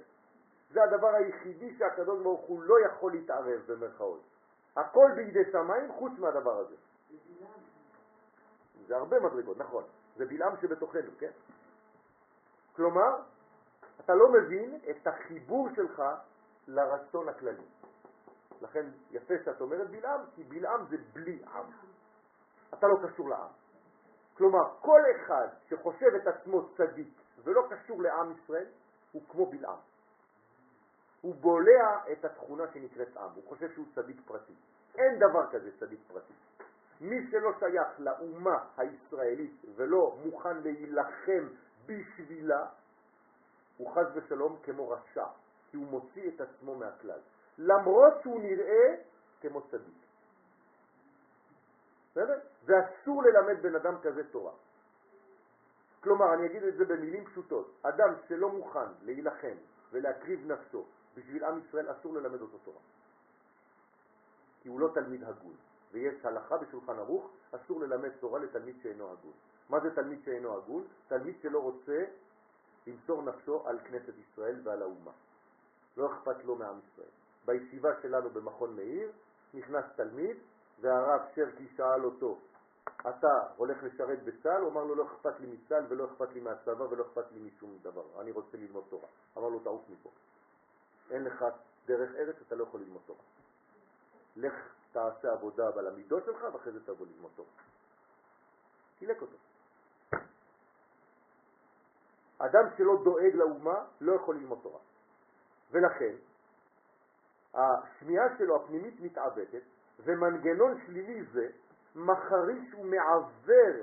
זה 0.70 0.82
הדבר 0.82 1.14
היחידי 1.14 1.76
שהקדוש 1.78 2.22
ברוך 2.22 2.40
הוא 2.40 2.62
לא 2.62 2.80
יכול 2.86 3.12
להתערב 3.12 3.60
במרכאות. 3.66 4.20
הכל 4.76 5.10
בידי 5.14 5.52
שמיים 5.52 5.92
חוץ 5.92 6.12
מהדבר 6.18 6.58
הזה. 6.58 6.74
זה 8.86 8.96
הרבה 8.96 9.20
מדרגות, 9.20 9.58
נכון. 9.58 9.84
זה 10.16 10.26
בלעם 10.26 10.56
שבתוכנו, 10.60 11.10
כן? 11.18 11.30
כלומר, 12.76 13.16
אתה 14.04 14.14
לא 14.14 14.32
מבין 14.32 14.80
את 14.90 15.06
החיבור 15.06 15.68
שלך 15.76 16.02
לרצון 16.68 17.28
הכללי. 17.28 17.64
לכן 18.62 18.86
יפה 19.10 19.34
שאת 19.44 19.60
אומרת 19.60 19.90
בלעם, 19.90 20.20
כי 20.34 20.44
בלעם 20.44 20.86
זה 20.90 20.96
בלי 21.12 21.42
עם. 21.54 21.64
אתה 22.74 22.86
לא 22.86 22.96
קשור 23.08 23.28
לעם. 23.28 23.50
כלומר, 24.36 24.74
כל 24.80 25.00
אחד 25.16 25.48
שחושב 25.68 26.14
את 26.22 26.26
עצמו 26.26 26.68
צדיק 26.76 27.08
ולא 27.44 27.66
קשור 27.70 28.02
לעם 28.02 28.32
ישראל, 28.32 28.66
הוא 29.12 29.22
כמו 29.28 29.46
בלעם. 29.46 29.78
הוא 31.20 31.34
בולע 31.34 31.98
את 32.12 32.24
התכונה 32.24 32.64
שנקראת 32.72 33.16
עם, 33.16 33.30
הוא 33.34 33.44
חושב 33.48 33.72
שהוא 33.74 33.86
צדיק 33.94 34.16
פרטי. 34.26 34.52
אין 34.94 35.18
דבר 35.18 35.50
כזה 35.52 35.70
צדיק 35.80 36.00
פרטי. 36.08 36.32
מי 37.00 37.30
שלא 37.30 37.52
שייך 37.58 37.88
לאומה 37.98 38.64
הישראלית 38.76 39.64
ולא 39.76 40.16
מוכן 40.24 40.56
להילחם 40.56 41.48
בשבילה, 41.86 42.66
הוא 43.76 43.94
חז 43.94 44.06
ושלום 44.14 44.58
כמו 44.62 44.90
רשע, 44.90 45.26
כי 45.70 45.76
הוא 45.76 45.86
מוציא 45.86 46.28
את 46.28 46.40
עצמו 46.40 46.74
מהכלל, 46.74 47.20
למרות 47.58 48.12
שהוא 48.22 48.40
נראה 48.40 48.94
כמו 49.40 49.62
צדיק. 49.70 50.06
בסדר? 52.10 52.38
ואסור 52.64 53.22
ללמד 53.22 53.62
בן 53.62 53.74
אדם 53.74 53.94
כזה 54.02 54.22
תורה. 54.30 54.52
כלומר, 56.00 56.34
אני 56.34 56.46
אגיד 56.46 56.62
את 56.62 56.76
זה 56.76 56.84
במילים 56.84 57.24
פשוטות, 57.24 57.74
אדם 57.82 58.14
שלא 58.28 58.50
מוכן 58.50 58.88
להילחם 59.02 59.56
ולהקריב 59.92 60.52
נפשו 60.52 60.84
בשביל 61.16 61.44
עם 61.44 61.58
ישראל, 61.58 61.92
אסור 61.92 62.14
ללמד 62.14 62.40
אותו 62.40 62.58
תורה. 62.58 62.80
כי 64.62 64.68
הוא 64.68 64.80
לא 64.80 64.90
תלמיד 64.94 65.24
הגון. 65.24 65.54
ויש 65.92 66.24
הלכה 66.24 66.56
בשולחן 66.56 66.98
ערוך, 66.98 67.30
אסור 67.52 67.80
ללמד 67.80 68.10
תורה 68.20 68.38
לתלמיד 68.38 68.76
שאינו 68.82 69.10
הגון. 69.12 69.32
מה 69.68 69.80
זה 69.80 69.94
תלמיד 69.94 70.22
שאינו 70.24 70.56
הגון? 70.56 70.84
תלמיד 71.08 71.36
שלא 71.42 71.58
רוצה 71.58 72.04
למסור 72.86 73.22
נפשו 73.22 73.68
על 73.68 73.78
כנסת 73.78 74.14
ישראל 74.18 74.60
ועל 74.64 74.82
האומה. 74.82 75.12
לא 75.96 76.12
אכפת 76.12 76.44
לו 76.44 76.54
מעם 76.54 76.78
ישראל. 76.78 77.08
בישיבה 77.44 77.90
שלנו 78.02 78.30
במכון 78.30 78.76
מאיר 78.76 79.12
נכנס 79.54 79.84
תלמיד 79.96 80.36
והרב 80.80 81.20
שרקי 81.34 81.68
שאל 81.76 82.04
אותו, 82.04 82.38
אתה 83.00 83.42
הולך 83.56 83.82
לשרת 83.82 84.22
בצה"ל? 84.22 84.62
הוא 84.62 84.70
אמר 84.70 84.84
לו, 84.84 84.94
לא 84.94 85.06
אכפת 85.06 85.40
לי 85.40 85.46
מצה"ל 85.46 85.84
ולא 85.88 86.04
אכפת 86.04 86.32
לי 86.32 86.40
מהצבא 86.40 86.82
ולא 86.82 87.04
אכפת 87.04 87.32
לי 87.32 87.38
משום 87.40 87.78
דבר, 87.82 88.20
אני 88.20 88.30
רוצה 88.30 88.56
ללמוד 88.56 88.84
תורה. 88.88 89.08
אמר 89.38 89.48
לו, 89.48 89.58
תעוף 89.58 89.82
מפה. 89.90 90.10
אין 91.10 91.24
לך 91.24 91.44
דרך 91.86 92.14
ארץ, 92.14 92.36
אתה 92.46 92.54
לא 92.54 92.62
יכול 92.62 92.80
ללמוד 92.80 93.02
תורה. 93.06 93.20
לך 94.36 94.54
תעשה 94.92 95.32
עבודה 95.32 95.68
על 95.78 95.86
המידות 95.86 96.24
שלך 96.24 96.46
ואחרי 96.52 96.72
זה 96.72 96.86
תבוא 96.86 97.06
ללמוד 97.06 97.30
תורה. 97.34 97.48
קילק 98.98 99.22
אותו. 99.22 99.36
אדם 102.38 102.64
שלא 102.76 103.00
דואג 103.04 103.34
לאומה 103.34 103.84
לא 104.00 104.12
יכול 104.12 104.36
ללמוד 104.36 104.58
תורה. 104.62 104.80
ולכן, 105.70 106.14
השמיעה 107.54 108.24
שלו 108.38 108.56
הפנימית 108.56 109.00
מתעוותת, 109.00 109.62
ומנגנון 109.98 110.80
שלילי 110.86 111.24
זה 111.24 111.48
מחריש 111.94 112.74
ומעוור 112.74 113.74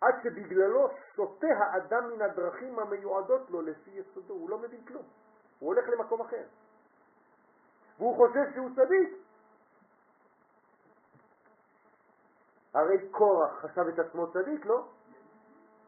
עד 0.00 0.14
שבגללו 0.22 0.88
סוטה 1.16 1.46
האדם 1.58 2.10
מן 2.10 2.22
הדרכים 2.22 2.78
המיועדות 2.78 3.50
לו 3.50 3.62
לפי 3.62 3.90
יסודו, 3.90 4.34
הוא 4.34 4.50
לא 4.50 4.58
מבין 4.58 4.84
כלום, 4.84 5.02
הוא 5.58 5.74
הולך 5.74 5.88
למקום 5.88 6.20
אחר. 6.20 6.44
והוא 7.98 8.16
חושב 8.16 8.54
שהוא 8.54 8.70
צדיק. 8.76 9.18
הרי 12.74 13.08
קורח 13.10 13.64
חשב 13.64 13.88
את 13.88 13.98
עצמו 13.98 14.32
צדיק, 14.32 14.66
לא? 14.66 14.84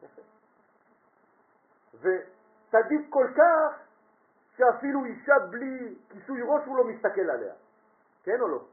וצדיק 2.01 3.07
כל 3.11 3.27
כך 3.37 3.90
שאפילו 4.61 5.05
אישה 5.05 5.35
בלי 5.51 5.95
כיסוי 6.09 6.43
ראש 6.43 6.67
הוא 6.67 6.77
לא 6.77 6.85
מסתכל 6.85 7.31
עליה. 7.31 7.55
כן 8.23 8.41
או 8.41 8.49
לא? 8.49 8.65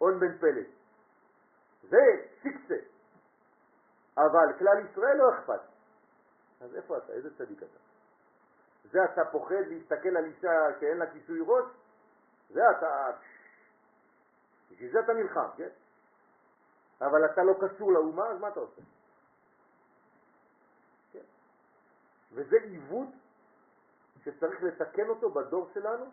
און 0.00 0.20
בן 0.20 0.38
פלט. 0.38 0.66
זה 1.82 1.98
שיקצה. 2.42 2.74
אבל 4.16 4.58
כלל 4.58 4.86
ישראל 4.90 5.16
לא 5.16 5.34
אכפת. 5.34 5.60
אז 6.60 6.76
איפה 6.76 6.98
אתה? 6.98 7.12
איזה 7.12 7.38
צדיק 7.38 7.58
אתה? 7.58 7.78
זה 8.90 9.04
אתה 9.04 9.24
פוחד 9.32 9.64
להסתכל 9.68 10.16
על 10.16 10.24
אישה 10.24 10.52
שאין 10.80 10.98
לה 10.98 11.10
כיסוי 11.12 11.40
ראש? 11.40 11.64
זה 12.50 12.60
אתה... 12.78 13.10
בשביל 14.70 14.92
זה 14.92 15.00
אתה 15.00 15.12
נלחם, 15.12 15.48
כן? 15.56 15.68
אבל 17.00 17.24
אתה 17.24 17.42
לא 17.42 17.54
קשור 17.60 17.92
לאומה, 17.92 18.28
אז 18.28 18.40
מה 18.40 18.48
אתה 18.48 18.60
עושה? 18.60 18.82
כן. 21.12 21.24
וזה 22.32 22.56
עיוות 22.62 23.08
שצריך 24.24 24.62
לתקן 24.62 25.08
אותו 25.08 25.30
בדור 25.30 25.70
שלנו, 25.74 26.04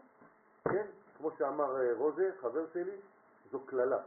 כן? 0.66 0.86
כמו 1.18 1.32
שאמר 1.38 1.82
אה, 1.82 1.94
רוזה, 1.94 2.32
חבר 2.42 2.66
שלי, 2.74 2.98
זו 3.52 3.60
כללה. 3.60 4.02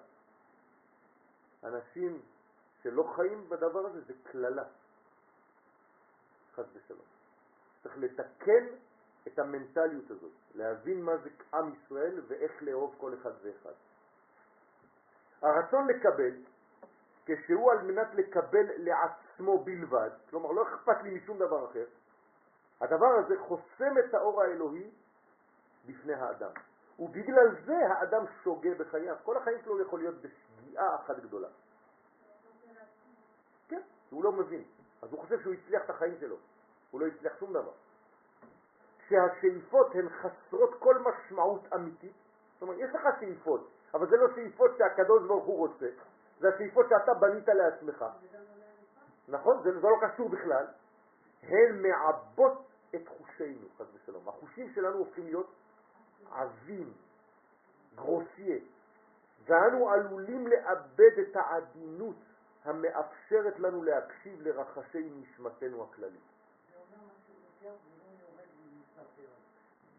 אנשים 1.64 2.20
שלא 2.82 3.12
חיים 3.16 3.48
בדבר 3.48 3.86
הזה 3.86 4.00
זה 4.00 4.12
כללה. 4.32 4.64
חס 6.54 6.64
ושלום. 6.74 7.06
צריך 7.82 7.98
לתקן 7.98 8.66
את 9.26 9.38
המנטליות 9.38 10.10
הזאת, 10.10 10.32
להבין 10.54 11.02
מה 11.02 11.16
זה 11.16 11.30
עם 11.54 11.74
ישראל 11.74 12.20
ואיך 12.28 12.62
לאהוב 12.62 12.94
כל 12.98 13.14
אחד 13.14 13.32
ואחד. 13.42 13.72
הרצון 15.42 15.86
לקבל, 15.88 16.34
כשהוא 17.26 17.72
על 17.72 17.82
מנת 17.82 18.14
לקבל 18.14 18.66
לעצמו 18.76 19.64
בלבד, 19.64 20.10
כלומר 20.30 20.52
לא 20.52 20.62
אכפת 20.62 21.02
לי 21.02 21.10
משום 21.10 21.38
דבר 21.38 21.70
אחר, 21.70 21.84
הדבר 22.82 23.06
הזה 23.06 23.34
חוסם 23.40 23.98
את 23.98 24.14
האור 24.14 24.42
האלוהי 24.42 24.90
בפני 25.86 26.14
האדם. 26.14 26.50
ובגלל 26.98 27.56
זה 27.64 27.76
האדם 27.88 28.24
שוגה 28.42 28.74
בחייו. 28.74 29.16
כל 29.24 29.36
החיים 29.36 29.58
שלו 29.64 29.80
יכול 29.80 29.98
להיות 29.98 30.14
בשגיאה 30.14 30.94
אחת 30.94 31.18
גדולה. 31.18 31.48
כן, 33.68 33.80
הוא 34.10 34.24
לא 34.24 34.32
מבין. 34.32 34.64
אז 35.02 35.12
הוא 35.12 35.20
חושב 35.20 35.42
שהוא 35.42 35.54
הצליח 35.54 35.84
את 35.84 35.90
החיים 35.90 36.14
שלו. 36.20 36.36
הוא 36.90 37.00
לא 37.00 37.06
הצליח 37.06 37.32
שום 37.38 37.52
דבר. 37.52 37.72
כשהשאיפות 38.98 39.94
הן 39.94 40.08
חסרות 40.08 40.74
כל 40.78 40.98
משמעות 40.98 41.72
אמיתית, 41.74 42.12
זאת 42.54 42.62
אומרת, 42.62 42.76
יש 42.78 42.94
לך 42.94 43.02
שאיפות, 43.20 43.70
אבל 43.94 44.10
זה 44.10 44.16
לא 44.16 44.34
שאיפות 44.34 44.70
שהקדוש 44.78 45.22
ברוך 45.26 45.44
הוא 45.44 45.58
רוצה, 45.58 45.86
זה 46.40 46.48
השאיפות 46.48 46.86
שאתה 46.88 47.14
בנית 47.14 47.48
לעצמך. 47.48 48.04
נכון? 49.28 49.62
זה 49.62 49.70
לא 49.70 49.96
קשור 50.00 50.28
בכלל. 50.28 50.66
הן 51.42 51.82
מעבות 51.82 52.71
את 52.94 53.08
חושינו, 53.08 53.68
חס 53.78 53.86
ושלום. 53.94 54.28
החושים 54.28 54.72
שלנו 54.74 54.96
הופכים 54.96 55.26
להיות 55.26 55.52
עבים, 56.30 56.92
גרוסיה, 57.94 58.58
ואנו 59.44 59.90
עלולים 59.90 60.46
לאבד 60.46 61.18
את 61.22 61.36
העדינות 61.36 62.16
המאפשרת 62.64 63.60
לנו 63.60 63.82
להקשיב 63.82 64.42
לרחשי 64.42 65.10
נשמתנו 65.10 65.84
הכללית. 65.84 66.20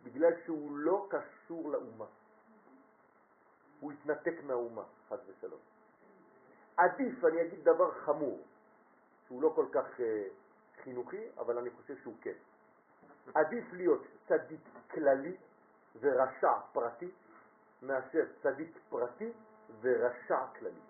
בגלל 0.04 0.32
שהוא 0.46 0.78
לא 0.78 1.08
קשור 1.10 1.72
לאומה. 1.72 2.06
הוא 3.80 3.92
התנתק 3.92 4.34
מהאומה, 4.44 4.84
חס 5.10 5.20
ושלום. 5.28 5.60
עדיף, 6.78 7.26
אני 7.26 7.42
אגיד 7.42 7.64
דבר 7.64 7.92
חמור, 7.92 8.42
שהוא 9.28 9.42
לא 9.42 9.52
כל 9.56 9.66
כך 9.72 9.86
uh, 9.98 10.02
חינוכי, 10.84 11.28
אבל 11.38 11.58
אני 11.58 11.70
חושב 11.70 11.98
שהוא 12.04 12.14
כן. 12.22 12.34
עדיף 13.36 13.74
להיות 13.74 14.02
צדיק 14.28 14.62
כללי 14.92 15.38
ורשע 16.00 16.60
פרטי, 16.74 17.12
מאשר 17.82 18.26
צדיק 18.44 18.78
פרטי 18.90 19.34
ורשע 19.82 20.46
כללי. 20.60 20.82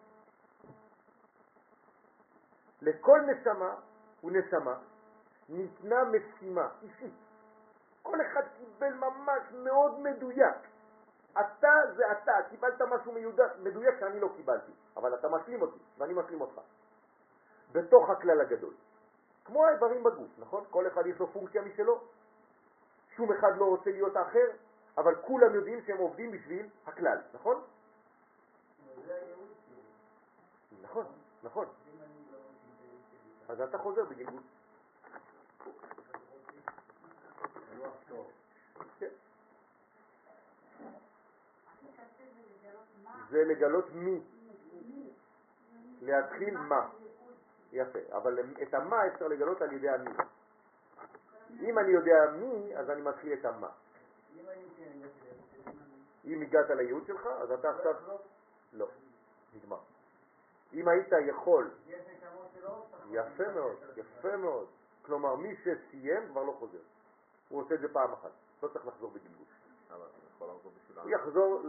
לכל 2.81 3.21
נשמה 3.21 3.75
ונשמה 4.23 4.79
ניתנה 5.49 6.03
משימה 6.03 6.69
אישית. 6.81 7.13
כל 8.01 8.17
אחד 8.21 8.41
קיבל 8.57 8.93
ממש 8.93 9.41
מאוד 9.51 9.99
מדויק. 9.99 10.55
אתה 11.31 11.71
זה 11.95 12.03
אתה, 12.11 12.31
קיבלת 12.49 12.81
משהו 12.81 13.11
מיודע, 13.11 13.43
מדויק 13.59 13.99
שאני 13.99 14.19
לא 14.19 14.29
קיבלתי, 14.35 14.71
אבל 14.97 15.15
אתה 15.15 15.29
משלים 15.29 15.61
אותי 15.61 15.79
ואני 15.97 16.13
משלים 16.13 16.41
אותך. 16.41 16.61
בתוך 17.71 18.09
הכלל 18.09 18.41
הגדול. 18.41 18.73
כמו 19.45 19.65
האיברים 19.65 20.03
בגוף, 20.03 20.29
נכון? 20.37 20.63
כל 20.69 20.87
אחד 20.87 21.07
יש 21.07 21.19
לו 21.19 21.27
פונקציה 21.27 21.61
משלו. 21.61 22.01
שום 23.15 23.31
אחד 23.31 23.57
לא 23.57 23.65
רוצה 23.65 23.91
להיות 23.91 24.15
האחר, 24.15 24.47
אבל 24.97 25.15
כולם 25.15 25.55
יודעים 25.55 25.81
שהם 25.85 25.97
עובדים 25.97 26.31
בשביל 26.31 26.65
הכלל, 26.85 27.17
נכון? 27.33 27.61
נכון, 30.81 31.05
נכון. 31.43 31.65
אז 33.49 33.61
אתה 33.61 33.77
חוזר 33.77 34.05
בגלגול. 34.05 34.41
זה 43.29 43.43
לגלות 43.43 43.85
מי. 43.93 44.21
להתחיל 46.01 46.57
מה. 46.57 46.89
יפה, 47.71 47.99
אבל 48.11 48.39
את 48.63 48.73
המה 48.73 49.07
אפשר 49.07 49.27
לגלות 49.27 49.61
על 49.61 49.73
ידי 49.73 49.89
המי. 49.89 50.11
אם 51.61 51.79
אני 51.79 51.91
יודע 51.91 52.31
מי, 52.39 52.77
אז 52.77 52.89
אני 52.89 53.01
מתחיל 53.01 53.33
את 53.33 53.45
המה. 53.45 53.69
אם 56.25 56.41
הגעת 56.41 56.69
לייעוד 56.69 57.05
שלך, 57.05 57.25
אז 57.25 57.51
אתה 57.51 57.69
עכשיו... 57.69 57.93
לא, 58.73 58.87
נגמר. 59.55 59.79
אם 60.73 60.87
היית 60.87 61.07
יכול... 61.27 61.71
יפה 63.09 63.43
מאוד, 63.55 63.77
יפה 63.95 64.37
מאוד. 64.37 64.67
כלומר, 65.01 65.35
מי 65.35 65.55
שסיים 65.55 66.27
כבר 66.27 66.43
לא 66.43 66.51
חוזר. 66.59 66.79
הוא 67.49 67.61
עושה 67.61 67.75
את 67.75 67.79
זה 67.79 67.93
פעם 67.93 68.13
אחת, 68.13 68.31
לא 68.63 68.67
צריך 68.67 68.87
לחזור 68.87 69.11
בגלגול. 69.11 69.45
הוא 71.01 71.09
יחזור 71.09 71.61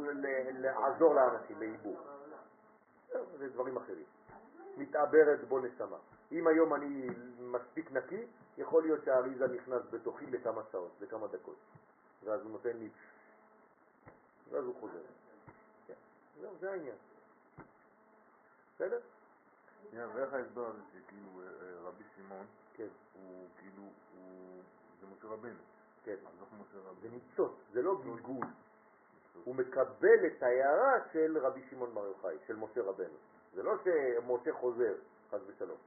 לעזור 0.53 1.15
לאנשים, 1.15 1.61
לעיבור. 1.61 1.97
זה 3.39 3.49
דברים 3.49 3.77
אחרים. 3.77 4.05
מתעברת 4.77 5.49
בו 5.49 5.59
נשמה. 5.59 5.97
אם 6.35 6.47
היום 6.47 6.75
אני 6.75 7.07
מספיק 7.39 7.93
נקי, 7.93 8.27
יכול 8.59 8.83
להיות 8.83 9.05
שהאריזה 9.05 9.47
נכנס 9.47 9.83
בתוכי 9.91 10.27
לכמה 10.27 10.63
שעות, 10.73 10.93
לכמה 11.01 11.27
דקות. 11.27 11.57
ואז 12.25 12.43
הוא 12.43 12.51
נותן 12.51 12.77
לי, 12.77 12.89
ואז 14.51 14.65
הוא 14.65 14.75
חוזר. 14.81 15.03
כן. 15.87 15.95
זהו, 16.41 16.51
זה 16.61 16.71
העניין. 16.71 16.97
בסדר? 18.75 18.99
ואיך 19.93 20.33
ההסבר 20.33 20.67
הזה 20.67 20.81
שכאילו 20.93 21.41
אה, 21.41 21.47
אה, 21.47 21.89
רבי 21.89 22.05
שמעון, 22.17 22.47
כן. 22.77 22.89
הוא 23.15 23.47
כאילו, 23.59 23.83
זה 25.01 25.07
משה 25.07 25.27
רבנו. 25.27 25.61
כן. 26.05 26.17
זה? 27.03 27.09
ניצוץ, 27.09 27.53
זה 27.73 27.83
לא 27.83 28.01
גלגול. 28.05 28.47
הוא 29.45 29.55
מקבל 29.55 30.27
את 30.27 30.43
ההערה 30.43 30.93
של 31.13 31.39
רבי 31.39 31.63
שמעון 31.71 31.95
בר 31.95 32.07
יוחאי, 32.07 32.37
של 32.47 32.57
משה 32.57 32.83
רבנו. 32.83 33.17
זה 33.55 33.63
לא 33.63 33.75
שמשה 33.85 34.53
חוזר, 34.53 34.95
חס 35.31 35.41
ושלום. 35.47 35.79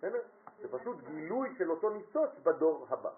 זה 0.00 0.68
פשוט 0.70 0.96
גילוי 1.00 1.54
של 1.58 1.70
אותו 1.70 1.90
ניצוץ 1.90 2.30
בדור 2.42 2.86
הבא. 2.90 3.10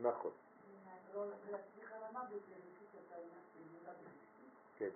נכון, 0.00 0.30
כן, 4.78 4.88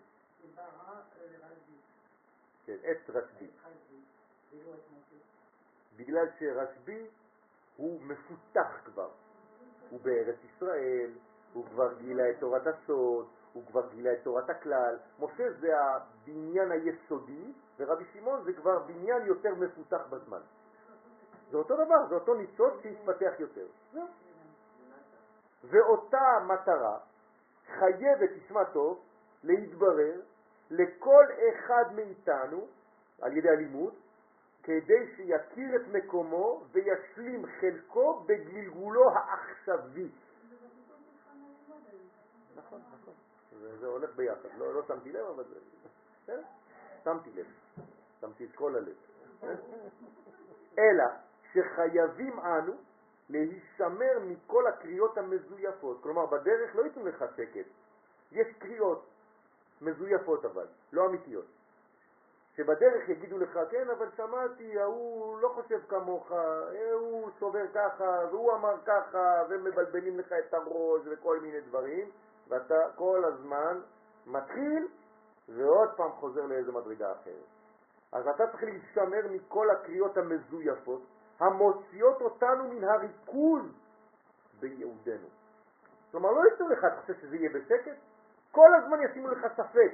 כן, 2.66 2.76
את 2.90 3.10
רשב"י. 3.10 3.46
בגלל 5.96 6.26
שרשב"י 6.38 7.06
הוא 7.76 8.00
מפותח 8.00 8.80
כבר. 8.84 9.10
הוא 9.90 10.00
בארץ 10.00 10.36
ישראל, 10.44 11.10
הוא 11.52 11.66
כבר 11.66 11.92
גילה 11.98 12.30
את 12.30 12.40
תורת 12.40 12.66
הסוד, 12.66 13.28
הוא 13.52 13.66
כבר 13.66 13.88
גילה 13.90 14.12
את 14.12 14.18
תורת 14.22 14.50
הכלל. 14.50 14.98
משה 15.20 15.52
זה 15.60 15.80
הבניין 15.80 16.72
היסודי, 16.72 17.52
ורבי 17.78 18.04
שמעון 18.12 18.44
זה 18.44 18.52
כבר 18.52 18.78
בניין 18.78 19.26
יותר 19.26 19.54
מפותח 19.54 20.00
בזמן. 20.10 20.40
זה 21.50 21.56
אותו 21.56 21.74
דבר, 21.74 22.06
זה 22.08 22.14
אותו 22.14 22.34
ניצוץ 22.34 22.74
שהתפתח 22.82 23.32
יותר. 23.38 23.66
ואותה 25.64 26.38
מטרה 26.46 26.98
חייבת, 27.78 28.30
תשמע 28.44 28.64
טוב, 28.64 29.00
להתברר 29.44 30.20
לכל 30.70 31.24
אחד 31.48 31.84
מאיתנו 31.94 32.66
על 33.20 33.36
ידי 33.36 33.48
הלימוד, 33.48 33.94
כדי 34.62 35.16
שיכיר 35.16 35.76
את 35.76 35.88
מקומו 35.92 36.64
וישלים 36.72 37.46
חלקו 37.60 38.20
בגלגולו 38.26 39.10
העכשווי. 39.10 40.10
נכון, 42.56 42.80
נכון. 43.00 43.14
זה, 43.80 43.86
הולך 43.86 44.16
ביחד. 44.16 44.48
לא, 44.58 44.74
לא 44.74 44.82
שמתי 44.88 45.12
לב, 45.12 45.26
אבל 45.26 45.44
זה... 46.26 46.42
שמתי 47.04 47.30
לב. 47.34 47.46
שמתי 48.24 48.44
את 48.44 48.54
כל 48.54 48.76
הלב. 48.76 48.96
אלא 50.78 51.04
שחייבים 51.52 52.38
אנו 52.38 52.72
להישמר 53.28 54.18
מכל 54.24 54.66
הקריאות 54.66 55.18
המזויפות. 55.18 56.02
כלומר, 56.02 56.26
בדרך 56.26 56.76
לא 56.76 56.82
ייתנו 56.82 57.06
לך 57.06 57.24
שקט. 57.36 57.66
יש 58.32 58.46
קריאות 58.58 59.06
מזויפות 59.80 60.44
אבל, 60.44 60.66
לא 60.92 61.06
אמיתיות. 61.06 61.44
שבדרך 62.56 63.08
יגידו 63.08 63.38
לך, 63.38 63.58
כן, 63.70 63.90
אבל 63.90 64.08
שמעתי, 64.16 64.80
ההוא 64.80 65.38
לא 65.40 65.48
חושב 65.48 65.80
כמוך, 65.88 66.32
הוא 66.92 67.30
סובר 67.38 67.66
ככה, 67.74 68.20
והוא 68.30 68.52
אמר 68.52 68.74
ככה, 68.86 69.42
ומבלבלים 69.48 70.18
לך 70.18 70.32
את 70.32 70.54
הראש 70.54 71.02
וכל 71.06 71.40
מיני 71.40 71.60
דברים, 71.60 72.10
ואתה 72.48 72.74
כל 72.96 73.24
הזמן 73.24 73.80
מתחיל 74.26 74.88
ועוד 75.48 75.88
פעם 75.96 76.12
חוזר 76.12 76.46
לאיזה 76.46 76.72
מדרגה 76.72 77.12
אחרת. 77.12 77.53
אז 78.14 78.28
אתה 78.28 78.46
צריך 78.46 78.62
להשתמר 78.62 79.20
מכל 79.30 79.70
הקריאות 79.70 80.16
המזויפות, 80.16 81.02
המוציאות 81.40 82.20
אותנו 82.20 82.68
מן 82.68 82.84
הריכוז 82.84 83.62
בייעודנו. 84.60 85.28
כלומר, 86.10 86.30
לא 86.30 86.42
ייתנו 86.50 86.68
לך, 86.68 86.84
אתה 86.84 87.00
חושב 87.00 87.14
שזה 87.20 87.36
יהיה 87.36 87.50
בשקט? 87.50 87.96
כל 88.50 88.74
הזמן 88.74 88.98
ישימו 89.02 89.28
לך 89.28 89.46
ספק. 89.56 89.92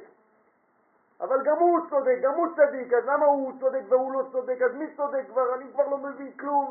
אבל 1.20 1.44
גם 1.44 1.58
הוא 1.58 1.80
צודק, 1.90 2.18
גם 2.22 2.34
הוא 2.34 2.46
צדיק, 2.56 2.92
אז 2.92 3.04
למה 3.04 3.26
הוא 3.26 3.52
צודק 3.60 3.82
והוא 3.88 4.12
לא 4.12 4.28
צודק, 4.32 4.56
אז 4.62 4.74
מי 4.74 4.96
צודק 4.96 5.24
כבר, 5.28 5.54
אני 5.54 5.72
כבר 5.72 5.88
לא 5.88 5.98
מבין 5.98 6.32
כלום. 6.32 6.70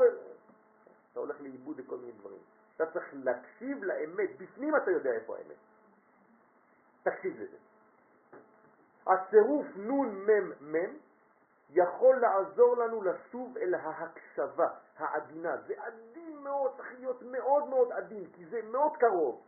אתה 1.12 1.20
הולך 1.20 1.42
לאיבוד 1.42 1.80
לכל 1.80 1.98
מיני 1.98 2.12
דברים. 2.12 2.40
אתה 2.76 2.86
צריך 2.86 3.14
להקשיב 3.14 3.84
לאמת, 3.84 4.30
בפנים 4.38 4.76
אתה 4.76 4.92
יודע 4.92 5.12
איפה 5.12 5.36
האמת. 5.38 5.58
תקשיב 7.04 7.42
לזה. 7.42 7.58
הצירוף 9.08 9.68
מם 9.76 10.90
יכול 11.70 12.16
לעזור 12.16 12.78
לנו 12.78 13.02
לשוב 13.02 13.58
אל 13.58 13.76
ההקשבה 13.76 14.68
העדינה. 14.98 15.58
זה 15.68 15.74
עדין 15.78 16.38
מאוד, 16.38 16.72
צריך 16.78 16.94
להיות 17.00 17.22
מאוד 17.22 17.70
מאוד 17.70 17.92
עדין, 17.92 18.26
כי 18.34 18.46
זה 18.46 18.62
מאוד 18.72 18.98
קרוב. 18.98 19.42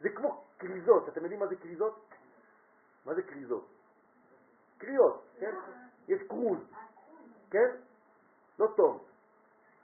זה 0.00 0.08
כמו 0.08 0.44
קריזות, 0.58 1.08
אתם 1.08 1.20
יודעים 1.22 1.40
מה 1.40 1.46
זה 1.46 1.56
קריזות? 1.56 2.08
מה 3.06 3.14
זה 3.14 3.22
קריזות? 3.22 3.68
קריאות, 4.78 5.24
כן? 5.38 5.54
יש 6.08 6.22
קרוז, 6.28 6.58
כן? 7.50 7.70
לא 8.58 8.66
טוב. 8.76 9.04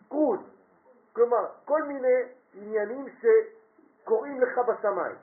קרוז. 0.09 0.41
כלומר, 1.13 1.47
כל 1.65 1.83
מיני 1.83 2.23
עניינים 2.55 3.07
שקוראים 3.21 4.41
לך 4.41 4.59
בשמיים. 4.59 5.17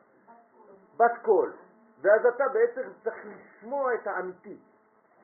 בת 0.98 1.11
קול. 1.22 1.53
ואז 2.02 2.26
אתה 2.26 2.44
בעצם 2.53 2.90
צריך 3.03 3.26
לשמוע 3.26 3.94
את 3.94 4.07
האמיתי. 4.07 4.57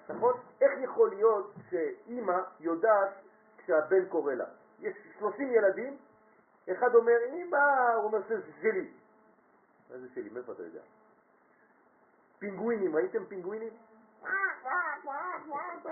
נכון? 0.09 0.33
איך 0.61 0.71
יכול 0.81 1.09
להיות 1.09 1.53
שאימא 1.69 2.41
יודעת 2.59 3.09
כשהבן 3.57 4.05
קורא 4.05 4.33
לה? 4.33 4.45
יש 4.79 4.95
30 5.19 5.51
ילדים, 5.51 5.97
אחד 6.71 6.95
אומר, 6.95 7.17
אמא, 7.33 7.93
הוא 7.95 8.03
אומר, 8.03 8.19
זה 8.27 8.41
שלי. 8.61 8.91
מה 9.89 9.97
זה 9.97 10.07
שלי? 10.13 10.29
מאיפה 10.29 10.51
אתה 10.51 10.63
יודע? 10.63 10.81
פינגווינים, 12.39 12.95
ראיתם 12.95 13.25
פינגווינים? 13.25 13.73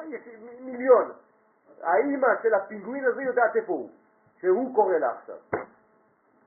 יש 0.10 0.22
מיליון. 0.60 1.12
האימא 1.82 2.28
של 2.44 2.54
הפינגווין 2.54 3.06
הזה 3.06 3.22
יודעת 3.22 3.56
איפה 3.56 3.74
הוא, 3.74 3.90
שהוא 4.40 4.76
קורא 4.76 4.98
לה 4.98 5.12
עכשיו. 5.12 5.38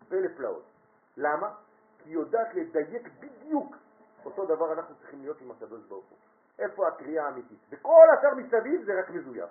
פלא 0.08 0.28
פלאות. 0.36 0.62
למה? 1.16 1.54
כי 1.98 2.08
היא 2.10 2.14
יודעת 2.14 2.54
לדייק 2.54 3.08
בדיוק. 3.20 3.76
אותו 4.24 4.46
דבר 4.46 4.72
אנחנו 4.72 4.94
צריכים 4.94 5.20
להיות 5.20 5.40
עם 5.40 5.50
הקדוש 5.50 5.80
ברוך 5.88 6.04
הוא. 6.10 6.18
איפה 6.58 6.88
הקריאה 6.88 7.24
האמיתית? 7.24 7.58
וכל 7.70 8.06
השאר 8.18 8.34
מסביב 8.34 8.84
זה 8.84 8.98
רק 8.98 9.10
מזויף. 9.10 9.50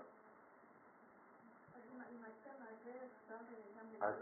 אז 4.01 4.15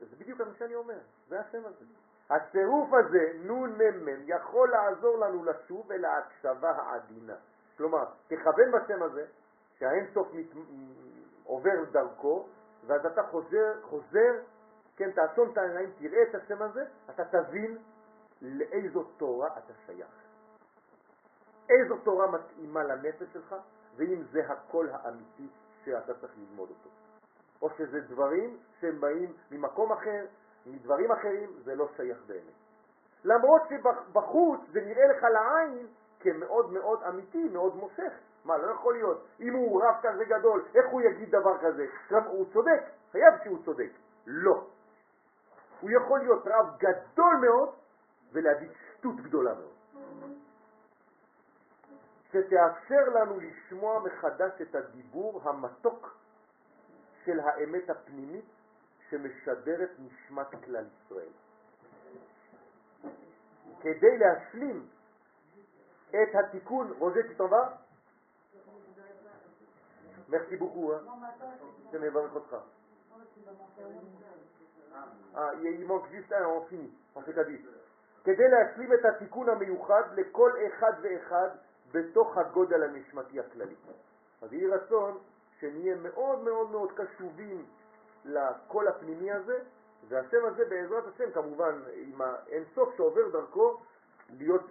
זה 0.00 0.16
בדיוק 0.18 0.40
מה 0.40 0.54
שאני 0.58 0.74
אומר, 0.74 0.98
זה 1.28 1.40
השם 1.40 1.66
הזה. 1.66 1.84
הצירוף 2.30 2.90
הזה, 2.92 3.32
מם, 3.44 4.22
יכול 4.26 4.70
לעזור 4.70 5.18
לנו 5.18 5.44
לשוב 5.44 5.92
אל 5.92 6.04
ההקשבה 6.04 6.70
העדינה. 6.70 7.34
כלומר, 7.76 8.04
תכוון 8.28 8.72
בשם 8.72 9.02
הזה, 9.02 9.26
שהאין 9.78 10.06
סוף 10.14 10.28
מת... 10.32 10.46
עובר 11.44 11.84
דרכו, 11.92 12.46
ואז 12.86 13.06
אתה 13.06 13.22
חוזר, 13.22 13.82
חוזר, 13.82 14.32
כן, 14.96 15.10
תעצום 15.10 15.50
את 15.52 15.58
העיניים, 15.58 15.90
תראה 15.98 16.22
את 16.22 16.34
השם 16.34 16.62
הזה, 16.62 16.84
אתה 17.10 17.24
תבין 17.24 17.78
לאיזו 18.42 19.04
תורה 19.04 19.48
אתה 19.58 19.72
שייך. 19.86 20.23
איזו 21.68 21.96
תורה 21.96 22.26
מתאימה 22.30 22.84
לנפש 22.84 23.32
שלך, 23.32 23.54
ואם 23.96 24.22
זה 24.32 24.40
הקול 24.48 24.90
האמיתי 24.92 25.48
שאתה 25.84 26.14
צריך 26.14 26.32
ללמוד 26.38 26.68
אותו. 26.70 26.90
או 27.62 27.70
שזה 27.78 28.00
דברים 28.00 28.56
שהם 28.80 29.00
באים 29.00 29.32
ממקום 29.50 29.92
אחר, 29.92 30.24
מדברים 30.66 31.12
אחרים, 31.12 31.50
זה 31.64 31.74
לא 31.74 31.88
שייך 31.96 32.18
באמת. 32.26 32.54
למרות 33.24 33.62
שבחוץ 33.68 34.60
זה 34.72 34.80
נראה 34.80 35.06
לך 35.06 35.22
לעין 35.22 35.86
כמאוד 36.20 36.72
מאוד 36.72 37.02
אמיתי, 37.02 37.48
מאוד 37.48 37.76
מושך. 37.76 38.12
מה, 38.44 38.58
לא 38.58 38.72
יכול 38.72 38.94
להיות. 38.94 39.26
אם 39.40 39.54
הוא 39.54 39.84
רב 39.84 39.94
כזה 40.02 40.24
גדול, 40.24 40.64
איך 40.74 40.86
הוא 40.90 41.02
יגיד 41.02 41.30
דבר 41.30 41.58
כזה? 41.58 41.86
גם 42.10 42.22
הוא 42.24 42.46
צודק, 42.52 42.82
חייב 43.12 43.34
שהוא 43.44 43.58
צודק. 43.64 43.90
לא. 44.26 44.66
הוא 45.80 45.90
יכול 45.90 46.18
להיות 46.18 46.46
רב 46.46 46.66
גדול 46.78 47.34
מאוד 47.36 47.68
ולהגיד 48.32 48.70
שטות 48.72 49.16
גדולה 49.16 49.54
מאוד. 49.54 49.73
שתאפשר 52.34 53.08
לנו 53.14 53.40
לשמוע 53.40 54.02
מחדש 54.02 54.52
את 54.62 54.74
הדיבור 54.74 55.40
המתוק 55.44 56.16
של 57.24 57.40
האמת 57.40 57.90
הפנימית 57.90 58.44
שמשדרת 59.10 59.90
נשמת 59.98 60.64
כלל 60.64 60.84
ישראל. 60.86 61.32
כדי 63.80 64.18
להשלים 64.18 64.88
את 66.10 66.34
התיקון, 66.34 66.92
רוז'ה, 66.98 67.20
vas 67.38 67.84
Merci 70.28 70.56
beaucoup. 70.56 70.90
Hein. 70.92 71.02
Je 71.92 71.98
מברך 71.98 72.34
אותך. 72.34 72.56
אה, 75.36 75.52
il 75.54 75.86
manque 75.86 76.08
juste 76.10 76.32
un, 76.32 76.46
on 77.16 77.22
כדי 78.24 78.48
להשלים 78.48 78.92
את 78.92 79.04
התיקון 79.04 79.48
המיוחד 79.48 80.02
לכל 80.16 80.52
אחד 80.66 80.92
ואחד 81.02 81.48
בתוך 81.94 82.38
הגודל 82.38 82.82
הנשמתי 82.82 83.40
הכללי. 83.40 83.74
אז 84.42 84.52
יהי 84.52 84.66
רצון 84.66 85.18
שנהיה 85.60 85.96
מאוד 85.96 86.38
מאוד 86.38 86.70
מאוד 86.70 86.92
קשובים 86.92 87.66
לקול 88.24 88.88
הפנימי 88.88 89.32
הזה, 89.32 89.58
והשם 90.08 90.44
הזה 90.44 90.64
בעזרת 90.64 91.04
השם 91.14 91.30
כמובן 91.30 91.82
עם 91.94 92.20
האינסוף 92.20 92.96
שעובר 92.96 93.30
דרכו 93.30 93.80
להיות 94.30 94.70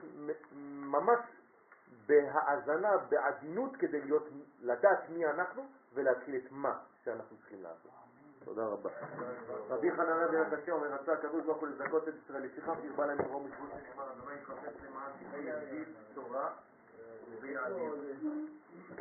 ממש 0.66 1.20
בהאזנה, 2.06 2.98
בעדינות 2.98 3.76
כדי 3.76 4.02
להיות, 4.02 4.30
לדעת 4.62 5.10
מי 5.10 5.26
אנחנו 5.26 5.64
ולהתחיל 5.94 6.36
את 6.36 6.52
מה 6.52 6.80
שאנחנו 7.04 7.38
צריכים 7.38 7.64
לעשות. 7.64 7.92
תודה 8.46 8.66
רבה. 8.66 8.90
רבי 9.70 9.92
חנניה 9.92 10.28
בן 10.28 10.42
הקשה 10.42 10.72
אומר, 10.72 10.88
רצה 10.94 11.14
הקדוש 11.14 11.44
ברוך 11.46 11.58
הוא 11.58 11.68
לזכות 11.68 12.08
את 12.08 12.14
ישראל, 12.24 12.44
לפיכך 12.44 12.68
הרבה 12.68 13.06
להם 13.06 13.18
מרום 13.18 13.48
משבות 13.48 13.70
שנאמר, 13.70 14.12
אדוני 14.12 14.36
יחפש 14.36 14.84
למען 14.90 15.12
תהיה 15.32 15.64
ידיד 15.64 15.88
תורה 16.14 16.54
做。 17.42 18.84